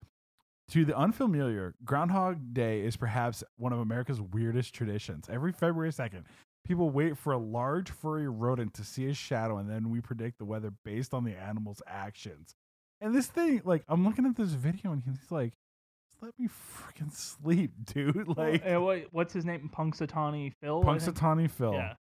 to 0.68 0.85
the 0.85 0.96
unfamiliar, 0.96 1.74
Groundhog 1.85 2.52
Day 2.52 2.80
is 2.80 2.96
perhaps 2.96 3.44
one 3.56 3.72
of 3.72 3.78
America's 3.78 4.20
weirdest 4.20 4.74
traditions. 4.74 5.28
Every 5.30 5.52
February 5.52 5.90
2nd, 5.90 6.24
people 6.64 6.90
wait 6.90 7.16
for 7.16 7.32
a 7.32 7.38
large 7.38 7.90
furry 7.90 8.28
rodent 8.28 8.74
to 8.74 8.85
see 8.85 9.04
his 9.04 9.16
shadow, 9.16 9.59
and 9.59 9.70
then 9.70 9.90
we 9.90 10.00
predict 10.00 10.38
the 10.38 10.44
weather 10.44 10.72
based 10.85 11.14
on 11.14 11.24
the 11.24 11.37
animal's 11.37 11.82
actions. 11.87 12.56
And 13.00 13.14
this 13.14 13.26
thing, 13.26 13.62
like, 13.64 13.85
I'm 13.88 14.04
looking 14.04 14.26
at 14.26 14.37
this 14.37 14.52
video, 14.52 14.90
and 14.92 15.02
he's 15.04 15.30
like, 15.30 15.52
"Just 15.52 15.65
let 16.20 16.33
me 16.38 16.48
freaking 16.48 17.12
sleep, 17.12 17.72
dude." 17.85 18.29
Like, 18.37 18.62
and 18.64 18.83
what, 18.85 19.07
what's 19.12 19.33
his 19.33 19.44
name? 19.44 19.70
Punxsutawney 19.74 20.52
Phil. 20.61 20.83
Punxsutawney 20.83 21.50
Phil. 21.50 21.74
Yeah. 21.74 21.94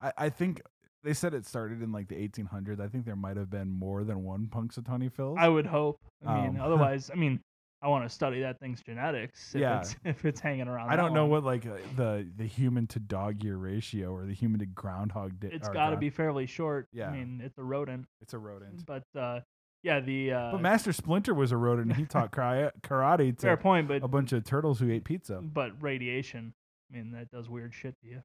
I, 0.00 0.12
I 0.18 0.28
think 0.28 0.60
they 1.02 1.14
said 1.14 1.34
it 1.34 1.46
started 1.46 1.82
in 1.82 1.92
like 1.92 2.08
the 2.08 2.16
1800s. 2.16 2.80
I 2.80 2.88
think 2.88 3.04
there 3.04 3.16
might 3.16 3.36
have 3.36 3.48
been 3.50 3.70
more 3.70 4.04
than 4.04 4.24
one 4.24 4.46
Punxsutawney 4.46 5.12
Phil. 5.12 5.36
I 5.38 5.48
would 5.48 5.66
hope. 5.66 6.00
I 6.26 6.42
mean, 6.42 6.56
Um, 6.56 6.60
otherwise, 6.60 7.10
I 7.12 7.16
mean, 7.16 7.40
I 7.82 7.88
want 7.88 8.04
to 8.04 8.08
study 8.08 8.40
that 8.40 8.58
thing's 8.58 8.82
genetics. 8.82 9.54
If 9.54 9.60
Yeah. 9.60 9.80
It's, 9.80 9.96
if 10.04 10.24
it's 10.24 10.40
hanging 10.40 10.66
around. 10.66 10.90
I 10.90 10.96
don't 10.96 11.12
know 11.12 11.22
long. 11.22 11.30
what 11.30 11.44
like 11.44 11.66
uh, 11.66 11.76
the 11.94 12.28
the 12.36 12.46
human 12.46 12.86
to 12.88 12.98
dog 12.98 13.44
year 13.44 13.56
ratio 13.56 14.12
or 14.12 14.26
the 14.26 14.34
human 14.34 14.60
to 14.60 14.66
groundhog 14.66 15.38
day. 15.38 15.50
It's 15.52 15.68
got 15.68 15.90
to 15.90 15.96
be 15.96 16.10
fairly 16.10 16.46
short. 16.46 16.88
Yeah. 16.92 17.08
I 17.08 17.12
mean, 17.12 17.40
it's 17.44 17.58
a 17.58 17.62
rodent. 17.62 18.06
It's 18.20 18.34
a 18.34 18.38
rodent. 18.38 18.84
But 18.86 19.04
uh, 19.18 19.40
yeah, 19.86 20.00
the 20.00 20.32
uh, 20.32 20.52
But 20.52 20.60
Master 20.60 20.92
Splinter 20.92 21.32
was 21.32 21.52
a 21.52 21.56
rodent. 21.56 21.88
and 21.90 21.96
He 21.96 22.04
taught 22.04 22.32
kara- 22.32 22.72
karate 22.82 23.38
fair 23.40 23.56
to 23.56 23.62
point. 23.62 23.88
But 23.88 24.02
a 24.02 24.08
bunch 24.08 24.32
of 24.32 24.44
turtles 24.44 24.80
who 24.80 24.90
ate 24.90 25.04
pizza. 25.04 25.40
but 25.42 25.70
radiation. 25.80 26.52
I 26.92 26.96
mean, 26.96 27.12
that 27.12 27.30
does 27.30 27.48
weird 27.48 27.72
shit 27.74 27.94
to 28.02 28.08
you. 28.08 28.22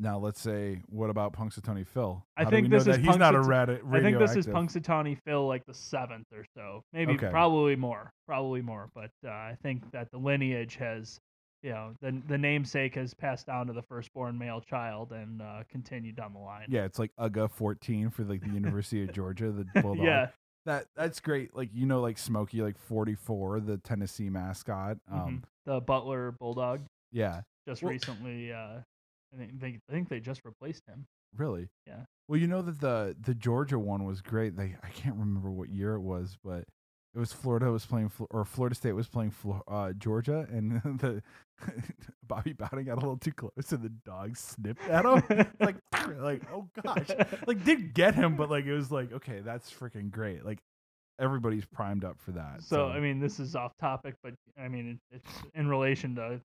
Now 0.00 0.18
let's 0.18 0.40
say, 0.40 0.80
what 0.88 1.10
about 1.10 1.32
Punxsutawney 1.32 1.84
Phil? 1.86 2.24
I 2.36 2.44
How 2.44 2.50
do 2.50 2.56
think 2.56 2.64
we 2.66 2.68
know 2.68 2.76
this 2.78 2.84
that 2.84 3.00
is 3.00 3.06
he's 3.06 3.16
not 3.16 3.34
a 3.34 3.38
Punxsut- 3.38 3.80
radi- 3.82 3.96
I 3.96 4.00
think 4.02 4.18
this 4.18 4.36
is 4.36 4.46
radioactive? 4.46 4.82
Punxsutawney 4.84 5.18
Phil, 5.24 5.46
like 5.48 5.64
the 5.66 5.74
seventh 5.74 6.26
or 6.32 6.44
so, 6.56 6.82
maybe 6.92 7.14
Okay. 7.14 7.30
probably 7.30 7.74
more, 7.74 8.12
probably 8.26 8.62
more. 8.62 8.90
But 8.94 9.10
uh, 9.26 9.30
I 9.30 9.56
think 9.62 9.90
that 9.90 10.08
the 10.12 10.18
lineage 10.18 10.76
has, 10.76 11.18
you 11.64 11.70
know, 11.70 11.94
the 12.00 12.22
the 12.28 12.38
namesake 12.38 12.94
has 12.94 13.12
passed 13.12 13.46
down 13.46 13.66
to 13.66 13.72
the 13.72 13.82
firstborn 13.82 14.38
male 14.38 14.60
child 14.60 15.10
and 15.10 15.42
uh, 15.42 15.64
continued 15.68 16.14
down 16.14 16.32
the 16.32 16.38
line. 16.38 16.66
Yeah, 16.68 16.84
it's 16.84 17.00
like 17.00 17.10
UGA 17.18 17.50
14 17.50 18.10
for 18.10 18.22
like 18.22 18.40
the 18.42 18.50
University 18.54 19.02
of 19.02 19.12
Georgia, 19.12 19.50
the 19.50 19.82
bulldog. 19.82 20.04
yeah, 20.06 20.28
that 20.68 20.86
that's 20.94 21.18
great. 21.20 21.56
Like 21.56 21.70
you 21.72 21.86
know, 21.86 22.00
like 22.00 22.18
Smokey, 22.18 22.62
like 22.62 22.78
44, 22.78 23.60
the 23.60 23.78
Tennessee 23.78 24.28
mascot. 24.30 24.98
Um, 25.10 25.18
mhm. 25.18 25.42
the 25.66 25.80
Butler 25.80 26.32
Bulldog 26.32 26.82
yeah, 27.10 27.40
just 27.66 27.82
Well- 27.82 27.92
recently. 27.92 28.52
Uh, 28.52 28.80
I 29.32 29.36
think 29.36 29.60
they 29.60 29.80
I 29.88 29.92
think 29.92 30.08
they 30.08 30.20
just 30.20 30.44
replaced 30.44 30.86
him. 30.86 31.06
Really? 31.36 31.68
Yeah. 31.86 32.04
Well, 32.28 32.38
you 32.38 32.46
know 32.46 32.62
that 32.62 32.80
the 32.80 33.16
the 33.20 33.34
Georgia 33.34 33.78
one 33.78 34.04
was 34.04 34.20
great. 34.20 34.56
They 34.56 34.76
I 34.82 34.88
can't 34.90 35.16
remember 35.16 35.50
what 35.50 35.70
year 35.70 35.94
it 35.94 36.00
was, 36.00 36.36
but 36.42 36.64
it 37.14 37.18
was 37.18 37.32
Florida 37.32 37.70
was 37.70 37.86
playing 37.86 38.10
or 38.30 38.44
Florida 38.44 38.74
State 38.74 38.92
was 38.92 39.08
playing 39.08 39.34
uh, 39.66 39.92
Georgia, 39.92 40.46
and 40.50 40.80
the 41.00 41.22
Bobby 42.28 42.52
Bowden 42.52 42.84
got 42.84 42.98
a 42.98 43.00
little 43.00 43.16
too 43.16 43.32
close, 43.32 43.72
and 43.72 43.82
the 43.82 43.92
dog 44.04 44.36
snipped 44.36 44.86
at 44.88 45.04
him. 45.04 45.46
like, 45.60 45.76
like 46.18 46.42
oh 46.52 46.68
gosh, 46.82 47.08
like 47.46 47.64
did 47.64 47.94
get 47.94 48.14
him, 48.14 48.36
but 48.36 48.50
like 48.50 48.66
it 48.66 48.74
was 48.74 48.90
like 48.90 49.12
okay, 49.12 49.40
that's 49.40 49.72
freaking 49.72 50.10
great. 50.10 50.44
Like 50.44 50.58
everybody's 51.18 51.64
primed 51.64 52.04
up 52.04 52.20
for 52.20 52.32
that. 52.32 52.62
So 52.62 52.88
I 52.88 53.00
mean, 53.00 53.20
this 53.20 53.40
is 53.40 53.56
off 53.56 53.76
topic, 53.78 54.14
but 54.22 54.34
I 54.60 54.68
mean, 54.68 55.00
it, 55.10 55.16
it's 55.16 55.42
in 55.54 55.68
relation 55.68 56.14
to 56.16 56.40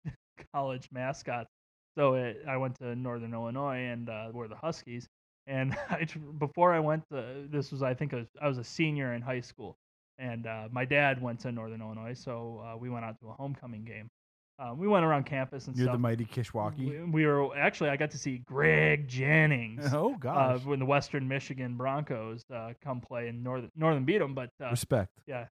college 0.53 0.87
mascots. 0.91 1.49
So 1.97 2.15
it, 2.15 2.43
I 2.47 2.57
went 2.57 2.75
to 2.79 2.95
Northern 2.95 3.33
Illinois, 3.33 3.77
and 3.77 4.09
uh, 4.09 4.29
we're 4.33 4.47
the 4.47 4.55
Huskies. 4.55 5.07
And 5.45 5.75
I, 5.89 6.07
before 6.39 6.73
I 6.73 6.79
went, 6.79 7.03
to, 7.11 7.47
this 7.49 7.71
was 7.71 7.83
I 7.83 7.93
think 7.93 8.13
I 8.13 8.17
was, 8.17 8.27
I 8.41 8.47
was 8.47 8.57
a 8.57 8.63
senior 8.63 9.13
in 9.13 9.21
high 9.21 9.41
school, 9.41 9.77
and 10.17 10.47
uh, 10.47 10.69
my 10.71 10.85
dad 10.85 11.21
went 11.21 11.41
to 11.41 11.51
Northern 11.51 11.81
Illinois, 11.81 12.13
so 12.13 12.63
uh, 12.65 12.77
we 12.77 12.89
went 12.89 13.05
out 13.05 13.19
to 13.19 13.29
a 13.29 13.33
homecoming 13.33 13.83
game. 13.83 14.09
Um, 14.59 14.77
we 14.77 14.87
went 14.87 15.03
around 15.03 15.25
campus 15.25 15.67
and 15.67 15.75
you're 15.75 15.85
stuff. 15.85 15.95
the 15.95 15.99
mighty 15.99 16.25
Kishwaukee. 16.25 16.77
we, 17.05 17.11
we 17.11 17.25
were 17.25 17.57
actually 17.57 17.89
I 17.89 17.97
got 17.97 18.11
to 18.11 18.17
see 18.17 18.37
Greg 18.45 19.07
Jennings. 19.07 19.83
oh 19.93 20.15
Uh, 20.25 20.59
when 20.59 20.79
the 20.79 20.85
Western 20.85 21.27
Michigan 21.27 21.75
Broncos 21.75 22.43
uh, 22.53 22.73
come 22.83 23.01
play 23.01 23.27
in 23.27 23.41
Northern 23.43 23.69
Northern 23.75 24.05
beat 24.05 24.19
them, 24.19 24.33
but 24.35 24.49
uh, 24.63 24.69
respect. 24.69 25.09
yeah. 25.27 25.45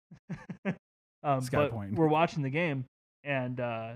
um, 1.23 1.41
Sky 1.41 1.57
but 1.57 1.71
Point. 1.73 1.95
we're 1.95 2.09
watching 2.09 2.43
the 2.43 2.51
game, 2.51 2.85
and 3.25 3.59
uh, 3.59 3.93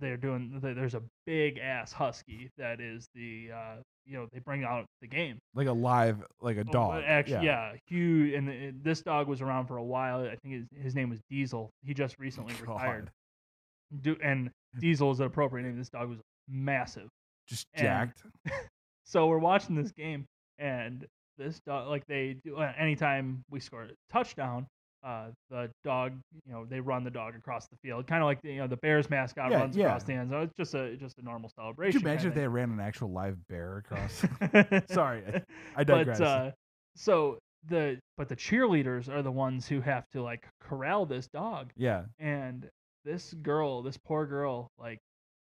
they're 0.00 0.16
doing. 0.16 0.58
There's 0.60 0.94
a 0.94 1.02
big 1.26 1.58
ass 1.58 1.92
husky 1.92 2.50
that 2.58 2.80
is 2.80 3.06
the. 3.14 3.50
Uh, 3.54 3.76
you 4.04 4.14
know, 4.18 4.26
they 4.32 4.40
bring 4.40 4.64
out 4.64 4.84
the 5.00 5.06
game. 5.06 5.38
Like 5.54 5.68
a 5.68 5.72
live, 5.72 6.24
like 6.40 6.56
a 6.56 6.62
Oh, 6.62 6.72
dog. 6.72 7.04
Actually, 7.06 7.46
yeah, 7.46 7.74
huge. 7.86 8.34
And 8.34 8.48
uh, 8.48 8.76
this 8.82 9.00
dog 9.00 9.28
was 9.28 9.40
around 9.40 9.66
for 9.68 9.76
a 9.76 9.84
while. 9.84 10.22
I 10.26 10.34
think 10.42 10.54
his, 10.72 10.82
his 10.82 10.94
name 10.96 11.08
was 11.08 11.20
Diesel. 11.30 11.70
He 11.84 11.94
just 11.94 12.18
recently 12.18 12.52
retired. 12.60 13.10
Do, 14.00 14.16
and 14.22 14.50
Diesel 14.78 15.10
is 15.10 15.20
an 15.20 15.26
appropriate 15.26 15.64
name. 15.64 15.76
This 15.76 15.90
dog 15.90 16.08
was 16.08 16.18
massive. 16.48 17.08
Just 17.48 17.66
And- 17.74 17.82
jacked. 17.84 18.22
So 19.04 19.26
we're 19.26 19.38
watching 19.38 19.74
this 19.74 19.90
game, 19.90 20.24
and 20.58 21.04
this 21.36 21.58
dog, 21.66 21.88
like 21.88 22.06
they 22.06 22.36
do, 22.44 22.56
uh, 22.56 22.72
anytime 22.78 23.42
we 23.50 23.58
score 23.60 23.82
a 23.82 23.88
touchdown, 24.12 24.66
uh, 25.04 25.26
the 25.50 25.68
dog, 25.84 26.12
you 26.46 26.52
know, 26.52 26.64
they 26.64 26.78
run 26.80 27.02
the 27.02 27.10
dog 27.10 27.34
across 27.34 27.66
the 27.66 27.76
field, 27.82 28.06
kind 28.06 28.22
of 28.22 28.26
like 28.26 28.40
the, 28.42 28.52
you 28.52 28.58
know 28.58 28.68
the 28.68 28.76
Bears 28.76 29.10
mascot 29.10 29.50
Yeah, 29.50 29.58
runs 29.58 29.76
yeah. 29.76 29.86
across 29.86 30.04
the 30.04 30.12
end 30.14 30.30
zone. 30.30 30.44
It's 30.44 30.54
just 30.56 30.74
a 30.74 30.96
just 30.96 31.18
a 31.18 31.22
normal 31.22 31.50
celebration. 31.50 32.00
Could 32.00 32.06
you 32.06 32.12
imagine 32.12 32.28
if 32.30 32.34
they 32.36 32.46
ran 32.46 32.70
an 32.70 32.78
actual 32.80 33.10
live 33.10 33.36
bear 33.48 33.78
across? 33.78 34.24
Sorry, 34.94 35.22
I- 35.26 35.42
I 35.76 35.84
digress. 35.84 36.20
But 36.20 36.24
uh, 36.26 36.50
so 36.94 37.38
the 37.68 37.98
but 38.16 38.28
the 38.28 38.36
cheerleaders 38.36 39.08
are 39.08 39.20
the 39.22 39.32
ones 39.32 39.66
who 39.66 39.80
have 39.80 40.08
to 40.12 40.22
like 40.22 40.46
corral 40.60 41.04
this 41.06 41.26
dog, 41.26 41.72
yeah, 41.76 42.04
and 42.20 42.70
this 43.04 43.34
girl, 43.34 43.82
this 43.82 43.96
poor 43.96 44.26
girl, 44.26 44.70
like 44.78 44.98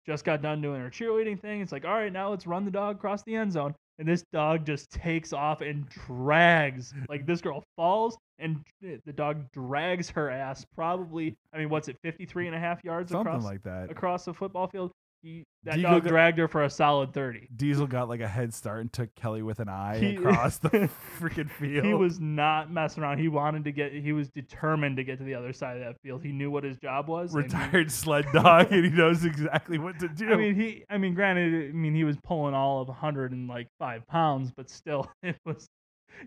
just 0.05 0.25
got 0.25 0.41
done 0.41 0.61
doing 0.61 0.81
her 0.81 0.89
cheerleading 0.89 1.39
thing. 1.39 1.61
It's 1.61 1.71
like, 1.71 1.85
all 1.85 1.93
right, 1.93 2.11
now 2.11 2.29
let's 2.29 2.47
run 2.47 2.65
the 2.65 2.71
dog 2.71 2.97
across 2.97 3.23
the 3.23 3.35
end 3.35 3.51
zone. 3.51 3.75
And 3.99 4.07
this 4.07 4.23
dog 4.31 4.65
just 4.65 4.89
takes 4.91 5.33
off 5.33 5.59
and 5.59 5.87
drags. 5.89 6.93
Like 7.09 7.25
this 7.25 7.41
girl 7.41 7.63
falls 7.75 8.17
and 8.39 8.61
the 8.81 9.13
dog 9.13 9.43
drags 9.51 10.09
her 10.11 10.29
ass 10.29 10.65
probably, 10.73 11.35
I 11.53 11.57
mean, 11.57 11.69
what's 11.69 11.89
it, 11.89 11.97
53 12.01 12.47
and 12.47 12.55
a 12.55 12.59
half 12.59 12.81
yards 12.83 13.11
something 13.11 13.27
across, 13.27 13.43
like 13.43 13.61
that. 13.63 13.91
across 13.91 14.23
the 14.23 14.33
football 14.33 14.67
field? 14.67 14.91
He, 15.21 15.43
that 15.63 15.75
Diego 15.75 15.89
dog 15.95 16.03
got- 16.03 16.09
dragged 16.09 16.37
her 16.39 16.47
for 16.47 16.63
a 16.63 16.69
solid 16.69 17.13
30. 17.13 17.49
Diesel 17.55 17.87
got 17.87 18.07
like 18.07 18.21
a 18.21 18.27
head 18.27 18.53
start 18.53 18.79
and 18.81 18.93
took 18.93 19.13
Kelly 19.15 19.41
with 19.41 19.59
an 19.59 19.67
eye 19.67 19.97
He- 19.99 20.15
across 20.15 20.57
the 20.59 20.69
freaking 21.19 21.49
field. 21.59 21.85
He 21.85 21.93
was 21.93 22.19
not 22.19 22.71
messing 22.71 23.03
around. 23.03 23.17
He 23.17 23.27
wanted 23.27 23.65
to 23.65 23.71
get, 23.73 23.91
he 23.91 24.13
was 24.13 24.29
determined 24.29 24.95
to 24.97 25.03
get 25.03 25.17
to 25.17 25.25
the 25.25 25.35
other 25.35 25.51
side 25.51 25.75
of 25.77 25.83
that 25.83 25.99
field. 26.01 26.23
He 26.23 26.31
knew 26.31 26.49
what 26.49 26.63
his 26.63 26.77
job 26.77 27.09
was. 27.09 27.33
and 27.33 27.43
he- 27.51 27.57
retired 27.57 27.91
sled 27.91 28.25
dog, 28.31 28.71
and 28.71 28.85
he 28.85 28.91
knows 28.91 29.25
exactly 29.25 29.77
what 29.77 29.99
to 29.99 30.07
do. 30.15 30.31
I 30.31 30.35
mean, 30.37 30.55
he. 30.55 30.85
I 30.89 30.97
mean, 30.97 31.13
granted, 31.13 31.69
I 31.69 31.71
mean, 31.73 31.93
he 31.93 32.05
was 32.05 32.15
pulling 32.23 32.53
all 32.53 32.81
of 32.81 32.87
100 32.87 33.31
and 33.33 33.47
like 33.49 33.67
five 33.79 34.07
pounds, 34.07 34.51
but 34.55 34.69
still, 34.69 35.09
it 35.23 35.35
was. 35.45 35.67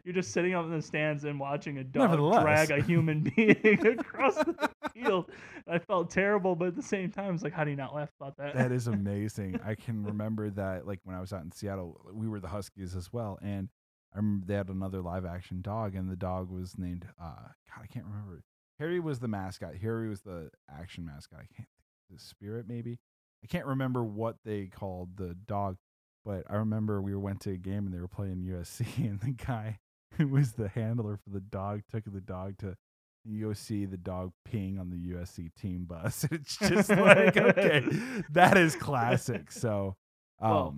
You're 0.04 0.14
just 0.14 0.32
sitting 0.32 0.54
up 0.54 0.64
in 0.64 0.72
the 0.72 0.82
stands 0.82 1.24
and 1.24 1.38
watching 1.38 1.78
a 1.78 1.84
dog 1.84 2.18
drag 2.42 2.70
a 2.70 2.82
human 2.82 3.20
being 3.36 3.86
across 3.86 4.36
the 4.36 4.70
field. 4.92 5.30
I 5.68 5.78
felt 5.78 6.10
terrible, 6.10 6.54
but 6.56 6.68
at 6.68 6.76
the 6.76 6.82
same 6.82 7.10
time, 7.10 7.34
it's 7.34 7.42
like, 7.42 7.52
how 7.52 7.64
do 7.64 7.70
you 7.70 7.76
not 7.76 7.94
laugh 7.94 8.10
about 8.20 8.36
that? 8.38 8.54
that 8.54 8.72
is 8.72 8.86
amazing. 8.88 9.60
I 9.64 9.74
can 9.74 10.04
remember 10.04 10.50
that, 10.50 10.86
like 10.86 11.00
when 11.04 11.16
I 11.16 11.20
was 11.20 11.32
out 11.32 11.44
in 11.44 11.52
Seattle, 11.52 12.00
we 12.12 12.28
were 12.28 12.40
the 12.40 12.48
Huskies 12.48 12.96
as 12.96 13.12
well, 13.12 13.38
and 13.42 13.68
I 14.14 14.18
remember 14.18 14.46
they 14.46 14.54
had 14.54 14.68
another 14.68 15.00
live 15.00 15.24
action 15.24 15.62
dog, 15.62 15.94
and 15.94 16.10
the 16.10 16.16
dog 16.16 16.50
was 16.50 16.76
named. 16.78 17.06
uh 17.20 17.48
God, 17.74 17.82
I 17.82 17.86
can't 17.86 18.06
remember. 18.06 18.42
Harry 18.78 19.00
was 19.00 19.20
the 19.20 19.28
mascot. 19.28 19.76
Harry 19.80 20.08
was 20.08 20.22
the 20.22 20.50
action 20.70 21.04
mascot. 21.04 21.40
I 21.40 21.46
can't. 21.54 21.68
The 22.10 22.18
spirit, 22.18 22.66
maybe. 22.68 22.98
I 23.42 23.46
can't 23.46 23.66
remember 23.66 24.04
what 24.04 24.36
they 24.44 24.66
called 24.66 25.16
the 25.16 25.34
dog, 25.46 25.76
but 26.24 26.44
I 26.50 26.56
remember 26.56 27.00
we 27.02 27.14
went 27.14 27.40
to 27.42 27.50
a 27.52 27.56
game 27.56 27.86
and 27.86 27.92
they 27.94 28.00
were 28.00 28.08
playing 28.08 28.44
USC, 28.48 28.98
and 28.98 29.20
the 29.20 29.32
guy 29.32 29.78
who 30.18 30.28
was 30.28 30.52
the 30.52 30.68
handler 30.68 31.16
for 31.16 31.30
the 31.30 31.40
dog 31.40 31.82
took 31.90 32.04
the 32.04 32.20
dog 32.20 32.58
to 32.58 32.76
you 33.24 33.46
go 33.46 33.52
see 33.52 33.84
the 33.84 33.96
dog 33.96 34.32
peeing 34.48 34.80
on 34.80 34.90
the 34.90 34.96
USC 35.14 35.54
team 35.54 35.84
bus. 35.84 36.26
It's 36.32 36.56
just 36.56 36.90
like, 36.90 37.36
okay, 37.36 37.86
that 38.30 38.56
is 38.56 38.74
classic. 38.74 39.52
So, 39.52 39.94
um, 40.40 40.50
Well, 40.50 40.74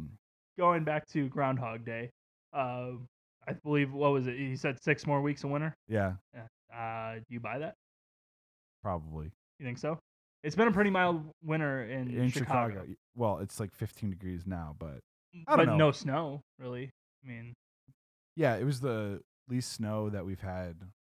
Going 0.58 0.84
back 0.84 1.08
to 1.08 1.26
Groundhog 1.30 1.84
Day, 1.86 2.10
uh, 2.52 2.90
I 3.48 3.52
believe 3.64 3.92
what 3.92 4.12
was 4.12 4.26
it? 4.26 4.36
He 4.36 4.56
said 4.56 4.80
six 4.82 5.06
more 5.06 5.20
weeks 5.22 5.42
of 5.42 5.50
winter. 5.50 5.74
yeah, 5.88 6.12
Uh, 6.72 7.14
do 7.14 7.24
you 7.30 7.40
buy 7.40 7.58
that? 7.58 7.74
probably 8.82 9.30
You 9.58 9.66
think 9.66 9.78
so? 9.78 9.98
It's 10.42 10.54
been 10.54 10.68
a 10.68 10.72
pretty 10.72 10.90
mild 10.90 11.22
winter 11.42 11.82
in, 11.84 12.10
in 12.14 12.28
Chicago, 12.28 12.74
Chicago. 12.74 12.94
Well, 13.16 13.38
it's 13.38 13.58
like 13.58 13.74
15 13.74 14.10
degrees 14.10 14.42
now, 14.46 14.76
but 14.78 15.00
I 15.48 15.56
don't 15.56 15.66
know. 15.66 15.76
no 15.76 15.92
snow 15.92 16.40
really. 16.58 16.90
I 17.24 17.28
mean, 17.28 17.54
yeah, 18.36 18.56
it 18.56 18.64
was 18.64 18.80
the 18.80 19.20
least 19.48 19.72
snow 19.72 20.10
that 20.10 20.24
we've 20.24 20.40
had 20.40 20.76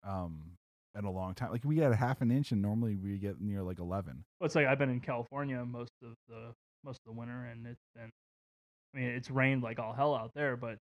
um 0.07 0.53
in 0.97 1.05
a 1.05 1.11
long 1.11 1.35
time. 1.35 1.51
Like 1.51 1.65
we 1.65 1.79
had 1.79 1.93
a 1.93 1.97
half 1.97 2.21
an 2.21 2.31
inch, 2.31 2.53
and 2.53 2.63
normally 2.63 2.97
we 2.97 3.19
get 3.19 3.41
near 3.41 3.63
like 3.63 3.79
11. 3.81 4.23
Well, 4.41 4.47
it's 4.47 4.55
like 4.55 4.67
I've 4.67 4.79
been 4.79 4.91
in 4.91 5.01
California 5.01 5.65
most 5.65 5.93
of 6.03 6.15
the 6.29 6.53
most 6.85 6.99
of 7.07 7.13
the 7.15 7.19
winter, 7.19 7.45
and 7.47 7.67
it's 7.67 7.81
been. 7.95 8.11
I 8.95 8.99
mean, 8.99 9.09
it's 9.09 9.31
rained 9.31 9.63
like 9.63 9.79
all 9.81 9.93
hell 9.93 10.15
out 10.15 10.31
there, 10.35 10.57
but 10.57 10.79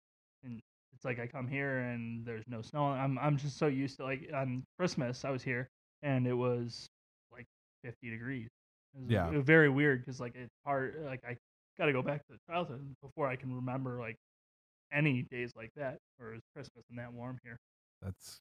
and 0.43 0.61
it's 0.93 1.03
like 1.03 1.19
I 1.19 1.27
come 1.27 1.47
here 1.47 1.79
and 1.79 2.25
there's 2.25 2.45
no 2.47 2.61
snow. 2.61 2.85
I'm 2.85 3.19
I'm 3.19 3.37
just 3.37 3.57
so 3.57 3.67
used 3.67 3.97
to 3.97 4.03
like 4.03 4.29
on 4.33 4.63
Christmas 4.79 5.25
I 5.25 5.29
was 5.29 5.43
here 5.43 5.67
and 6.03 6.25
it 6.25 6.33
was 6.33 6.87
like 7.33 7.45
50 7.83 8.09
degrees. 8.09 8.47
It 8.95 9.01
was, 9.01 9.09
Yeah. 9.11 9.27
it 9.27 9.33
was 9.33 9.43
very 9.43 9.69
weird 9.69 9.99
because 10.05 10.19
like 10.21 10.35
it's 10.35 10.53
hard. 10.65 11.03
Like 11.05 11.21
I 11.27 11.35
got 11.79 11.85
to 11.87 11.93
go 11.93 12.01
back 12.01 12.25
to 12.27 12.37
childhood 12.49 12.95
before 13.01 13.27
I 13.27 13.35
can 13.35 13.53
remember 13.53 13.99
like 13.99 14.15
any 14.93 15.23
days 15.23 15.51
like 15.55 15.71
that 15.75 15.97
or 16.19 16.33
is 16.33 16.41
Christmas 16.55 16.85
and 16.89 16.99
that 16.99 17.13
warm 17.13 17.37
here. 17.43 17.57
That's 18.01 18.39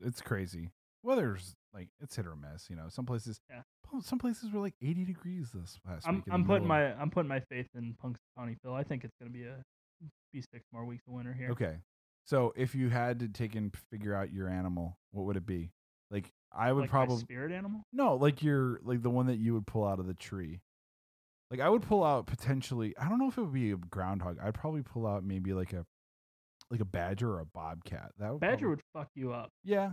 it's 0.00 0.20
crazy. 0.20 0.70
Weather's 1.02 1.54
like 1.72 1.88
it's 2.00 2.16
hit 2.16 2.26
or 2.26 2.36
miss. 2.36 2.68
You 2.68 2.76
know, 2.76 2.86
some 2.88 3.06
places. 3.06 3.38
Yeah. 3.48 3.62
Some 4.02 4.18
places 4.18 4.50
were 4.52 4.60
like 4.60 4.74
80 4.82 5.04
degrees 5.06 5.50
this 5.54 5.78
past 5.86 6.06
I'm 6.06 6.16
week. 6.16 6.24
I'm 6.30 6.44
putting 6.44 6.66
middle 6.68 6.76
of- 6.86 6.96
my 6.96 7.02
I'm 7.02 7.10
putting 7.10 7.28
my 7.28 7.40
faith 7.40 7.68
in 7.74 7.94
Punks 8.00 8.20
County 8.36 8.56
Phil. 8.62 8.74
I 8.74 8.82
think 8.82 9.04
it's 9.04 9.14
gonna 9.20 9.30
be 9.32 9.44
a 9.44 9.56
be 10.32 10.42
six 10.42 10.66
more 10.72 10.84
weeks 10.84 11.04
of 11.08 11.14
winter 11.14 11.32
here. 11.32 11.50
Okay. 11.52 11.76
So 12.26 12.52
if 12.56 12.74
you 12.74 12.90
had 12.90 13.20
to 13.20 13.28
take 13.28 13.54
and 13.54 13.74
figure 13.90 14.14
out 14.14 14.30
your 14.30 14.48
animal, 14.48 14.98
what 15.12 15.24
would 15.24 15.36
it 15.38 15.46
be? 15.46 15.70
Like 16.10 16.30
I 16.52 16.72
would 16.72 16.82
like 16.82 16.90
probably 16.90 17.16
spirit 17.18 17.52
animal. 17.52 17.82
no, 17.92 18.16
like 18.16 18.42
your 18.42 18.80
like 18.82 19.02
the 19.02 19.10
one 19.10 19.26
that 19.26 19.38
you 19.38 19.54
would 19.54 19.66
pull 19.66 19.86
out 19.86 19.98
of 20.00 20.06
the 20.06 20.14
tree. 20.14 20.60
Like 21.50 21.60
I 21.60 21.68
would 21.68 21.82
pull 21.82 22.04
out 22.04 22.26
potentially. 22.26 22.94
I 23.00 23.08
don't 23.08 23.18
know 23.18 23.28
if 23.28 23.38
it 23.38 23.42
would 23.42 23.52
be 23.54 23.70
a 23.72 23.76
groundhog. 23.76 24.38
I'd 24.42 24.54
probably 24.54 24.82
pull 24.82 25.06
out 25.06 25.24
maybe 25.24 25.52
like 25.54 25.72
a 25.72 25.84
like 26.70 26.80
a 26.80 26.84
badger 26.84 27.30
or 27.32 27.40
a 27.40 27.46
bobcat. 27.46 28.10
That 28.18 28.32
would 28.32 28.40
Badger 28.40 28.56
probably- 28.56 28.68
would 28.68 28.82
fuck 28.94 29.08
you 29.14 29.32
up. 29.32 29.50
yeah. 29.64 29.92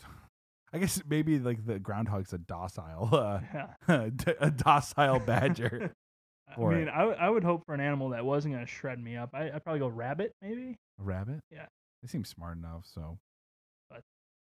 I 0.72 0.78
guess 0.78 1.00
maybe 1.08 1.38
like 1.38 1.64
the 1.64 1.78
groundhog's 1.78 2.32
a 2.34 2.38
docile, 2.38 3.08
uh, 3.12 3.40
Yeah. 3.88 4.08
a 4.40 4.50
docile 4.50 5.18
badger. 5.18 5.92
I 6.56 6.60
mean. 6.60 6.88
I, 6.88 7.04
would- 7.04 7.16
I 7.18 7.28
would 7.30 7.44
hope 7.44 7.64
for 7.66 7.74
an 7.74 7.80
animal 7.80 8.10
that 8.10 8.24
wasn't 8.24 8.54
gonna 8.54 8.66
shred 8.66 8.98
me 9.02 9.16
up. 9.16 9.30
I, 9.34 9.50
I'd 9.50 9.62
probably 9.64 9.80
go 9.80 9.88
rabbit, 9.88 10.32
maybe. 10.42 10.76
a 10.98 11.02
rabbit. 11.02 11.40
Yeah. 11.50 11.66
they 12.02 12.08
seem 12.08 12.24
smart 12.24 12.56
enough. 12.56 12.84
So 12.86 13.18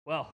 Well, 0.06 0.30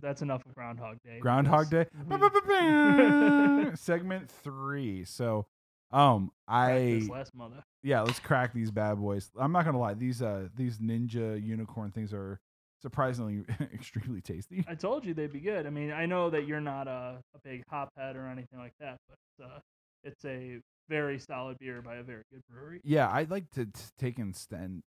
that's 0.00 0.22
enough 0.22 0.44
of 0.46 0.54
Groundhog 0.54 0.98
Day. 1.04 1.18
Groundhog 1.20 1.70
Day. 1.70 1.86
Segment 3.74 4.30
three. 4.30 5.04
So, 5.04 5.46
um, 5.92 6.30
I 6.48 7.02
last 7.10 7.34
mother. 7.34 7.62
yeah, 7.82 8.02
let's 8.02 8.18
crack 8.18 8.52
these 8.52 8.70
bad 8.70 8.98
boys. 8.98 9.30
I'm 9.38 9.52
not 9.52 9.64
gonna 9.64 9.78
lie, 9.78 9.94
these 9.94 10.22
uh 10.22 10.48
these 10.54 10.78
ninja 10.78 11.42
unicorn 11.42 11.90
things 11.92 12.12
are 12.12 12.40
surprisingly 12.82 13.44
extremely 13.74 14.20
tasty. 14.20 14.64
I 14.68 14.74
told 14.74 15.04
you 15.04 15.14
they'd 15.14 15.32
be 15.32 15.40
good. 15.40 15.66
I 15.66 15.70
mean, 15.70 15.92
I 15.92 16.06
know 16.06 16.30
that 16.30 16.46
you're 16.46 16.60
not 16.60 16.88
a, 16.88 17.20
a 17.34 17.38
big 17.44 17.62
hop 17.70 17.90
head 17.96 18.16
or 18.16 18.26
anything 18.26 18.58
like 18.58 18.74
that, 18.80 18.96
but 19.08 19.44
uh, 19.44 19.58
it's 20.04 20.24
a 20.24 20.60
very 20.88 21.18
solid 21.18 21.58
beer 21.58 21.82
by 21.82 21.96
a 21.96 22.02
very 22.02 22.22
good 22.32 22.42
brewery. 22.48 22.80
Yeah, 22.84 23.10
I'd 23.10 23.30
like 23.30 23.50
to 23.52 23.66
t- 23.66 23.70
take 23.98 24.18
and 24.18 24.36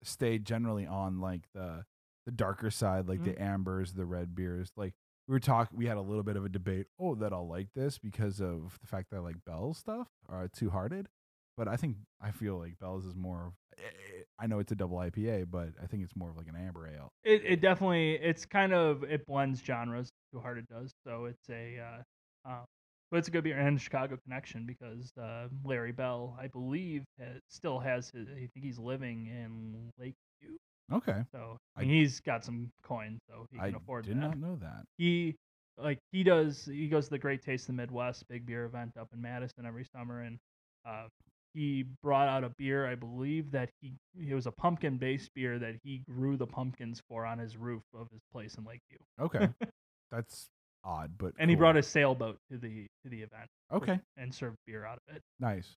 stay 0.02 0.38
generally 0.38 0.86
on 0.86 1.20
like 1.20 1.42
the 1.54 1.84
the 2.26 2.32
darker 2.32 2.70
side, 2.70 3.08
like 3.08 3.24
the 3.24 3.40
ambers, 3.40 3.92
the 3.92 4.04
red 4.04 4.34
beers. 4.34 4.70
Like 4.76 4.94
we 5.28 5.32
were 5.32 5.40
talking, 5.40 5.76
we 5.76 5.86
had 5.86 5.96
a 5.96 6.02
little 6.02 6.22
bit 6.22 6.36
of 6.36 6.44
a 6.44 6.48
debate. 6.48 6.86
Oh, 6.98 7.14
that 7.16 7.32
I'll 7.32 7.48
like 7.48 7.68
this 7.74 7.98
because 7.98 8.40
of 8.40 8.78
the 8.80 8.86
fact 8.86 9.10
that 9.10 9.16
I 9.16 9.20
like 9.20 9.44
Bell's 9.44 9.78
stuff 9.78 10.08
or 10.28 10.48
Two 10.54 10.70
Hearted. 10.70 11.08
But 11.56 11.68
I 11.68 11.76
think 11.76 11.96
I 12.20 12.30
feel 12.30 12.58
like 12.58 12.78
Bell's 12.80 13.04
is 13.04 13.14
more. 13.14 13.46
of 13.46 13.52
eh, 13.78 13.86
eh, 13.86 14.22
I 14.38 14.46
know 14.46 14.58
it's 14.58 14.72
a 14.72 14.76
double 14.76 14.96
IPA, 14.96 15.50
but 15.50 15.68
I 15.82 15.86
think 15.86 16.02
it's 16.02 16.16
more 16.16 16.30
of 16.30 16.36
like 16.36 16.48
an 16.48 16.56
amber 16.56 16.88
ale. 16.88 17.08
It 17.24 17.42
it 17.44 17.60
definitely 17.60 18.14
it's 18.14 18.46
kind 18.46 18.72
of 18.72 19.04
it 19.04 19.26
blends 19.26 19.62
genres. 19.62 20.10
Two 20.32 20.40
Hearted 20.40 20.66
does, 20.68 20.92
so 21.06 21.26
it's 21.26 21.48
a 21.50 21.78
uh, 21.78 22.50
uh, 22.50 22.64
but 23.12 23.18
it's 23.18 23.28
a 23.28 23.30
good 23.30 23.44
beer 23.44 23.58
and 23.58 23.78
Chicago 23.78 24.16
connection 24.24 24.64
because 24.64 25.12
uh, 25.20 25.48
Larry 25.64 25.92
Bell, 25.92 26.34
I 26.40 26.46
believe, 26.46 27.04
has, 27.18 27.40
still 27.48 27.78
has 27.78 28.08
his. 28.08 28.26
I 28.28 28.48
think 28.54 28.64
he's 28.64 28.78
living 28.78 29.26
in 29.26 29.90
Lakeview, 29.98 30.56
Okay, 30.92 31.22
so 31.32 31.56
I- 31.76 31.84
he's 31.84 32.20
got 32.20 32.44
some 32.44 32.70
coin, 32.82 33.18
so 33.28 33.46
he 33.50 33.58
I 33.58 33.66
can 33.66 33.76
afford 33.76 34.04
that. 34.04 34.10
I 34.10 34.14
did 34.14 34.22
that. 34.22 34.28
not 34.28 34.38
know 34.38 34.56
that. 34.56 34.84
he 34.98 35.36
like 35.78 35.98
he 36.12 36.22
does 36.22 36.64
he 36.66 36.88
goes 36.88 37.04
to 37.04 37.10
the 37.10 37.18
Great 37.18 37.42
Taste 37.42 37.64
of 37.64 37.76
the 37.76 37.82
Midwest 37.82 38.24
big 38.28 38.44
beer 38.46 38.64
event 38.66 38.92
up 38.98 39.08
in 39.14 39.20
Madison 39.22 39.64
every 39.66 39.84
summer 39.84 40.20
and 40.20 40.38
uh, 40.86 41.06
he 41.54 41.84
brought 42.02 42.28
out 42.28 42.44
a 42.44 42.50
beer 42.58 42.86
I 42.86 42.94
believe 42.94 43.50
that 43.52 43.70
he 43.80 43.94
it 44.18 44.34
was 44.34 44.46
a 44.46 44.52
pumpkin 44.52 44.98
based 44.98 45.30
beer 45.34 45.58
that 45.58 45.76
he 45.82 46.02
grew 46.08 46.36
the 46.36 46.46
pumpkins 46.46 47.00
for 47.08 47.24
on 47.24 47.38
his 47.38 47.56
roof 47.56 47.82
of 47.94 48.08
his 48.12 48.20
place 48.32 48.54
in 48.56 48.64
Lakeview 48.64 48.98
Okay, 49.18 49.48
that's 50.10 50.48
odd, 50.84 51.12
but 51.16 51.32
and 51.38 51.48
he 51.48 51.56
brought 51.56 51.76
a 51.78 51.82
sailboat 51.82 52.36
to 52.50 52.58
the 52.58 52.86
to 53.04 53.08
the 53.08 53.22
event 53.22 53.48
Okay, 53.72 53.98
and 54.18 54.34
served 54.34 54.56
beer 54.66 54.84
out 54.84 54.98
of 55.08 55.16
it 55.16 55.22
Nice. 55.40 55.74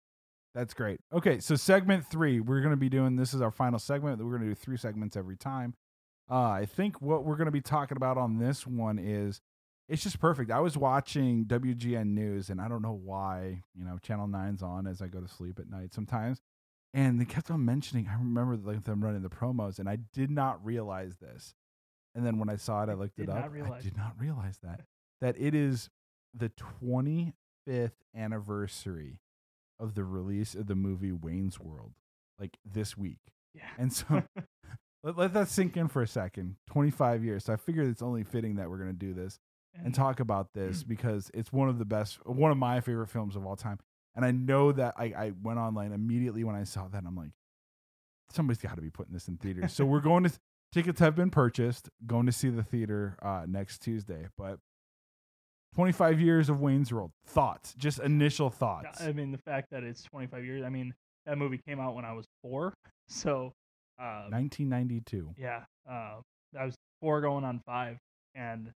That's 0.55 0.73
great. 0.73 1.01
Okay, 1.13 1.39
so 1.39 1.57
segment 1.57 2.07
three, 2.07 2.39
we're 2.39 2.61
going 2.61 2.71
to 2.71 2.77
be 2.77 2.87
doing 2.87 3.17
this 3.17 3.33
is 3.33 3.41
our 3.41 3.51
final 3.51 3.77
segment. 3.77 4.23
We're 4.23 4.37
going 4.37 4.43
to 4.43 4.47
do 4.47 4.55
three 4.55 4.77
segments 4.77 5.17
every 5.17 5.35
time. 5.35 5.75
Uh, 6.31 6.49
I 6.49 6.65
think 6.65 7.01
what 7.01 7.25
we're 7.25 7.35
going 7.35 7.45
to 7.45 7.51
be 7.51 7.61
talking 7.61 7.97
about 7.97 8.17
on 8.17 8.39
this 8.39 8.65
one 8.65 8.97
is 8.97 9.41
it's 9.89 10.01
just 10.01 10.19
perfect. 10.19 10.49
I 10.49 10.61
was 10.61 10.77
watching 10.77 11.45
WGN 11.45 12.07
News, 12.07 12.49
and 12.49 12.61
I 12.61 12.69
don't 12.69 12.81
know 12.81 12.99
why, 13.03 13.63
you 13.77 13.83
know, 13.83 13.97
Channel 14.01 14.27
9's 14.27 14.63
on 14.63 14.87
as 14.87 15.01
I 15.01 15.07
go 15.07 15.19
to 15.19 15.27
sleep 15.27 15.59
at 15.59 15.69
night 15.69 15.93
sometimes. 15.93 16.39
And 16.93 17.19
they 17.19 17.25
kept 17.25 17.51
on 17.51 17.65
mentioning, 17.65 18.07
I 18.09 18.15
remember 18.15 18.55
like 18.55 18.85
them 18.85 19.03
running 19.03 19.21
the 19.21 19.29
promos, 19.29 19.77
and 19.77 19.89
I 19.89 19.97
did 20.13 20.31
not 20.31 20.63
realize 20.65 21.17
this. 21.17 21.53
And 22.15 22.25
then 22.25 22.39
when 22.39 22.49
I 22.49 22.55
saw 22.55 22.81
it, 22.83 22.89
I 22.89 22.93
looked 22.93 23.19
it 23.19 23.29
up. 23.29 23.35
I 23.35 23.81
did 23.81 23.97
not 23.97 24.13
realize 24.17 24.57
that. 24.63 24.81
That 25.19 25.35
it 25.37 25.53
is 25.53 25.89
the 26.33 26.49
25th 26.87 27.91
anniversary 28.15 29.19
of 29.79 29.95
the 29.95 30.03
release 30.03 30.55
of 30.55 30.67
the 30.67 30.75
movie 30.75 31.11
Wayne's 31.11 31.59
World, 31.59 31.93
like 32.39 32.57
this 32.65 32.97
week. 32.97 33.19
yeah 33.53 33.63
And 33.77 33.91
so 33.91 34.23
let, 35.03 35.17
let 35.17 35.33
that 35.33 35.49
sink 35.49 35.77
in 35.77 35.87
for 35.87 36.01
a 36.01 36.07
second. 36.07 36.55
25 36.67 37.23
years. 37.23 37.45
So 37.45 37.53
I 37.53 37.57
figured 37.57 37.87
it's 37.87 38.01
only 38.01 38.23
fitting 38.23 38.55
that 38.55 38.69
we're 38.69 38.77
going 38.77 38.91
to 38.91 38.93
do 38.93 39.13
this 39.13 39.39
and 39.83 39.93
talk 39.93 40.19
about 40.19 40.53
this 40.53 40.83
because 40.87 41.29
it's 41.33 41.51
one 41.51 41.69
of 41.69 41.79
the 41.79 41.85
best, 41.85 42.25
one 42.25 42.51
of 42.51 42.57
my 42.57 42.79
favorite 42.81 43.09
films 43.09 43.35
of 43.35 43.45
all 43.45 43.55
time. 43.55 43.79
And 44.15 44.23
I 44.23 44.31
know 44.31 44.71
that 44.71 44.93
I, 44.97 45.05
I 45.05 45.31
went 45.43 45.59
online 45.59 45.91
immediately 45.91 46.43
when 46.43 46.55
I 46.55 46.63
saw 46.63 46.87
that. 46.87 47.03
I'm 47.05 47.15
like, 47.15 47.31
somebody's 48.31 48.61
got 48.61 48.75
to 48.75 48.81
be 48.81 48.89
putting 48.89 49.13
this 49.13 49.27
in 49.27 49.37
theaters. 49.37 49.73
so 49.73 49.85
we're 49.85 49.99
going 50.01 50.23
to, 50.23 50.31
tickets 50.71 50.99
have 50.99 51.15
been 51.15 51.29
purchased, 51.29 51.89
going 52.07 52.25
to 52.25 52.31
see 52.31 52.49
the 52.49 52.63
theater 52.63 53.17
uh, 53.21 53.45
next 53.47 53.79
Tuesday. 53.79 54.27
But 54.37 54.59
25 55.75 56.19
years 56.21 56.49
of 56.49 56.61
Wayne's 56.61 56.91
World. 56.93 57.11
Thoughts, 57.27 57.73
just 57.77 57.99
initial 57.99 58.49
thoughts. 58.49 59.01
I 59.01 59.11
mean 59.11 59.31
the 59.31 59.37
fact 59.39 59.67
that 59.71 59.83
it's 59.83 60.03
25 60.03 60.43
years 60.45 60.63
I 60.65 60.69
mean 60.69 60.93
that 61.25 61.37
movie 61.37 61.59
came 61.67 61.79
out 61.79 61.95
when 61.95 62.05
I 62.05 62.13
was 62.13 62.25
four 62.41 62.73
so 63.07 63.51
uh, 63.99 64.27
1992. 64.29 65.33
Yeah, 65.37 65.63
uh, 65.89 66.19
I 66.59 66.65
was 66.65 66.75
four 67.01 67.21
going 67.21 67.45
on 67.45 67.61
five, 67.65 67.97
and 68.33 68.71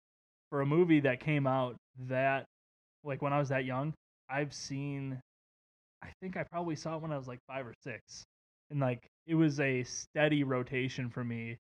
for 0.50 0.62
a 0.62 0.66
movie 0.66 1.00
that 1.02 1.20
came 1.22 1.48
out 1.48 1.76
that, 2.08 2.46
like 3.04 3.22
when 3.22 3.32
I 3.32 3.40
was 3.40 3.50
that 3.50 3.66
young, 3.66 3.94
I've 4.30 4.54
seen. 4.54 5.20
I 6.04 6.10
think 6.22 6.38
I 6.38 6.44
probably 6.44 6.76
saw 6.76 6.98
it 6.98 7.02
when 7.02 7.12
I 7.12 7.18
was 7.18 7.28
like 7.28 7.40
five 7.48 7.66
or 7.66 7.74
six, 7.82 8.24
and 8.70 8.80
like 8.80 9.08
it 9.26 9.36
was 9.36 9.60
a 9.60 9.84
steady 9.84 10.44
rotation 10.44 11.10
for 11.10 11.24
me 11.24 11.58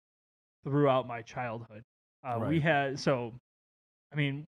throughout 0.65 1.07
my 1.07 1.23
childhood. 1.23 1.83
Uh, 2.25 2.45
We 2.49 2.61
had 2.61 2.99
so, 2.99 3.33
I 4.13 4.17
mean, 4.17 4.45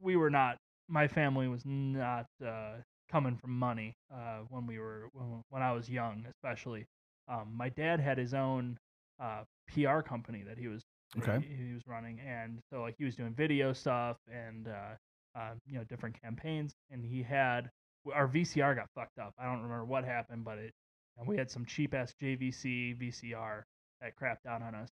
we 0.00 0.16
were 0.16 0.30
not. 0.30 0.58
My 0.88 1.08
family 1.08 1.48
was 1.48 1.62
not 1.64 2.26
uh, 2.44 2.74
coming 3.10 3.36
from 3.36 3.58
money 3.58 3.94
uh, 4.12 4.40
when 4.48 4.66
we 4.66 4.78
were 4.78 5.08
when, 5.12 5.42
when 5.50 5.62
I 5.62 5.72
was 5.72 5.88
young, 5.88 6.24
especially. 6.30 6.86
Um, 7.28 7.52
my 7.56 7.70
dad 7.70 7.98
had 8.00 8.18
his 8.18 8.34
own 8.34 8.78
uh, 9.20 9.42
PR 9.72 10.00
company 10.00 10.44
that 10.46 10.58
he 10.58 10.68
was 10.68 10.82
Okay. 11.18 11.38
he 11.46 11.72
was 11.72 11.82
running, 11.86 12.20
and 12.20 12.60
so 12.70 12.82
like 12.82 12.94
he 12.98 13.04
was 13.04 13.14
doing 13.14 13.32
video 13.32 13.72
stuff 13.72 14.16
and 14.32 14.68
uh, 14.68 15.38
uh, 15.38 15.52
you 15.66 15.78
know 15.78 15.84
different 15.84 16.20
campaigns, 16.20 16.74
and 16.90 17.04
he 17.04 17.22
had 17.22 17.70
our 18.12 18.28
VCR 18.28 18.74
got 18.76 18.88
fucked 18.94 19.18
up. 19.18 19.32
I 19.38 19.44
don't 19.44 19.62
remember 19.62 19.84
what 19.84 20.04
happened, 20.04 20.44
but 20.44 20.58
it 20.58 20.72
and 21.18 21.26
we 21.26 21.36
had 21.36 21.50
some 21.50 21.64
cheap 21.64 21.94
ass 21.94 22.12
JVC 22.22 22.96
VCR 23.00 23.62
that 24.00 24.12
crapped 24.20 24.46
out 24.48 24.62
on 24.62 24.74
us, 24.74 24.88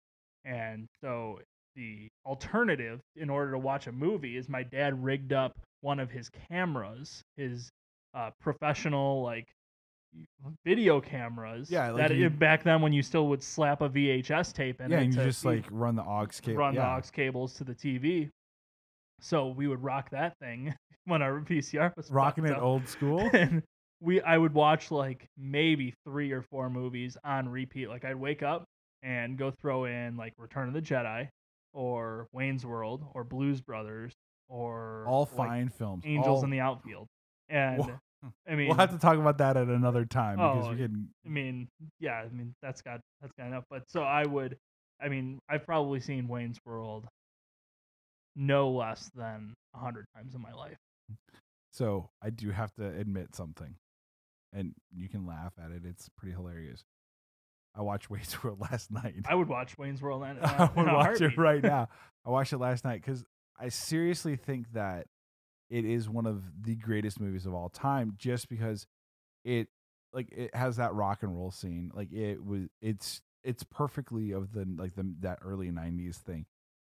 and 0.45 0.87
so 1.01 1.39
the 1.75 2.09
alternative 2.25 2.99
in 3.15 3.29
order 3.29 3.51
to 3.51 3.57
watch 3.57 3.87
a 3.87 3.91
movie 3.91 4.37
is 4.37 4.49
my 4.49 4.63
dad 4.63 5.03
rigged 5.03 5.33
up 5.33 5.57
one 5.81 5.99
of 5.99 6.11
his 6.11 6.29
cameras, 6.49 7.23
his 7.37 7.69
uh, 8.13 8.31
professional 8.39 9.23
like 9.23 9.47
video 10.65 10.99
cameras. 11.01 11.69
Yeah, 11.71 11.91
like 11.91 12.09
that 12.09 12.15
you- 12.15 12.29
back 12.29 12.63
then 12.63 12.81
when 12.81 12.93
you 12.93 13.01
still 13.01 13.27
would 13.27 13.43
slap 13.43 13.81
a 13.81 13.89
VHS 13.89 14.53
tape 14.53 14.81
in 14.81 14.91
yeah, 14.91 14.99
it 14.99 15.03
and 15.05 15.13
you 15.13 15.23
just 15.23 15.45
like 15.45 15.65
run 15.71 15.95
the 15.95 16.03
aux 16.03 16.27
cable. 16.41 16.57
run 16.57 16.75
yeah. 16.75 16.81
the 16.81 17.07
aux 17.07 17.09
cables 17.11 17.53
to 17.55 17.63
the 17.63 17.75
TV. 17.75 18.29
So 19.19 19.49
we 19.49 19.67
would 19.67 19.83
rock 19.83 20.09
that 20.11 20.37
thing 20.39 20.73
when 21.05 21.21
our 21.21 21.39
VCR 21.39 21.95
was 21.95 22.09
rocking 22.11 22.45
it 22.45 22.51
up. 22.51 22.61
old 22.61 22.87
school. 22.87 23.29
and 23.33 23.63
we 23.99 24.21
I 24.21 24.37
would 24.37 24.53
watch 24.53 24.91
like 24.91 25.27
maybe 25.37 25.93
three 26.05 26.31
or 26.31 26.41
four 26.41 26.69
movies 26.69 27.17
on 27.23 27.47
repeat. 27.47 27.87
Like 27.87 28.03
I'd 28.03 28.15
wake 28.15 28.43
up 28.43 28.65
and 29.03 29.37
go 29.37 29.51
throw 29.51 29.85
in 29.85 30.17
like 30.17 30.33
Return 30.37 30.67
of 30.67 30.73
the 30.73 30.81
Jedi 30.81 31.27
or 31.73 32.27
Wayne's 32.31 32.65
World 32.65 33.05
or 33.13 33.23
Blues 33.23 33.61
Brothers 33.61 34.13
or 34.49 35.05
All 35.07 35.29
like, 35.35 35.47
fine 35.49 35.69
films. 35.69 36.03
Angels 36.05 36.39
all, 36.39 36.43
in 36.43 36.49
the 36.49 36.59
Outfield. 36.59 37.07
And 37.49 37.81
I 38.47 38.55
mean 38.55 38.67
We'll 38.67 38.77
have 38.77 38.91
to 38.91 38.99
talk 38.99 39.17
about 39.17 39.37
that 39.39 39.57
at 39.57 39.67
another 39.67 40.05
time 40.05 40.37
because 40.37 40.67
Oh, 40.67 40.71
we 40.71 40.77
can. 40.77 41.09
I 41.25 41.29
mean, 41.29 41.67
yeah, 41.99 42.23
I 42.23 42.29
mean 42.29 42.53
that's 42.61 42.81
got 42.81 43.01
that's 43.21 43.33
got 43.37 43.47
enough. 43.47 43.63
But 43.69 43.83
so 43.89 44.03
I 44.03 44.25
would, 44.25 44.57
I 45.01 45.09
mean, 45.09 45.39
I've 45.49 45.65
probably 45.65 45.99
seen 45.99 46.27
Wayne's 46.27 46.59
World 46.65 47.07
no 48.35 48.69
less 48.69 49.09
than 49.15 49.53
a 49.73 49.77
hundred 49.79 50.05
times 50.15 50.35
in 50.35 50.41
my 50.41 50.53
life. 50.53 50.77
So 51.71 52.09
I 52.21 52.29
do 52.29 52.51
have 52.51 52.73
to 52.75 52.87
admit 52.87 53.35
something, 53.35 53.75
and 54.53 54.73
you 54.93 55.09
can 55.09 55.25
laugh 55.25 55.53
at 55.63 55.71
it. 55.71 55.83
It's 55.85 56.09
pretty 56.17 56.33
hilarious. 56.33 56.83
I 57.75 57.81
watched 57.81 58.09
Wayne's 58.09 58.43
World 58.43 58.59
last 58.71 58.91
night. 58.91 59.15
I 59.25 59.35
would 59.35 59.47
watch 59.47 59.77
Wayne's 59.77 60.01
World 60.01 60.23
and 60.23 60.39
uh, 60.41 60.69
I 60.75 60.79
would 60.79 60.91
watch 60.91 61.21
it 61.21 61.37
right 61.37 61.63
now. 61.63 61.89
I 62.25 62.29
watched 62.29 62.53
it 62.53 62.59
last 62.59 62.83
night 62.83 63.01
because 63.03 63.23
I 63.59 63.69
seriously 63.69 64.35
think 64.35 64.73
that 64.73 65.07
it 65.69 65.85
is 65.85 66.09
one 66.09 66.25
of 66.25 66.43
the 66.61 66.75
greatest 66.75 67.19
movies 67.19 67.45
of 67.45 67.53
all 67.53 67.69
time. 67.69 68.13
Just 68.17 68.49
because 68.49 68.85
it 69.43 69.67
like 70.13 70.31
it 70.31 70.53
has 70.55 70.77
that 70.77 70.93
rock 70.93 71.23
and 71.23 71.35
roll 71.35 71.51
scene. 71.51 71.91
Like 71.93 72.11
it 72.11 72.43
was, 72.43 72.67
it's 72.81 73.21
it's 73.43 73.63
perfectly 73.63 74.31
of 74.31 74.53
the 74.53 74.67
like 74.77 74.95
the 74.95 75.13
that 75.21 75.39
early 75.41 75.71
'90s 75.71 76.17
thing. 76.17 76.45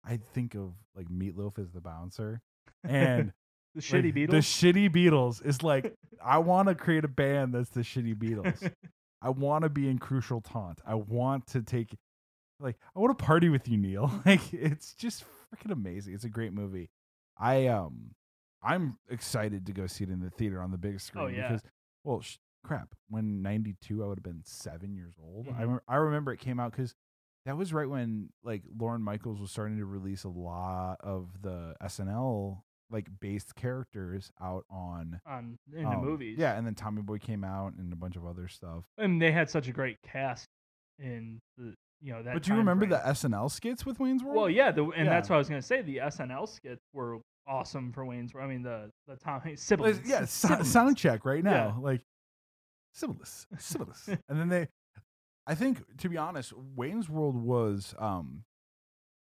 I 0.04 0.20
think 0.34 0.56
of 0.56 0.74
like 0.96 1.08
Meatloaf 1.10 1.60
as 1.60 1.72
the 1.72 1.82
bouncer, 1.82 2.42
and 2.84 3.34
the 3.76 3.82
shitty 3.82 4.06
like, 4.06 4.16
Beatles. 4.16 4.32
The 4.32 4.38
shitty 4.38 4.90
Beatles 4.90 5.46
is 5.46 5.62
like 5.62 5.94
I 6.24 6.38
want 6.40 6.70
to 6.70 6.76
create 6.76 7.04
a 7.04 7.10
band 7.10 7.54
that's 7.54 7.70
the 7.70 7.82
shitty 7.82 8.16
Beatles. 8.16 8.72
I 9.22 9.30
want 9.30 9.64
to 9.64 9.70
be 9.70 9.90
in 9.90 10.00
Crucial 10.00 10.42
Taunt. 10.42 10.80
I 10.86 10.96
want 10.96 11.48
to 11.48 11.62
take, 11.62 11.96
like, 12.60 12.78
I 12.96 13.00
want 13.00 13.18
to 13.18 13.24
party 13.24 13.50
with 13.50 13.68
you, 13.68 13.78
Neil. 13.78 14.12
Like, 14.26 14.54
it's 14.54 14.94
just 14.94 15.24
freaking 15.54 15.72
amazing. 15.72 16.14
It's 16.14 16.24
a 16.24 16.30
great 16.30 16.54
movie. 16.54 16.90
I 17.38 17.68
um, 17.68 18.12
I'm 18.64 18.98
excited 19.10 19.66
to 19.68 19.72
go 19.74 19.88
see 19.88 20.04
it 20.04 20.10
in 20.10 20.20
the 20.20 20.30
theater 20.30 20.62
on 20.62 20.72
the 20.72 20.78
big 20.78 21.00
screen 21.00 21.24
Oh, 21.26 21.28
yeah. 21.28 21.48
because, 21.50 21.64
well, 22.04 22.22
sh- 22.22 22.38
crap. 22.66 22.96
When 23.10 23.42
'92, 23.42 24.04
I 24.04 24.08
would 24.08 24.18
have 24.20 24.24
been 24.24 24.42
seven 24.44 24.94
years 24.94 25.16
old. 25.22 25.48
I 25.48 25.52
Mhm. 25.52 25.60
remember, 25.60 25.84
I 25.88 25.96
remember 25.96 26.32
it 26.34 26.40
came 26.40 26.60
out 26.60 26.72
because 26.72 26.96
that 27.46 27.56
was 27.58 27.72
right 27.74 27.90
when 27.90 28.30
like 28.44 28.64
Lorne 28.78 29.02
Michaels 29.02 29.40
was 29.40 29.50
starting 29.52 29.78
to 29.78 29.86
release 29.86 30.24
a 30.26 30.30
lot 30.30 30.98
of 31.02 31.42
the 31.42 31.76
SNL 31.82 32.64
like 32.92 33.08
based 33.20 33.56
characters 33.56 34.32
out 34.42 34.66
on 34.70 35.20
on 35.26 35.58
in 35.74 35.84
the 35.84 35.90
um, 35.90 36.04
movies. 36.06 36.38
Yeah, 36.40 36.58
and 36.58 36.66
then 36.66 36.76
Tommy 36.76 37.02
Boy 37.02 37.18
came 37.20 37.44
out 37.44 37.74
and 37.78 37.92
a 37.94 37.96
bunch 37.96 38.16
of 38.16 38.26
other 38.26 38.48
stuff. 38.48 38.84
and 38.98 39.22
they 39.22 39.32
had 39.32 39.50
such 39.50 39.68
a 39.68 39.72
great 39.72 39.98
cast 40.02 40.48
in 40.98 41.40
the 41.58 41.74
you 42.02 42.14
know 42.14 42.24
that. 42.24 42.34
but 42.34 42.44
do 42.44 42.52
you 42.52 42.58
remember 42.58 42.88
frame. 42.88 43.02
the 43.06 43.12
SNL 43.12 43.52
skits 43.52 43.86
with 43.86 44.00
Wayne's 44.00 44.24
World? 44.24 44.38
Well, 44.38 44.50
yeah, 44.50 44.72
the, 44.72 44.86
and 44.86 45.08
that's 45.08 45.30
what 45.30 45.36
I 45.36 45.40
was 45.40 45.50
gonna 45.50 45.62
say. 45.62 45.82
The 45.82 45.98
SNL 45.98 46.48
skits 46.48 46.82
were 46.94 47.20
awesome 47.48 47.92
for 47.92 48.06
Wayne's. 48.06 48.34
World. 48.34 48.46
I 48.50 48.50
mean 48.54 48.64
the 48.64 48.90
the 49.08 49.16
Tom 49.18 49.42
Hanks 49.44 49.62
Well, 49.70 49.78
siblings. 49.94 50.10
yeah, 50.10 50.26
so- 50.26 50.48
siblings. 50.50 50.72
sound 50.72 50.98
check 50.98 51.26
right 51.26 51.44
Yeah. 51.44 51.50
now. 51.52 51.80
Like 51.82 52.02
Sibilus, 52.98 53.46
Sibilus. 53.58 54.08
and 54.30 54.40
then 54.40 54.50
they 54.50 54.68
I 55.46 55.56
think 55.56 55.84
to 55.98 56.10
be 56.10 56.18
honest, 56.18 56.54
Wayne's 56.76 57.10
World 57.10 57.36
was 57.36 57.94
um 58.00 58.44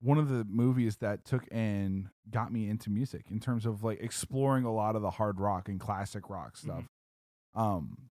one 0.03 0.17
of 0.17 0.27
the 0.29 0.43
movies 0.49 0.97
that 0.97 1.23
took 1.23 1.43
and 1.51 2.09
got 2.29 2.51
me 2.51 2.67
into 2.69 2.89
music 2.89 3.25
in 3.31 3.39
terms 3.39 3.65
of 3.65 3.83
like 3.83 3.99
exploring 4.01 4.65
a 4.65 4.73
lot 4.73 4.95
of 4.97 5.01
the 5.01 5.11
hard 5.11 5.39
rock 5.39 5.69
and 5.69 5.79
classic 5.79 6.29
rock 6.29 6.55
Mm-hmm. 6.57 6.67
stuff. 6.69 6.83
Um 7.55 8.09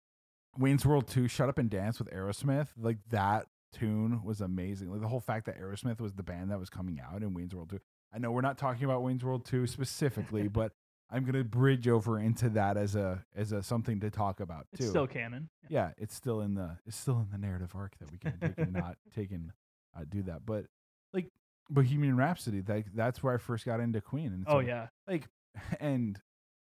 Wayne's 0.59 0.87
World 0.87 1.07
2 1.07 1.29
Shut 1.29 1.49
Up 1.49 1.59
and 1.59 1.69
Dance 1.69 1.99
with 1.99 2.11
Aerosmith, 2.11 2.69
like 2.79 2.99
that 3.11 3.47
tune 3.73 4.23
was 4.25 4.41
amazing. 4.41 4.91
Like 4.91 5.03
the 5.03 5.09
whole 5.09 5.21
fact 5.21 5.47
that 5.47 5.61
Aerosmith 5.61 6.01
was 6.01 6.15
the 6.15 6.23
band 6.23 6.51
that 6.51 6.59
was 6.59 6.71
coming 6.71 6.99
out 7.01 7.23
in 7.23 7.35
Wayne's 7.35 7.55
World 7.55 7.69
2. 7.71 7.79
I 8.15 8.19
know 8.19 8.31
we're 8.33 8.41
not 8.41 8.57
talking 8.57 8.85
about 8.85 9.03
Wayne's 9.03 9.23
World 9.25 9.45
2 9.45 9.67
specifically, 9.67 10.49
but 10.61 10.73
I'm 11.11 11.25
gonna 11.25 11.45
bridge 11.45 11.87
over 11.87 12.19
into 12.19 12.49
that 12.51 12.77
as 12.77 12.97
a 12.97 13.25
as 13.37 13.53
a 13.53 13.63
something 13.63 14.01
to 14.01 14.11
talk 14.11 14.41
about 14.41 14.67
too. 14.75 14.83
It's 14.85 14.89
still 14.89 15.07
canon. 15.07 15.51
yeah, 15.69 15.91
it's 15.99 16.15
still 16.15 16.41
in 16.41 16.55
the 16.55 16.79
it's 16.87 16.97
still 16.97 17.19
in 17.21 17.29
the 17.31 17.39
narrative 17.47 17.73
arc 17.77 17.97
that 17.99 18.11
we 18.11 18.19
can 18.19 18.39
take 18.41 18.59
and 18.59 18.73
not 18.73 18.97
take 19.15 19.31
and 19.31 19.53
uh, 19.97 20.05
do 20.09 20.23
that. 20.23 20.45
But 20.47 20.65
like 21.13 21.29
Bohemian 21.71 22.17
Rhapsody, 22.17 22.63
Like 22.67 22.87
that's 22.95 23.23
where 23.23 23.35
I 23.35 23.39
first 23.39 23.65
got 23.65 23.81
into 23.81 24.01
Queen. 24.01 24.33
And 24.33 24.45
Oh 24.49 24.61
yeah. 24.61 24.89
like 25.09 25.29
and 25.81 26.21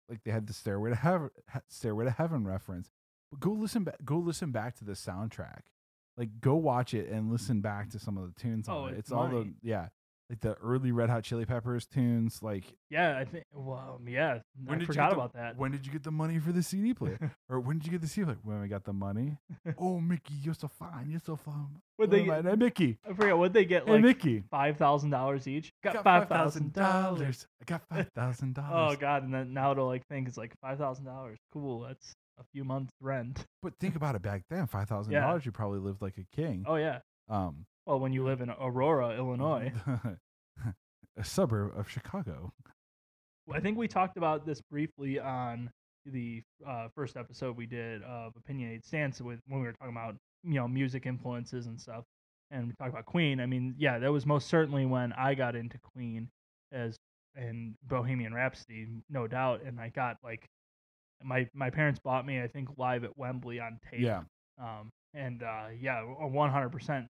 like 0.10 0.22
they 0.24 0.32
had 0.32 0.48
the 0.48 0.54
Stairway 0.54 0.92
to 0.92 0.96
Heaven 0.96 1.30
Stairway 1.68 2.06
to 2.06 2.12
Heaven 2.12 2.46
reference. 2.46 2.90
But 3.32 3.40
go 3.40 3.52
listen 3.52 3.84
back 3.84 3.98
go 4.06 4.18
listen 4.18 4.52
back 4.52 4.76
to 4.78 4.86
the 4.86 4.94
soundtrack. 4.94 5.62
Like 6.18 6.40
go 6.40 6.56
watch 6.56 6.94
it 6.94 7.10
and 7.10 7.32
listen 7.32 7.62
back 7.62 7.90
to 7.92 8.00
some 8.00 8.18
of 8.18 8.34
the 8.34 8.40
tunes 8.40 8.68
Oh, 8.70 8.84
on 8.84 8.90
it. 8.90 8.92
it's 8.92 9.00
It's 9.00 9.12
all 9.12 9.28
the 9.30 9.54
yeah, 9.62 9.88
like 10.30 10.40
the 10.40 10.54
early 10.56 10.92
Red 10.92 11.10
Hot 11.10 11.24
Chili 11.24 11.46
Peppers 11.46 11.86
tunes. 11.86 12.42
Like 12.42 12.64
Yeah, 12.90 13.18
I 13.18 13.26
think. 13.26 13.44
Well, 13.54 14.00
yeah, 14.08 14.40
when 14.64 14.76
I 14.76 14.80
did 14.80 14.82
you 14.82 14.88
forgot 14.88 15.10
get 15.10 15.16
the- 15.16 15.22
about 15.22 15.34
that. 15.34 15.58
When 15.58 15.72
did 15.72 15.86
you 15.86 15.92
get 15.92 16.04
the 16.04 16.12
money 16.12 16.40
for 16.40 16.52
the 16.52 16.64
CD 16.64 16.94
player? 16.94 17.36
or 17.50 17.60
when 17.60 17.78
did 17.78 17.86
you 17.86 17.92
get 17.92 18.02
the 18.02 18.08
CD? 18.08 18.28
Like 18.30 18.38
when 18.44 18.62
we 18.62 18.68
got 18.68 18.84
the 18.86 18.94
money. 18.94 19.38
oh, 19.78 20.00
Mickey, 20.00 20.34
you're 20.42 20.54
so 20.54 20.68
fine. 20.68 21.10
You're 21.10 21.22
so 21.26 21.36
fun. 21.36 21.68
Would 22.00 22.10
they 22.12 22.22
Oh, 22.22 22.26
get- 22.42 22.46
hey, 22.46 22.56
Mickey. 22.56 22.98
I 23.08 23.14
forget 23.14 23.38
what 23.38 23.54
they 23.54 23.66
get 23.66 23.86
Hey, 23.86 23.92
like 23.92 24.02
Mickey. 24.02 24.44
five 24.50 24.78
thousand 24.78 25.10
dollars 25.12 25.48
each. 25.48 25.72
I 25.84 25.92
Got 25.94 26.04
five 26.04 26.28
thousand 26.30 26.74
dollars. 26.74 27.46
I 27.62 27.66
got 27.66 27.82
five 27.90 28.10
thousand 28.16 28.56
dollars. 28.56 28.96
Oh 28.98 29.00
God, 29.00 29.24
and 29.24 29.34
then 29.34 29.54
now 29.54 29.74
to 29.74 29.84
like 29.84 30.06
think 30.08 30.28
it's 30.28 30.38
like 30.38 30.54
five 30.62 30.78
thousand 30.78 31.06
dollars. 31.06 31.38
Cool, 31.52 31.82
that's 31.82 32.14
a 32.40 32.44
few 32.52 32.64
months 32.64 32.92
rent. 33.00 33.46
But 33.62 33.74
think 33.80 33.96
about 33.96 34.16
it 34.16 34.22
back 34.24 34.44
then. 34.50 34.66
Five 34.68 34.90
thousand 34.90 35.14
Yeah. 35.14 35.22
dollars, 35.22 35.46
you 35.46 35.52
probably 35.52 35.80
lived 35.80 36.02
like 36.02 36.18
a 36.18 36.26
king. 36.36 36.64
Oh 36.66 36.76
yeah. 36.76 37.00
Um, 37.30 37.66
Well, 37.86 38.00
when 38.00 38.14
you 38.14 38.24
live 38.24 38.42
in 38.42 38.50
Aurora, 38.50 39.18
Illinois, 39.18 39.72
a 41.18 41.24
suburb 41.24 41.78
of 41.78 41.90
Chicago. 41.90 42.54
I 43.52 43.60
think 43.60 43.78
we 43.78 43.88
talked 43.88 44.18
about 44.18 44.46
this 44.46 44.62
briefly 44.72 45.20
on 45.20 45.70
the 46.06 46.42
uh, 46.68 46.88
first 46.96 47.18
episode 47.18 47.58
we 47.58 47.66
did 47.66 48.02
of 48.04 48.34
Opinionated 48.38 48.86
Stance 48.86 49.22
with 49.22 49.40
when 49.48 49.62
we 49.62 49.68
were 49.68 49.74
talking 49.74 49.96
about 49.96 50.16
you 50.44 50.56
know 50.56 50.68
music 50.68 51.06
influences 51.06 51.68
and 51.68 51.80
stuff, 51.80 52.04
and 52.52 52.68
we 52.68 52.74
talked 52.80 52.92
about 52.92 53.06
Queen. 53.06 53.40
I 53.40 53.46
mean, 53.46 53.76
yeah, 53.78 54.00
that 54.00 54.12
was 54.12 54.26
most 54.26 54.48
certainly 54.48 54.86
when 54.86 55.12
I 55.14 55.34
got 55.34 55.56
into 55.56 55.78
Queen 55.94 56.30
as 56.72 56.96
and 57.36 57.76
Bohemian 57.84 58.34
Rhapsody, 58.34 58.88
no 59.10 59.28
doubt. 59.28 59.62
And 59.66 59.80
I 59.80 59.90
got 59.90 60.18
like 60.24 60.48
my 61.24 61.48
my 61.54 61.70
parents 61.70 62.00
bought 62.04 62.26
me, 62.26 62.42
I 62.42 62.48
think, 62.48 62.70
live 62.78 63.04
at 63.04 63.18
Wembley 63.18 63.60
on 63.60 63.80
tape. 63.92 64.02
Yeah. 64.02 64.22
Um, 64.62 64.90
and 65.14 65.44
uh, 65.44 65.68
yeah, 65.80 66.02
one 66.02 66.50
hundred 66.50 66.70
percent. 66.70 67.08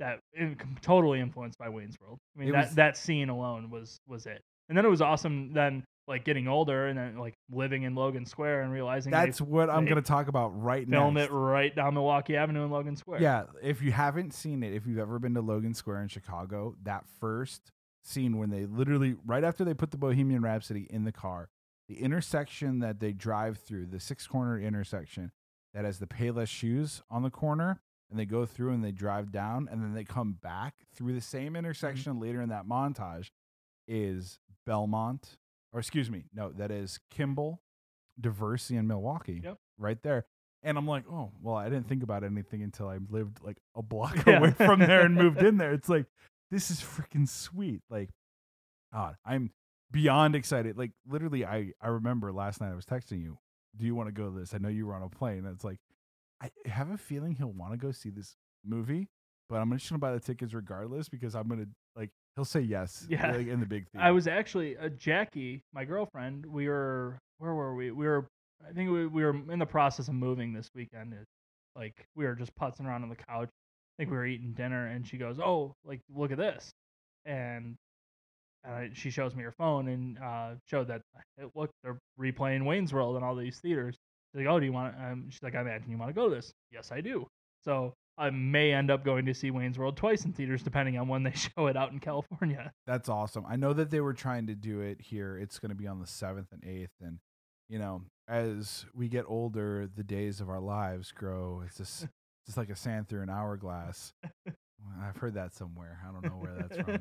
That 0.00 0.18
it, 0.32 0.58
totally 0.82 1.20
influenced 1.20 1.58
by 1.58 1.68
Wayne's 1.68 1.96
World. 2.00 2.18
I 2.36 2.40
mean, 2.40 2.48
It 2.48 2.52
that 2.52 2.66
was- 2.66 2.74
that 2.74 2.96
scene 2.96 3.28
alone 3.28 3.70
was 3.70 4.00
was 4.08 4.26
it. 4.26 4.42
And 4.68 4.76
then 4.76 4.84
it 4.84 4.88
was 4.88 5.00
awesome. 5.00 5.52
Then 5.52 5.84
like 6.08 6.24
getting 6.24 6.48
older 6.48 6.88
and 6.88 6.98
then 6.98 7.16
like 7.18 7.34
living 7.52 7.84
in 7.84 7.94
Logan 7.94 8.26
Square 8.26 8.62
and 8.62 8.72
realizing 8.72 9.12
That's 9.12 9.38
they 9.38 9.44
what 9.44 9.70
I'm 9.70 9.84
going 9.84 9.96
to 9.96 10.02
talk 10.02 10.26
about 10.26 10.48
right 10.60 10.88
now. 10.88 11.02
film 11.02 11.16
it 11.18 11.30
right 11.30 11.72
down 11.74 11.94
Milwaukee 11.94 12.36
Avenue 12.36 12.64
in 12.64 12.70
Logan 12.70 12.96
Square. 12.96 13.22
Yeah, 13.22 13.44
if 13.62 13.80
you 13.80 13.92
haven't 13.92 14.32
seen 14.34 14.64
it, 14.64 14.72
if 14.72 14.86
you've 14.86 14.98
ever 14.98 15.20
been 15.20 15.34
to 15.34 15.40
Logan 15.40 15.74
Square 15.74 16.02
in 16.02 16.08
Chicago, 16.08 16.74
that 16.82 17.04
first 17.20 17.70
scene 18.02 18.38
when 18.38 18.50
they 18.50 18.66
literally 18.66 19.14
right 19.24 19.44
after 19.44 19.64
they 19.64 19.74
put 19.74 19.90
the 19.92 19.98
Bohemian 19.98 20.42
Rhapsody 20.42 20.86
in 20.90 21.04
the 21.04 21.12
car, 21.12 21.48
the 21.88 22.00
intersection 22.00 22.78
that 22.80 22.98
they 23.00 23.12
drive 23.12 23.58
through, 23.58 23.86
the 23.86 24.00
six 24.00 24.26
corner 24.26 24.58
intersection 24.58 25.30
that 25.74 25.84
has 25.84 25.98
the 25.98 26.06
Payless 26.06 26.48
shoes 26.48 27.02
on 27.10 27.22
the 27.22 27.30
corner, 27.30 27.80
and 28.10 28.18
they 28.18 28.24
go 28.24 28.44
through 28.44 28.72
and 28.72 28.84
they 28.84 28.92
drive 28.92 29.30
down, 29.30 29.68
and 29.70 29.82
then 29.82 29.94
they 29.94 30.04
come 30.04 30.32
back 30.32 30.74
through 30.94 31.14
the 31.14 31.20
same 31.20 31.48
mm-hmm. 31.48 31.56
intersection 31.56 32.20
later 32.20 32.42
in 32.42 32.48
that 32.48 32.66
montage, 32.66 33.30
is 33.86 34.38
Belmont, 34.66 35.38
or 35.72 35.80
excuse 35.80 36.10
me, 36.10 36.24
no, 36.34 36.50
that 36.50 36.70
is 36.70 36.98
Kimball, 37.10 37.60
Diversey, 38.20 38.78
and 38.78 38.88
Milwaukee, 38.88 39.40
Yep. 39.42 39.58
right 39.78 40.02
there. 40.02 40.26
And 40.62 40.76
I'm 40.76 40.86
like, 40.86 41.04
oh, 41.10 41.30
well, 41.40 41.56
I 41.56 41.70
didn't 41.70 41.88
think 41.88 42.02
about 42.02 42.22
anything 42.22 42.62
until 42.62 42.88
I 42.88 42.98
lived 43.08 43.38
like 43.42 43.56
a 43.74 43.82
block 43.82 44.16
Yeah. 44.26 44.38
away 44.38 44.50
from 44.50 44.80
there 44.80 45.02
and 45.02 45.14
moved 45.14 45.42
in 45.42 45.56
there. 45.56 45.72
It's 45.80 45.88
like, 45.88 46.06
this 46.50 46.70
is 46.70 46.80
freaking 46.80 47.28
sweet. 47.28 47.80
Like, 47.88 48.10
God, 48.92 49.16
I'm 49.24 49.52
beyond 49.90 50.34
excited. 50.34 50.76
Like, 50.76 50.90
literally, 51.08 51.46
I, 51.46 51.72
I 51.80 51.88
remember 51.88 52.32
last 52.32 52.60
night 52.60 52.72
I 52.72 52.74
was 52.74 52.84
texting 52.84 53.22
you, 53.22 53.38
do 53.76 53.86
you 53.86 53.94
want 53.94 54.08
to 54.08 54.12
go 54.12 54.30
to 54.30 54.38
this? 54.38 54.52
I 54.52 54.58
know 54.58 54.68
you 54.68 54.86
were 54.86 54.94
on 54.94 55.02
a 55.02 55.08
plane. 55.08 55.38
And 55.46 55.54
it's 55.54 55.64
like, 55.64 55.78
I 56.42 56.50
have 56.66 56.90
a 56.90 56.96
feeling 56.96 57.34
he'll 57.34 57.52
want 57.52 57.72
to 57.72 57.78
go 57.78 57.92
see 57.92 58.10
this 58.10 58.36
movie, 58.64 59.08
but 59.48 59.56
I'm 59.56 59.70
just 59.76 59.88
going 59.90 60.00
to 60.00 60.06
buy 60.06 60.12
the 60.12 60.20
tickets 60.20 60.54
regardless 60.54 61.08
because 61.08 61.34
I'm 61.34 61.48
going 61.48 61.60
to, 61.60 61.68
like, 61.96 62.10
he'll 62.36 62.44
say 62.44 62.60
yes. 62.60 63.06
Yeah. 63.08 63.32
Like, 63.32 63.46
in 63.46 63.60
the 63.60 63.66
big 63.66 63.86
theater. 63.90 64.06
I 64.06 64.10
was 64.10 64.26
actually 64.26 64.76
uh, 64.76 64.88
Jackie, 64.90 65.62
my 65.72 65.84
girlfriend. 65.84 66.46
We 66.46 66.68
were 66.68 67.18
where 67.38 67.54
were 67.54 67.74
we? 67.74 67.90
We 67.90 68.06
were 68.06 68.26
I 68.68 68.72
think 68.72 68.90
we, 68.90 69.06
we 69.06 69.24
were 69.24 69.34
in 69.50 69.58
the 69.58 69.66
process 69.66 70.08
of 70.08 70.14
moving 70.14 70.52
this 70.52 70.70
weekend. 70.74 71.12
It, 71.12 71.26
like 71.76 72.06
we 72.16 72.24
were 72.24 72.34
just 72.34 72.54
putzing 72.56 72.86
around 72.86 73.02
on 73.02 73.08
the 73.08 73.16
couch. 73.16 73.48
I 73.48 74.02
think 74.02 74.10
we 74.10 74.16
were 74.16 74.26
eating 74.26 74.52
dinner, 74.52 74.86
and 74.86 75.06
she 75.06 75.18
goes, 75.18 75.38
"Oh, 75.38 75.74
like 75.84 76.00
look 76.14 76.32
at 76.32 76.38
this," 76.38 76.70
and 77.24 77.76
uh, 78.68 78.84
she 78.92 79.10
shows 79.10 79.34
me 79.34 79.42
her 79.44 79.52
phone 79.52 79.88
and 79.88 80.18
uh, 80.18 80.50
showed 80.66 80.88
that 80.88 81.02
look 81.54 81.70
they're 81.82 81.98
replaying 82.18 82.64
Wayne's 82.64 82.92
World 82.92 83.16
in 83.16 83.22
all 83.22 83.34
these 83.34 83.58
theaters. 83.58 83.96
She's 84.32 84.44
like, 84.44 84.46
"Oh, 84.46 84.60
do 84.60 84.66
you 84.66 84.72
want?" 84.72 84.94
Um, 84.96 85.26
she's 85.30 85.42
like, 85.42 85.54
"I 85.54 85.60
imagine 85.60 85.90
you 85.90 85.98
want 85.98 86.10
to 86.10 86.14
go 86.14 86.28
to 86.28 86.34
this." 86.34 86.52
Yes, 86.70 86.92
I 86.92 87.00
do. 87.00 87.26
So 87.64 87.94
I 88.20 88.28
may 88.28 88.72
end 88.72 88.90
up 88.90 89.02
going 89.02 89.24
to 89.26 89.34
see 89.34 89.50
Wayne's 89.50 89.78
World 89.78 89.96
twice 89.96 90.26
in 90.26 90.34
theaters, 90.34 90.62
depending 90.62 90.98
on 90.98 91.08
when 91.08 91.22
they 91.22 91.32
show 91.34 91.68
it 91.68 91.76
out 91.76 91.92
in 91.92 92.00
California. 92.00 92.70
That's 92.86 93.08
awesome. 93.08 93.46
I 93.48 93.56
know 93.56 93.72
that 93.72 93.90
they 93.90 94.00
were 94.00 94.12
trying 94.12 94.46
to 94.48 94.54
do 94.54 94.80
it 94.80 95.00
here. 95.00 95.38
It's 95.38 95.58
going 95.58 95.70
to 95.70 95.74
be 95.74 95.86
on 95.86 96.00
the 96.00 96.06
7th 96.06 96.52
and 96.52 96.62
8th. 96.62 96.88
And, 97.00 97.18
you 97.70 97.78
know, 97.78 98.02
as 98.28 98.84
we 98.94 99.08
get 99.08 99.24
older, 99.26 99.88
the 99.94 100.04
days 100.04 100.42
of 100.42 100.50
our 100.50 100.60
lives 100.60 101.12
grow. 101.12 101.62
It's 101.66 101.78
just, 101.78 102.06
just 102.46 102.58
like 102.58 102.68
a 102.68 102.76
sand 102.76 103.08
through 103.08 103.22
an 103.22 103.30
hourglass. 103.30 104.12
I've 105.02 105.16
heard 105.16 105.34
that 105.34 105.54
somewhere. 105.54 105.98
I 106.06 106.12
don't 106.12 106.24
know 106.24 106.38
where 106.38 106.54
that's 106.54 106.76
from. 106.76 107.00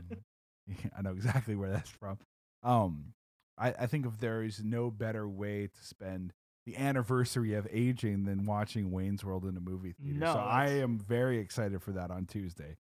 I 0.98 1.02
know 1.02 1.12
exactly 1.12 1.56
where 1.56 1.70
that's 1.70 1.90
from. 1.90 2.18
Um, 2.64 3.14
I, 3.58 3.70
I 3.72 3.86
think 3.88 4.06
if 4.06 4.18
there 4.20 4.44
is 4.44 4.64
no 4.64 4.90
better 4.90 5.28
way 5.28 5.68
to 5.68 5.86
spend 5.86 6.32
the 6.72 6.78
anniversary 6.78 7.54
of 7.54 7.68
aging 7.72 8.26
than 8.26 8.46
watching 8.46 8.92
Wayne's 8.92 9.24
World 9.24 9.46
in 9.46 9.56
a 9.58 9.60
movie 9.60 9.94
theater. 9.94 10.20
No, 10.20 10.34
so 10.34 10.40
I 10.40 10.68
am 10.68 11.00
very 11.00 11.40
excited 11.40 11.82
for 11.82 11.92
that 11.94 12.12
on 12.12 12.26
Tuesday 12.26 12.78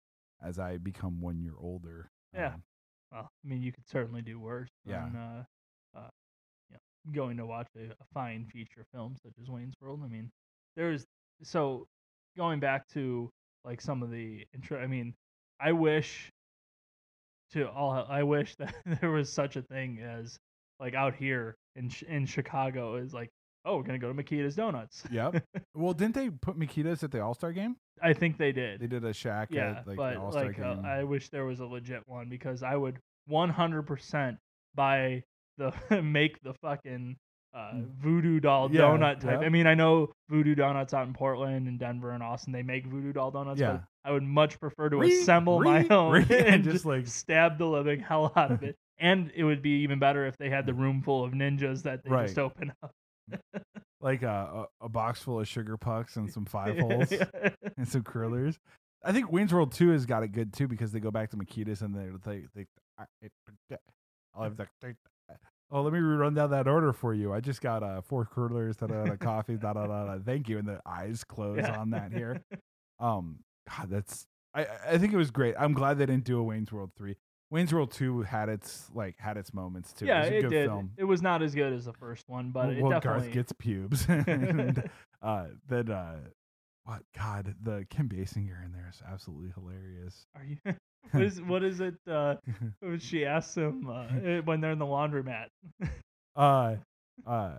as 0.41 0.59
I 0.59 0.77
become 0.77 1.21
one 1.21 1.39
year 1.41 1.53
older. 1.59 2.09
Yeah. 2.33 2.53
Um, 2.53 2.63
Well, 3.11 3.29
I 3.45 3.47
mean, 3.47 3.61
you 3.61 3.71
could 3.71 3.87
certainly 3.87 4.21
do 4.21 4.39
worse 4.39 4.69
Yeah. 4.85 5.03
than 5.05 5.15
uh, 5.15 5.43
uh, 5.95 6.09
you 6.69 6.75
know, 6.75 7.11
going 7.13 7.37
to 7.37 7.45
watch 7.45 7.67
a, 7.77 7.91
a 7.91 8.05
fine 8.13 8.45
feature 8.45 8.85
film 8.93 9.15
such 9.23 9.33
as 9.41 9.49
Wayne's 9.49 9.75
World. 9.81 10.01
I 10.03 10.07
mean, 10.07 10.29
there's 10.75 11.05
so 11.43 11.85
going 12.37 12.59
back 12.59 12.87
to 12.93 13.29
like 13.65 13.81
some 13.81 14.01
of 14.03 14.09
the 14.11 14.45
intro. 14.53 14.79
I 14.79 14.87
mean, 14.87 15.13
I 15.59 15.71
wish 15.71 16.29
to 17.51 17.69
all. 17.69 17.91
I 18.09 18.23
wish 18.23 18.55
that 18.59 18.73
there 19.01 19.11
was 19.11 19.31
such 19.31 19.55
a 19.55 19.61
thing 19.61 19.99
as 19.99 20.37
like 20.79 20.93
out 20.95 21.15
here 21.15 21.55
in 21.75 21.89
in 22.07 22.25
Chicago 22.25 22.95
is 22.95 23.13
like, 23.13 23.29
oh, 23.65 23.77
we're 23.77 23.83
gonna 23.83 23.99
go 23.99 24.11
to 24.11 24.23
Mikita's 24.23 24.55
Donuts. 24.55 25.03
Yep. 25.11 25.43
well, 25.75 25.93
didn't 25.93 26.15
they 26.15 26.29
put 26.29 26.57
Mikitas 26.59 27.03
at 27.03 27.11
the 27.11 27.21
All 27.21 27.33
Star 27.33 27.51
game? 27.51 27.75
I 28.01 28.13
think 28.13 28.37
they 28.37 28.51
did. 28.51 28.81
They 28.81 28.87
did 28.87 29.03
a 29.05 29.13
shack 29.13 29.49
yeah, 29.51 29.77
at 29.79 29.87
like 29.87 29.97
but 29.97 30.13
the 30.13 30.19
All 30.19 30.31
Star 30.31 30.45
like 30.45 30.59
uh. 30.59 30.77
I 30.85 31.03
wish 31.03 31.29
there 31.29 31.45
was 31.45 31.59
a 31.59 31.65
legit 31.65 32.03
one 32.07 32.27
because 32.29 32.63
I 32.63 32.75
would 32.75 32.97
100% 33.29 34.37
buy 34.75 35.23
the 35.57 35.73
make 36.03 36.41
the 36.43 36.53
fucking 36.61 37.15
uh, 37.55 37.71
Mm. 37.75 37.85
voodoo 38.01 38.39
doll 38.39 38.71
Yeah, 38.71 38.81
donut 38.81 39.19
type. 39.19 39.41
yeah. 39.41 39.45
I 39.45 39.49
mean, 39.49 39.67
I 39.67 39.75
know 39.75 40.09
voodoo 40.27 40.55
donuts 40.55 40.91
out 40.91 41.05
in 41.05 41.13
Portland 41.13 41.67
and 41.67 41.77
Denver 41.77 42.09
and 42.09 42.23
Austin. 42.23 42.51
They 42.51 42.63
make 42.63 42.87
voodoo 42.87 43.13
doll 43.13 43.29
donuts, 43.29 43.61
Yeah. 43.61 43.73
but 43.73 43.83
I 44.03 44.11
would 44.11 44.23
much 44.23 44.59
prefer 44.59 44.89
to 44.89 45.01
assemble 45.03 45.59
my 45.61 45.85
own 45.89 46.15
and 46.23 46.31
and 46.31 46.63
just, 46.63 46.83
like- 46.83 47.01
like 47.01 47.07
stab 47.07 47.59
the 47.59 47.67
living 47.67 47.99
hell 47.99 48.33
out 48.35 48.51
of 48.51 48.63
it. 48.63 48.75
and 48.97 49.31
it 49.35 49.43
would 49.43 49.61
be 49.61 49.81
even 49.83 49.99
better 49.99 50.25
if 50.25 50.35
they 50.37 50.49
had 50.49 50.65
the 50.65 50.73
room 50.73 51.03
full 51.03 51.23
of 51.23 51.33
ninjas 51.33 51.83
that 51.83 52.03
they 52.03 52.09
just 52.09 52.39
open 52.39 52.73
up. 52.81 52.91
Like 54.01 54.21
a, 54.23 54.67
a 54.81 54.85
a 54.85 54.89
box 54.89 55.21
full 55.23 55.39
of 55.39 55.47
sugar 55.47 55.77
pucks 55.77 56.17
and 56.17 56.29
some 56.31 56.45
five 56.45 56.77
holes 56.79 57.11
and 57.77 57.87
some 57.87 58.03
curlers. 58.03 58.59
I 59.03 59.11
think 59.13 59.31
Wayne's 59.31 59.53
World 59.53 59.71
Two 59.71 59.89
has 59.91 60.05
got 60.05 60.23
it 60.23 60.29
good 60.33 60.51
too 60.53 60.67
because 60.67 60.91
they 60.91 60.99
go 60.99 61.09
back 61.11 61.29
to 61.31 61.37
Mikitas 61.37 61.81
and 61.81 61.95
they 61.95 62.09
they 62.25 62.45
they. 62.53 62.65
I- 62.97 63.05
it- 63.21 63.31
I 64.35 64.39
love 64.41 64.57
the 64.57 64.67
oh, 65.71 65.81
let 65.83 65.93
me 65.93 65.99
run 65.99 66.33
down 66.33 66.49
that 66.51 66.67
order 66.67 66.91
for 66.91 67.13
you. 67.13 67.31
I 67.33 67.39
just 67.39 67.61
got 67.61 67.83
uh, 67.83 68.01
four 68.01 68.25
curlers, 68.25 68.77
da 68.77 68.87
da 68.87 69.03
da, 69.05 69.15
coffee, 69.15 69.57
da 69.57 69.73
da 69.73 69.85
da 69.85 70.05
da. 70.05 70.17
Thank 70.25 70.49
you, 70.49 70.57
and 70.57 70.67
the 70.67 70.81
eyes 70.85 71.23
close 71.27 71.57
Yeah. 71.59 71.77
on 71.79 71.91
that 71.91 72.11
here. 72.11 72.41
Um, 72.99 73.39
God, 73.69 73.89
that's 73.89 74.25
I 74.53 74.65
I 74.87 74.97
think 74.97 75.13
it 75.13 75.17
was 75.17 75.29
great. 75.31 75.55
I'm 75.57 75.73
glad 75.73 75.97
they 75.97 76.05
didn't 76.05 76.23
do 76.25 76.39
a 76.39 76.43
Wayne's 76.43 76.71
World 76.71 76.91
three. 76.97 77.15
Wayne's 77.53 77.71
World 77.71 77.91
two 77.91 78.23
had 78.23 78.49
its 78.49 78.89
like 78.95 79.15
had 79.19 79.37
its 79.37 79.53
moments 79.53 79.93
too. 79.93 80.07
yeah, 80.07 80.23
it 80.23 80.23
was 80.23 80.29
a 80.31 80.37
it 80.37 80.41
good 80.41 80.49
did. 80.49 80.67
film. 80.69 80.91
It 80.97 81.03
was 81.03 81.21
not 81.21 81.43
as 81.43 81.53
good 81.53 81.71
as 81.71 81.85
the 81.85 81.93
first 81.93 82.27
one, 82.27 82.49
but 82.49 82.71
it 82.71 82.81
well, 82.81 82.89
definitely. 82.89 83.21
Garth 83.25 83.31
gets 83.31 83.53
pubes. 83.53 84.05
and, 84.09 84.89
uh, 85.21 85.45
then 85.69 85.91
uh, 85.91 86.15
what? 86.85 87.03
God, 87.15 87.53
the 87.61 87.85
Kim 87.91 88.09
Basinger 88.09 88.65
in 88.65 88.71
there 88.73 88.89
is 88.89 89.03
absolutely 89.07 89.51
hilarious. 89.53 90.25
Are 90.35 90.43
you? 90.43 90.57
what 91.11 91.23
is 91.23 91.41
what 91.43 91.63
is 91.63 91.79
it? 91.79 91.93
Uh, 92.09 92.37
she 92.97 93.23
asks 93.23 93.55
him 93.55 93.87
uh, 93.87 94.07
eh, 94.25 94.39
when 94.39 94.59
they're 94.59 94.71
in 94.71 94.79
the 94.79 94.85
laundromat. 94.85 95.49
uh, 96.35 96.75
uh, 97.27 97.51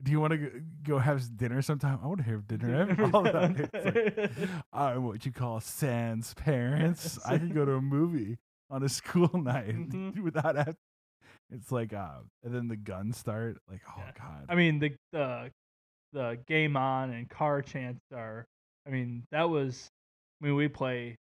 do 0.00 0.12
you 0.12 0.20
want 0.20 0.30
to 0.30 0.38
go, 0.38 0.50
go 0.84 0.98
have 0.98 1.36
dinner 1.36 1.60
sometime? 1.60 1.98
I 2.04 2.06
want 2.06 2.18
to 2.18 2.30
have 2.30 2.46
dinner. 2.46 3.10
All 3.12 3.22
that. 3.22 3.68
It's 3.74 4.38
like, 4.38 4.48
I'm 4.72 5.02
what 5.02 5.26
you 5.26 5.32
call 5.32 5.60
sans 5.60 6.34
parents. 6.34 7.18
I 7.26 7.36
can 7.38 7.52
go 7.52 7.64
to 7.64 7.72
a 7.72 7.82
movie 7.82 8.38
on 8.70 8.82
a 8.82 8.88
school 9.00 9.30
night 9.34 9.74
Mhm. 9.76 10.20
without 10.22 10.56
having. 10.56 10.76
It's 11.52 11.72
like, 11.72 11.92
uh, 11.92 12.18
and 12.44 12.54
then 12.54 12.68
the 12.68 12.76
guns 12.76 13.16
start. 13.18 13.58
Like, 13.68 13.80
oh 13.88 13.94
Yeah. 13.98 14.12
god. 14.18 14.46
I 14.48 14.54
mean 14.54 14.78
the 14.78 14.92
the 15.12 15.50
the 16.12 16.38
game 16.46 16.76
on 16.76 17.10
and 17.10 17.28
car 17.28 17.62
chants 17.62 18.00
are. 18.14 18.44
I 18.86 18.90
mean 18.90 19.24
that 19.32 19.48
was. 19.50 19.88
I 20.40 20.46
mean 20.46 20.54
we 20.54 20.68
play, 20.68 21.16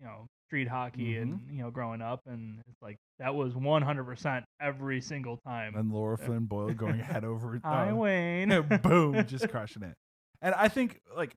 you 0.00 0.06
know, 0.06 0.26
street 0.48 0.68
hockey 0.68 1.16
and 1.16 1.34
Mm-hmm. 1.40 1.56
you 1.56 1.62
know 1.62 1.70
growing 1.70 2.02
up, 2.02 2.20
and 2.26 2.58
it's 2.68 2.82
like 2.82 2.96
that 3.18 3.34
was 3.34 3.54
100 3.54 4.04
percent 4.04 4.44
every 4.60 5.00
single 5.00 5.38
time. 5.46 5.74
and 5.76 5.92
Lara 5.92 6.18
Flynn 6.18 6.44
Boyle 6.46 6.74
going 6.74 6.98
head 6.98 7.24
over. 7.24 7.58
Hi 7.64 7.90
uh, 7.90 7.94
Wayne. 7.94 8.62
boom, 8.82 9.24
just 9.26 9.48
crushing 9.48 9.82
it. 9.84 9.94
And 10.42 10.54
I 10.56 10.66
think 10.68 10.98
like 11.16 11.32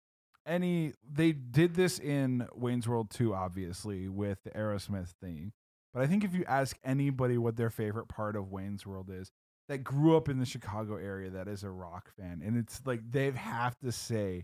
any 0.45 0.93
they 1.09 1.31
did 1.31 1.75
this 1.75 1.99
in 1.99 2.47
Wayne's 2.53 2.87
World 2.87 3.09
2 3.09 3.33
obviously 3.33 4.07
with 4.07 4.39
the 4.43 4.51
Aerosmith 4.51 5.13
thing. 5.21 5.53
But 5.93 6.03
I 6.03 6.07
think 6.07 6.23
if 6.23 6.33
you 6.33 6.43
ask 6.45 6.77
anybody 6.83 7.37
what 7.37 7.55
their 7.55 7.69
favorite 7.69 8.07
part 8.07 8.35
of 8.35 8.51
Wayne's 8.51 8.85
World 8.85 9.09
is 9.09 9.31
that 9.69 9.79
grew 9.79 10.15
up 10.15 10.29
in 10.29 10.39
the 10.39 10.45
Chicago 10.45 10.97
area 10.97 11.29
that 11.31 11.47
is 11.47 11.63
a 11.63 11.69
rock 11.69 12.11
fan 12.17 12.41
and 12.45 12.57
it's 12.57 12.81
like 12.85 13.01
they 13.09 13.31
have 13.31 13.77
to 13.79 13.91
say 13.91 14.43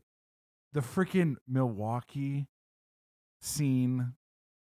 the 0.74 0.80
freaking 0.80 1.36
Milwaukee 1.48 2.48
scene 3.42 4.14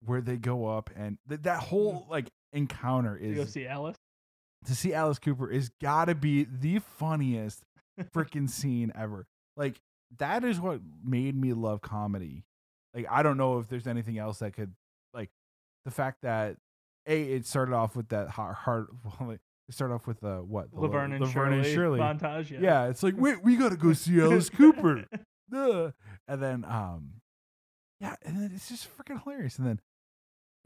where 0.04 0.20
they 0.20 0.36
go 0.36 0.66
up 0.66 0.90
and 0.96 1.18
th- 1.28 1.42
that 1.42 1.60
whole 1.60 1.94
mm. 1.94 2.10
like 2.10 2.28
encounter 2.52 3.16
is 3.16 3.36
To 3.36 3.50
see 3.50 3.66
Alice. 3.66 3.96
to 4.66 4.74
see 4.74 4.92
Alice 4.92 5.18
Cooper 5.18 5.50
is 5.50 5.70
gotta 5.80 6.14
be 6.14 6.44
the 6.44 6.80
funniest 6.98 7.62
freaking 8.14 8.50
scene 8.50 8.92
ever. 8.96 9.26
Like 9.56 9.80
that 10.18 10.44
is 10.44 10.60
what 10.60 10.80
made 11.04 11.34
me 11.34 11.52
love 11.52 11.80
comedy. 11.80 12.44
Like 12.94 13.06
I 13.10 13.22
don't 13.22 13.36
know 13.36 13.58
if 13.58 13.68
there's 13.68 13.86
anything 13.86 14.18
else 14.18 14.38
that 14.40 14.52
could 14.54 14.72
like 15.14 15.30
the 15.84 15.90
fact 15.90 16.18
that 16.22 16.56
a 17.06 17.22
it 17.22 17.46
started 17.46 17.74
off 17.74 17.96
with 17.96 18.08
that 18.08 18.28
hard, 18.28 18.54
hard 18.54 18.86
well, 19.04 19.28
like, 19.30 19.40
it 19.68 19.74
started 19.74 19.94
off 19.94 20.06
with 20.06 20.20
the 20.20 20.36
what 20.42 20.70
the 20.70 20.80
Laverne 20.80 21.12
and, 21.12 21.20
Laverne 21.24 21.64
Shirley, 21.64 22.00
montage. 22.00 22.50
Yeah. 22.50 22.58
Yeah. 22.60 22.88
it's 22.88 23.02
like 23.02 23.14
wait 23.16 23.42
we 23.42 23.56
gotta 23.56 23.76
go 23.76 23.92
see 23.92 24.20
Alice 24.20 24.50
Cooper. 24.50 25.04
Duh. 25.50 25.90
And 26.28 26.42
then 26.42 26.64
um 26.64 27.14
yeah, 28.00 28.16
and 28.22 28.36
then 28.36 28.50
it's 28.54 28.68
just 28.68 28.88
freaking 28.96 29.22
hilarious. 29.22 29.58
And 29.58 29.66
then 29.68 29.80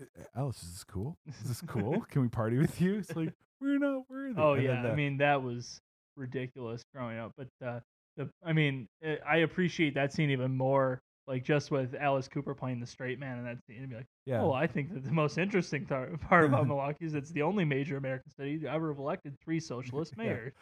"Uh, 0.01 0.25
Alice, 0.41 0.63
is 0.63 0.73
this 0.73 0.85
cool? 0.85 1.19
Is 1.29 1.49
this 1.49 1.61
cool? 1.61 2.01
Can 2.11 2.23
we 2.23 2.29
party 2.29 2.57
with 2.59 2.81
you? 2.81 2.95
It's 2.97 3.15
like 3.15 3.35
we're 3.61 3.79
not 3.79 4.05
worthy. 4.09 4.41
Oh 4.41 4.55
And 4.55 4.63
yeah, 4.63 4.83
the- 4.83 4.91
I 4.91 4.95
mean 4.95 5.19
that 5.19 5.43
was 5.43 5.81
ridiculous 6.17 6.83
growing 6.95 7.19
up. 7.19 7.33
But 7.37 7.49
uh, 7.65 7.81
the 8.17 8.29
I 8.45 8.53
mean 8.53 8.89
eh, 9.03 9.17
I 9.29 9.39
appreciate 9.39 9.95
that 9.95 10.13
scene 10.13 10.31
even 10.31 10.57
more. 10.57 11.01
Like 11.29 11.43
just 11.43 11.73
with 11.73 11.95
Alice 11.99 12.29
Cooper 12.29 12.55
playing 12.55 12.79
the 12.79 12.87
straight 12.87 13.19
man 13.19 13.39
in 13.39 13.45
that 13.45 13.59
scene, 13.67 13.79
and 13.81 13.89
be 13.91 13.97
like, 13.97 14.07
yeah. 14.27 14.43
oh, 14.43 14.53
I 14.53 14.69
think 14.69 14.95
that 14.95 15.03
the 15.05 15.11
most 15.11 15.39
interesting 15.39 15.85
th- 15.85 16.21
part 16.29 16.45
about 16.45 16.67
Milwaukee 16.69 17.05
is 17.05 17.15
it's 17.15 17.31
the 17.33 17.43
only 17.43 17.65
major 17.65 17.97
American 17.97 18.31
city 18.31 18.59
to 18.61 18.71
ever 18.71 18.91
have 18.91 18.99
elected 18.99 19.35
three 19.45 19.59
socialist 19.59 20.15
Yeah. 20.19 20.23
mayors. 20.25 20.53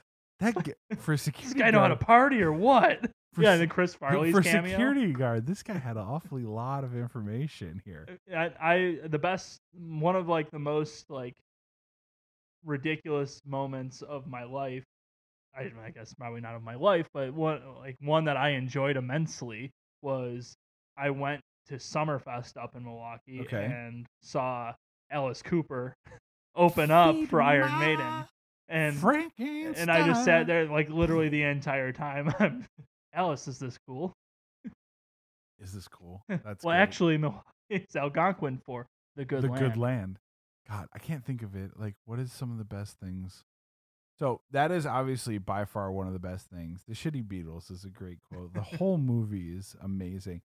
That 0.41 0.65
g- 0.65 0.73
for 0.97 1.17
security. 1.19 1.53
This 1.53 1.63
guy 1.63 1.71
know 1.71 1.81
how 1.81 1.89
to 1.89 1.97
party 1.97 2.41
or 2.43 2.53
what? 2.53 3.01
for 3.35 3.43
yeah, 3.43 3.53
and 3.53 3.61
then 3.61 3.69
Chris 3.69 3.95
Farley's 3.95 4.33
for 4.35 4.41
cameo. 4.43 4.71
security 4.71 5.13
guard. 5.13 5.45
This 5.47 5.63
guy 5.63 5.77
had 5.77 5.97
an 5.97 6.03
awfully 6.05 6.45
lot 6.45 6.83
of 6.85 6.97
information 6.97 7.83
here. 7.85 8.07
I, 8.35 8.51
I 8.61 8.99
the 9.09 9.19
best 9.19 9.61
one 9.77 10.17
of 10.17 10.29
like 10.29 10.51
the 10.51 10.59
most 10.59 11.11
like 11.11 11.35
ridiculous 12.65 13.43
moments 13.47 14.03
of 14.03 14.27
my 14.27 14.45
life 14.45 14.85
I, 15.57 15.71
I 15.85 15.91
guess 15.91 16.13
probably 16.15 16.41
not 16.41 16.55
of 16.55 16.63
my 16.63 16.75
life 16.75 17.07
but 17.15 17.33
one 17.35 17.61
like 17.79 17.97
one 18.01 18.25
that 18.25 18.37
i 18.37 18.51
enjoyed 18.51 18.97
immensely 18.97 19.71
was 20.03 20.55
i 20.97 21.11
went 21.11 21.41
to 21.69 21.75
summerfest 21.75 22.57
up 22.57 22.75
in 22.77 22.85
milwaukee 22.85 23.41
Okay. 23.43 23.65
and 23.65 24.07
saw 24.23 24.73
alice 25.11 25.43
cooper 25.43 25.95
open 26.57 26.91
up 26.91 27.15
Feed 27.15 27.29
for 27.31 27.41
iron 27.43 27.79
maiden 27.79 28.25
and 28.69 28.97
and 29.39 29.91
i 29.91 30.07
just 30.07 30.25
sat 30.25 30.47
there 30.47 30.67
like 30.67 30.89
literally 30.91 31.29
the 31.29 31.43
entire 31.43 31.93
time 31.93 32.33
alice 33.13 33.47
is 33.49 33.59
this 33.59 33.77
cool 33.87 34.13
Is 35.61 35.73
this 35.73 35.89
cool? 35.89 36.23
That's 36.29 36.65
well 36.65 36.75
great. 36.75 36.83
actually 36.83 37.19
milwaukee 37.19 37.43
it's 37.71 37.97
algonquin 37.97 38.61
for 38.67 38.87
the 39.17 39.25
good 39.25 39.43
the 39.43 39.49
land 39.49 39.61
good 39.61 39.77
land. 39.77 40.19
God, 40.69 40.87
I 40.95 40.99
can't 40.99 41.25
think 41.25 41.43
of 41.43 41.55
it. 41.55 41.73
Like, 41.79 41.95
what 42.07 42.19
is 42.19 42.33
some 42.33 42.51
of 42.51 42.59
the 42.59 42.65
best 42.65 42.99
things? 42.99 43.43
So 44.19 44.43
that 44.53 44.71
is 44.71 44.87
obviously 44.87 45.39
by 45.39 45.65
far 45.65 45.91
one 45.91 46.07
of 46.07 46.13
the 46.13 46.19
best 46.19 46.47
things. 46.47 46.83
The 46.87 46.95
Shitty 46.95 47.25
Beatles 47.25 47.71
is 47.71 47.85
a 47.85 47.91
great 47.91 48.19
quote. 48.23 48.55
The 48.55 48.61
whole 48.61 48.99
movie 48.99 49.53
is 49.57 49.75
amazing. 49.83 50.43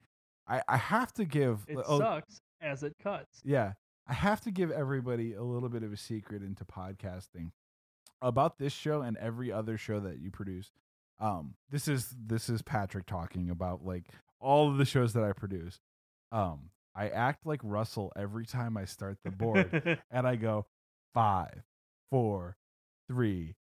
I 0.46 0.62
I 0.68 0.76
have 0.76 1.12
to 1.14 1.24
give. 1.24 1.64
It 1.66 1.78
oh, 1.84 1.98
sucks 1.98 2.40
as 2.60 2.82
it 2.82 2.96
cuts. 3.02 3.40
Yeah. 3.44 3.72
I 4.08 4.14
have 4.14 4.40
to 4.42 4.52
give 4.52 4.70
everybody 4.70 5.34
a 5.34 5.42
little 5.42 5.68
bit 5.68 5.82
of 5.82 5.92
a 5.92 5.96
secret 5.96 6.42
into 6.42 6.64
podcasting 6.64 7.50
about 8.22 8.58
this 8.58 8.72
show 8.72 9.02
and 9.02 9.16
every 9.16 9.50
other 9.50 9.76
show 9.76 9.98
that 10.00 10.18
you 10.18 10.30
produce. 10.30 10.70
Um, 11.18 11.54
this 11.70 11.88
is 11.88 12.14
this 12.24 12.48
is 12.48 12.62
Patrick 12.62 13.06
talking 13.06 13.50
about 13.50 13.84
like 13.84 14.04
all 14.38 14.70
of 14.70 14.76
the 14.76 14.84
shows 14.84 15.12
that 15.14 15.24
I 15.24 15.32
produce. 15.32 15.80
Um, 16.30 16.70
I 16.94 17.08
act 17.08 17.46
like 17.46 17.60
Russell 17.62 18.12
every 18.16 18.46
time 18.46 18.76
I 18.76 18.84
start 18.84 19.18
the 19.24 19.30
board 19.30 19.98
and 20.10 20.26
I 20.26 20.36
go 20.36 20.66
five, 21.12 21.62
four, 22.10 22.56
three, 23.09 23.54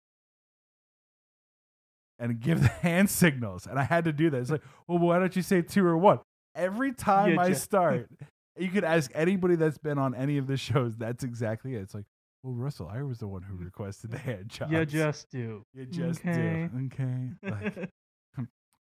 and 2.19 2.41
give 2.41 2.63
the 2.63 2.69
hand 2.83 3.11
signals. 3.11 3.67
And 3.67 3.79
I 3.79 3.85
had 3.85 4.05
to 4.05 4.13
do 4.13 4.31
that. 4.31 4.39
It's 4.39 4.51
like, 4.51 4.63
well, 4.89 4.99
why 4.99 5.19
don't 5.19 5.35
you 5.35 5.43
say 5.43 5.63
two 5.63 5.85
or 5.87 5.97
one? 5.97 6.21
Every 6.55 6.93
time 6.93 7.33
You 7.33 7.41
I 7.41 7.53
start, 7.53 8.09
you 8.57 8.69
could 8.69 8.85
ask 8.85 9.11
anybody 9.15 9.57
that's 9.57 9.79
been 9.79 9.99
on 9.99 10.15
any 10.15 10.39
of 10.39 10.47
the 10.47 10.57
shows. 10.57 10.97
That's 10.97 11.25
exactly 11.25 11.75
it. 11.75 11.83
It's 11.83 11.95
like, 11.95 12.05
well, 12.45 12.55
Russell, 12.55 12.89
I 12.93 13.03
was 13.03 13.19
the 13.19 13.27
one 13.27 13.43
who 13.43 13.57
requested 13.57 14.11
the 14.13 14.19
hand 14.19 14.49
jobs. 14.49 14.71
you 14.71 14.85
just 14.87 15.31
do. 15.31 15.65
you 15.75 15.87
just 15.87 16.21
okay. 16.21 16.69
do. 16.73 16.91
Okay. 16.93 17.31
Like 17.43 17.91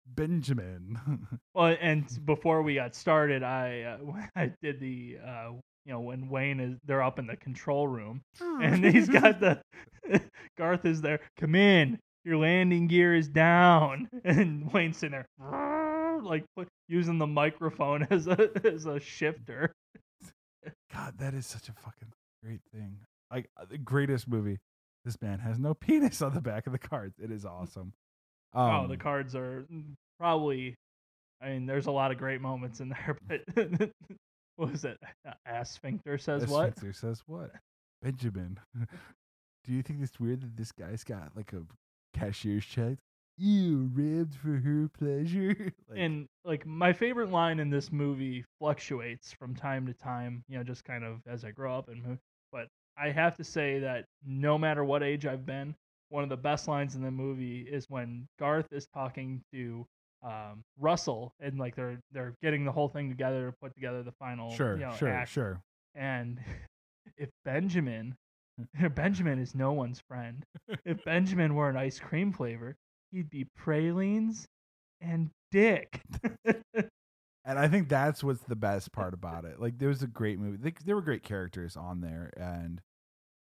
Benjamin. 0.05 0.99
well, 1.55 1.75
and 1.79 2.05
before 2.25 2.61
we 2.61 2.75
got 2.75 2.93
started, 2.93 3.41
I 3.41 3.97
uh, 3.99 4.25
I 4.35 4.51
did 4.61 4.79
the 4.79 5.17
uh, 5.25 5.51
you 5.85 5.91
know 5.93 5.99
when 5.99 6.29
Wayne 6.29 6.59
is 6.59 6.77
they're 6.85 7.03
up 7.03 7.19
in 7.19 7.27
the 7.27 7.35
control 7.35 7.87
room 7.87 8.21
and 8.41 8.85
he's 8.85 9.09
got 9.09 9.39
the 9.39 9.61
Garth 10.57 10.85
is 10.85 11.01
there. 11.01 11.19
Come 11.37 11.55
in. 11.55 11.99
Your 12.25 12.37
landing 12.37 12.87
gear 12.87 13.13
is 13.13 13.27
down, 13.27 14.07
and 14.23 14.71
Wayne's 14.71 14.97
sitting 14.97 15.11
there, 15.39 16.21
like 16.23 16.45
using 16.87 17.17
the 17.17 17.27
microphone 17.27 18.07
as 18.09 18.27
a 18.27 18.49
as 18.65 18.85
a 18.85 18.99
shifter. 18.99 19.73
God, 20.93 21.17
that 21.17 21.33
is 21.33 21.45
such 21.45 21.67
a 21.67 21.73
fucking 21.73 22.13
great 22.41 22.61
thing. 22.73 22.99
Like 23.29 23.49
uh, 23.57 23.65
the 23.69 23.77
greatest 23.77 24.27
movie. 24.27 24.59
This 25.03 25.21
man 25.21 25.39
has 25.39 25.59
no 25.59 25.73
penis 25.73 26.21
on 26.21 26.33
the 26.33 26.39
back 26.39 26.65
of 26.65 26.71
the 26.71 26.79
cards. 26.79 27.15
It 27.21 27.29
is 27.29 27.43
awesome. 27.43 27.91
Um, 28.53 28.85
oh, 28.85 28.87
the 28.87 28.95
cards 28.95 29.35
are 29.35 29.65
probably. 30.17 30.75
I 31.41 31.49
mean, 31.49 31.65
there's 31.65 31.87
a 31.87 31.91
lot 31.91 32.11
of 32.11 32.17
great 32.17 32.39
moments 32.39 32.79
in 32.79 32.87
there, 32.87 33.17
but 33.27 33.41
what 34.63 34.71
was 34.71 34.85
it? 34.85 34.99
Ass 35.45 35.71
sphincter 35.71 36.17
says 36.17 36.47
what? 36.47 36.75
Sphinxer 36.75 36.95
says 36.95 37.23
what? 37.27 37.51
Benjamin. 38.01 38.59
Do 39.65 39.71
you 39.71 39.81
think 39.81 40.01
it's 40.01 40.19
weird 40.19 40.41
that 40.41 40.57
this 40.57 40.71
guy's 40.71 41.03
got 41.03 41.31
like 41.35 41.53
a 41.53 41.61
cashier's 42.17 42.65
check? 42.65 42.97
You 43.37 43.89
ribbed 43.93 44.35
for 44.35 44.57
her 44.57 44.89
pleasure. 44.97 45.73
like, 45.89 45.99
and 45.99 46.27
like 46.45 46.65
my 46.65 46.93
favorite 46.93 47.29
line 47.29 47.59
in 47.59 47.69
this 47.69 47.91
movie 47.91 48.45
fluctuates 48.59 49.33
from 49.33 49.55
time 49.55 49.87
to 49.87 49.93
time 49.93 50.43
you 50.47 50.57
know 50.57 50.63
just 50.63 50.85
kind 50.85 51.03
of 51.03 51.21
as 51.27 51.43
i 51.43 51.51
grow 51.51 51.77
up 51.77 51.89
and 51.89 52.03
move 52.03 52.19
but 52.51 52.67
i 52.97 53.09
have 53.09 53.35
to 53.37 53.43
say 53.43 53.79
that 53.79 54.05
no 54.25 54.57
matter 54.57 54.83
what 54.83 55.01
age 55.01 55.25
i've 55.25 55.45
been 55.45 55.73
one 56.09 56.23
of 56.23 56.29
the 56.29 56.37
best 56.37 56.67
lines 56.67 56.95
in 56.95 57.01
the 57.01 57.09
movie 57.09 57.61
is 57.61 57.89
when 57.89 58.27
garth 58.37 58.67
is 58.71 58.85
talking 58.93 59.41
to 59.51 59.85
um, 60.23 60.63
russell 60.79 61.33
and 61.39 61.59
like 61.59 61.75
they're 61.75 61.99
they're 62.11 62.33
getting 62.41 62.65
the 62.65 62.71
whole 62.71 62.87
thing 62.87 63.09
together 63.09 63.47
to 63.47 63.57
put 63.61 63.75
together 63.75 64.03
the 64.03 64.13
final 64.13 64.51
sure, 64.55 64.75
you 64.75 64.85
know, 64.85 64.95
sure, 64.97 65.09
act. 65.09 65.31
sure. 65.31 65.61
and 65.95 66.39
if 67.17 67.29
benjamin 67.43 68.15
Benjamin 68.95 69.39
is 69.39 69.55
no 69.55 69.73
one's 69.73 70.01
friend. 70.07 70.45
If 70.85 71.03
Benjamin 71.05 71.55
were 71.55 71.69
an 71.69 71.77
ice 71.77 71.99
cream 71.99 72.31
flavor, 72.31 72.75
he'd 73.11 73.29
be 73.29 73.45
pralines 73.57 74.45
and 75.01 75.29
dick. 75.51 76.01
And 77.45 77.59
I 77.59 77.67
think 77.67 77.89
that's 77.89 78.23
what's 78.23 78.43
the 78.43 78.55
best 78.55 78.91
part 78.93 79.13
about 79.13 79.43
it. 79.43 79.59
Like, 79.59 79.77
there 79.77 79.89
was 79.89 80.01
a 80.01 80.07
great 80.07 80.39
movie. 80.39 80.57
They, 80.57 80.73
there 80.85 80.95
were 80.95 81.01
great 81.01 81.23
characters 81.23 81.75
on 81.75 81.99
there, 81.99 82.31
and 82.37 82.79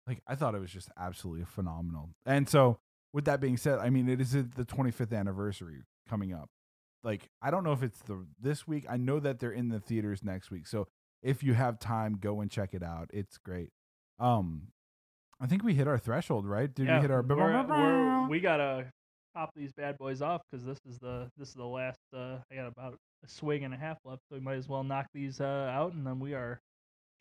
like 0.07 0.21
I 0.27 0.35
thought 0.35 0.55
it 0.55 0.61
was 0.61 0.71
just 0.71 0.91
absolutely 0.99 1.47
phenomenal. 1.47 2.11
And 2.27 2.47
so, 2.47 2.79
with 3.15 3.25
that 3.25 3.41
being 3.41 3.57
said, 3.57 3.79
I 3.79 3.89
mean, 3.89 4.07
it 4.09 4.21
is 4.21 4.33
the 4.33 4.67
25th 4.67 5.19
anniversary 5.19 5.81
coming 6.09 6.35
up. 6.35 6.51
Like, 7.07 7.29
I 7.41 7.53
don't 7.53 7.63
know 7.63 7.73
if 7.73 7.85
it's 7.85 8.01
the 8.01 8.27
this 8.41 8.67
week. 8.67 8.85
I 8.91 8.97
know 8.97 9.21
that 9.21 9.39
they're 9.39 9.53
in 9.53 9.69
the 9.69 9.79
theaters 9.79 10.25
next 10.25 10.51
week. 10.51 10.67
So, 10.67 10.89
if 11.23 11.45
you 11.45 11.55
have 11.55 11.79
time, 11.79 12.19
go 12.21 12.41
and 12.41 12.51
check 12.51 12.75
it 12.75 12.83
out. 12.83 13.11
It's 13.13 13.39
great. 13.39 13.71
Um, 14.19 14.69
I 15.41 15.47
think 15.47 15.63
we 15.63 15.75
hit 15.75 15.87
our 15.87 15.99
threshold, 15.99 16.47
right? 16.47 16.75
Did 16.75 16.87
yeah, 16.87 16.97
we 16.97 17.03
hit 17.03 17.11
our? 17.13 17.23
we're, 17.23 17.67
we're, 17.67 18.29
we 18.29 18.41
gotta 18.41 18.87
top 19.37 19.51
these 19.55 19.73
bad 19.77 19.99
boys 19.99 20.21
off 20.21 20.43
because 20.51 20.67
this 20.67 20.81
is 20.85 20.99
the 20.99 21.31
this 21.37 21.49
is 21.49 21.55
the 21.55 21.65
last. 21.65 22.01
Uh, 22.13 22.39
I 22.51 22.57
got 22.57 22.67
about 22.67 22.99
a 23.25 23.29
swing 23.29 23.65
and 23.65 23.73
a 23.73 23.77
half 23.77 23.99
left, 24.05 24.23
so 24.29 24.35
we 24.35 24.41
might 24.41 24.57
as 24.57 24.69
well 24.69 24.83
knock 24.83 25.07
these 25.15 25.41
uh, 25.41 25.71
out, 25.73 25.93
and 25.93 26.05
then 26.05 26.19
we 26.19 26.35
are 26.35 26.61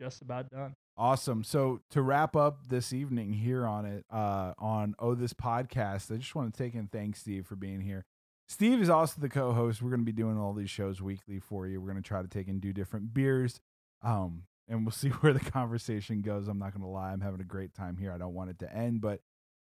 just 0.01 0.23
about 0.23 0.49
done. 0.49 0.73
Awesome. 0.97 1.43
So 1.43 1.81
to 1.91 2.01
wrap 2.01 2.35
up 2.35 2.69
this 2.69 2.91
evening 2.91 3.33
here 3.33 3.67
on 3.67 3.85
it, 3.85 4.05
uh, 4.09 4.53
on 4.57 4.95
Oh 4.97 5.13
This 5.13 5.33
Podcast, 5.33 6.11
I 6.11 6.17
just 6.17 6.33
want 6.33 6.53
to 6.53 6.57
take 6.57 6.73
and 6.73 6.91
thank 6.91 7.17
Steve 7.17 7.45
for 7.45 7.55
being 7.55 7.81
here. 7.81 8.05
Steve 8.47 8.81
is 8.81 8.89
also 8.89 9.19
the 9.19 9.29
co-host. 9.29 9.81
We're 9.81 9.89
going 9.89 10.01
to 10.01 10.05
be 10.05 10.11
doing 10.11 10.37
all 10.37 10.53
these 10.53 10.69
shows 10.69 11.01
weekly 11.01 11.39
for 11.39 11.67
you. 11.67 11.81
We're 11.81 11.91
going 11.91 12.01
to 12.01 12.07
try 12.07 12.21
to 12.21 12.27
take 12.27 12.47
and 12.47 12.61
do 12.61 12.73
different 12.73 13.13
beers, 13.13 13.59
um, 14.03 14.43
and 14.67 14.85
we'll 14.85 14.91
see 14.93 15.09
where 15.09 15.33
the 15.33 15.39
conversation 15.39 16.21
goes. 16.21 16.47
I'm 16.47 16.59
not 16.59 16.71
going 16.71 16.83
to 16.83 16.87
lie, 16.89 17.11
I'm 17.11 17.21
having 17.21 17.41
a 17.41 17.45
great 17.45 17.73
time 17.73 17.97
here. 17.97 18.11
I 18.11 18.17
don't 18.17 18.33
want 18.33 18.51
it 18.51 18.59
to 18.59 18.73
end, 18.73 19.01
but 19.01 19.21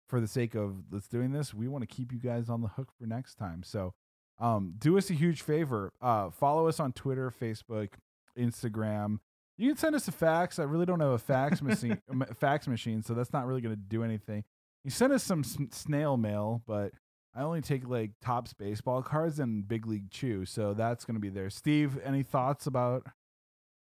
for 0.09 0.21
the 0.21 0.29
sake 0.29 0.55
of 0.55 0.85
let's 0.91 1.09
doing 1.09 1.33
this, 1.33 1.53
we 1.53 1.69
want 1.69 1.89
to 1.89 1.95
keep 1.95 2.13
you 2.13 2.19
guys 2.19 2.49
on 2.49 2.61
the 2.61 2.69
hook 2.69 2.91
for 2.97 3.07
next 3.07 3.37
time. 3.37 3.63
So 3.63 3.95
um, 4.39 4.75
do 4.79 4.99
us 4.99 5.11
a 5.11 5.15
huge 5.15 5.43
favor. 5.43 5.93
Uh, 6.01 6.31
follow 6.31 6.69
us 6.69 6.79
on 6.79 6.93
Twitter, 6.93 7.33
Facebook, 7.41 7.91
Instagram. 8.39 9.19
You 9.57 9.71
can 9.71 9.79
send 9.79 9.95
us 9.95 10.07
a 10.07 10.13
fax. 10.13 10.59
I 10.59 10.65
really 10.65 10.85
don't 10.85 11.01
have 11.01 11.11
a 11.11 11.19
fax 11.19 11.63
machine, 11.63 12.01
fax 12.39 12.69
machine, 12.69 13.03
so 13.03 13.15
that's 13.15 13.33
not 13.33 13.47
really 13.47 13.63
going 13.63 13.75
to 13.75 13.81
do 13.81 14.05
anything. 14.05 14.45
You 14.85 14.91
send 14.91 15.13
us 15.13 15.25
some 15.25 15.43
snail 15.43 16.17
mail, 16.17 16.63
but 16.67 16.93
I 17.37 17.43
only 17.43 17.61
take 17.61 17.87
like 17.87 18.13
Topps 18.23 18.55
baseball 18.55 19.03
cards 19.03 19.39
and 19.39 19.69
Big 19.69 19.87
League 19.87 20.11
Chew, 20.11 20.47
so 20.47 20.73
that's 20.73 21.05
going 21.05 21.17
to 21.17 21.21
be 21.21 21.29
there. 21.29 21.51
Steve, 21.51 21.99
any 22.03 22.23
thoughts 22.23 22.67
about? 22.67 23.07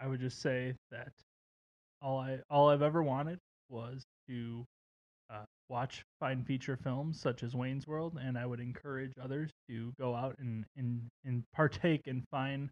I 0.01 0.07
would 0.07 0.19
just 0.19 0.41
say 0.41 0.75
that 0.91 1.13
all 2.01 2.19
I 2.19 2.39
all 2.49 2.69
I've 2.69 2.81
ever 2.81 3.01
wanted 3.01 3.39
was 3.69 4.05
to 4.27 4.65
uh, 5.29 5.45
watch 5.69 6.03
fine 6.19 6.43
feature 6.43 6.75
films 6.75 7.19
such 7.19 7.41
as 7.41 7.55
Wayne's 7.55 7.87
World, 7.87 8.19
and 8.21 8.37
I 8.37 8.45
would 8.45 8.59
encourage 8.59 9.13
others 9.21 9.51
to 9.69 9.93
go 9.97 10.13
out 10.13 10.35
and 10.39 10.65
and, 10.75 11.07
and 11.23 11.43
partake 11.53 12.07
in 12.07 12.25
fine 12.29 12.69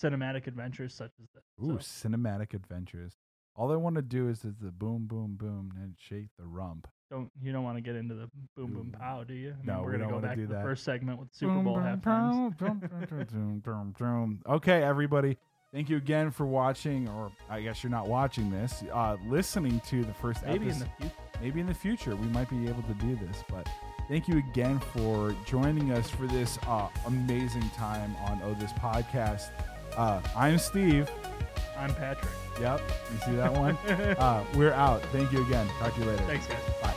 cinematic 0.00 0.46
adventures 0.46 0.94
such 0.94 1.12
as 1.20 1.28
this. 1.34 1.42
Ooh, 1.64 1.78
so. 1.80 2.08
cinematic 2.08 2.52
adventures. 2.52 3.14
All 3.60 3.70
I 3.72 3.76
want 3.76 3.96
to 3.96 4.02
do 4.02 4.30
is, 4.30 4.42
is 4.42 4.54
the 4.58 4.70
boom, 4.70 5.04
boom, 5.06 5.36
boom, 5.38 5.74
and 5.76 5.94
shake 5.98 6.28
the 6.38 6.46
rump. 6.46 6.88
Don't 7.10 7.30
you 7.42 7.52
don't 7.52 7.62
want 7.62 7.76
to 7.76 7.82
get 7.82 7.94
into 7.94 8.14
the 8.14 8.30
boom, 8.56 8.72
boom, 8.72 8.94
pow, 8.98 9.22
do 9.22 9.34
you? 9.34 9.50
I 9.50 9.66
no, 9.66 9.82
we're 9.82 9.98
gonna 9.98 10.08
go 10.08 10.18
back 10.18 10.36
to 10.36 10.46
the 10.46 10.54
that. 10.54 10.62
first 10.62 10.82
segment 10.82 11.18
with 11.20 11.28
Super 11.34 11.52
boom, 11.52 11.64
Bowl 11.64 11.76
halftimes. 11.76 12.54
okay, 14.48 14.82
everybody. 14.82 15.36
Thank 15.74 15.90
you 15.90 15.98
again 15.98 16.30
for 16.30 16.46
watching, 16.46 17.06
or 17.10 17.32
I 17.50 17.60
guess 17.60 17.82
you're 17.84 17.90
not 17.90 18.08
watching 18.08 18.50
this, 18.50 18.82
uh, 18.94 19.18
listening 19.26 19.78
to 19.88 20.04
the 20.04 20.14
first 20.14 20.42
Maybe 20.46 20.70
episode. 20.70 20.70
in 20.72 20.78
the 20.80 20.86
future 20.96 21.14
maybe 21.42 21.60
in 21.60 21.66
the 21.66 21.74
future 21.74 22.16
we 22.16 22.26
might 22.28 22.48
be 22.48 22.66
able 22.66 22.82
to 22.84 22.94
do 22.94 23.14
this. 23.16 23.44
But 23.50 23.68
thank 24.08 24.26
you 24.26 24.38
again 24.38 24.78
for 24.78 25.36
joining 25.44 25.92
us 25.92 26.08
for 26.08 26.26
this 26.26 26.58
uh, 26.66 26.88
amazing 27.06 27.68
time 27.76 28.16
on 28.24 28.40
Oh 28.42 28.54
This 28.54 28.72
Podcast. 28.72 29.50
Uh, 29.96 30.20
I'm 30.36 30.58
Steve. 30.58 31.10
I'm 31.78 31.94
Patrick. 31.94 32.32
Yep. 32.60 32.80
You 33.12 33.18
see 33.24 33.36
that 33.36 33.52
one? 33.52 33.76
uh, 33.86 34.44
we're 34.54 34.72
out. 34.72 35.02
Thank 35.06 35.32
you 35.32 35.42
again. 35.42 35.66
Talk 35.78 35.94
to 35.94 36.00
you 36.00 36.06
later. 36.06 36.22
Thanks, 36.24 36.46
guys. 36.46 36.58
Bye. 36.82 36.94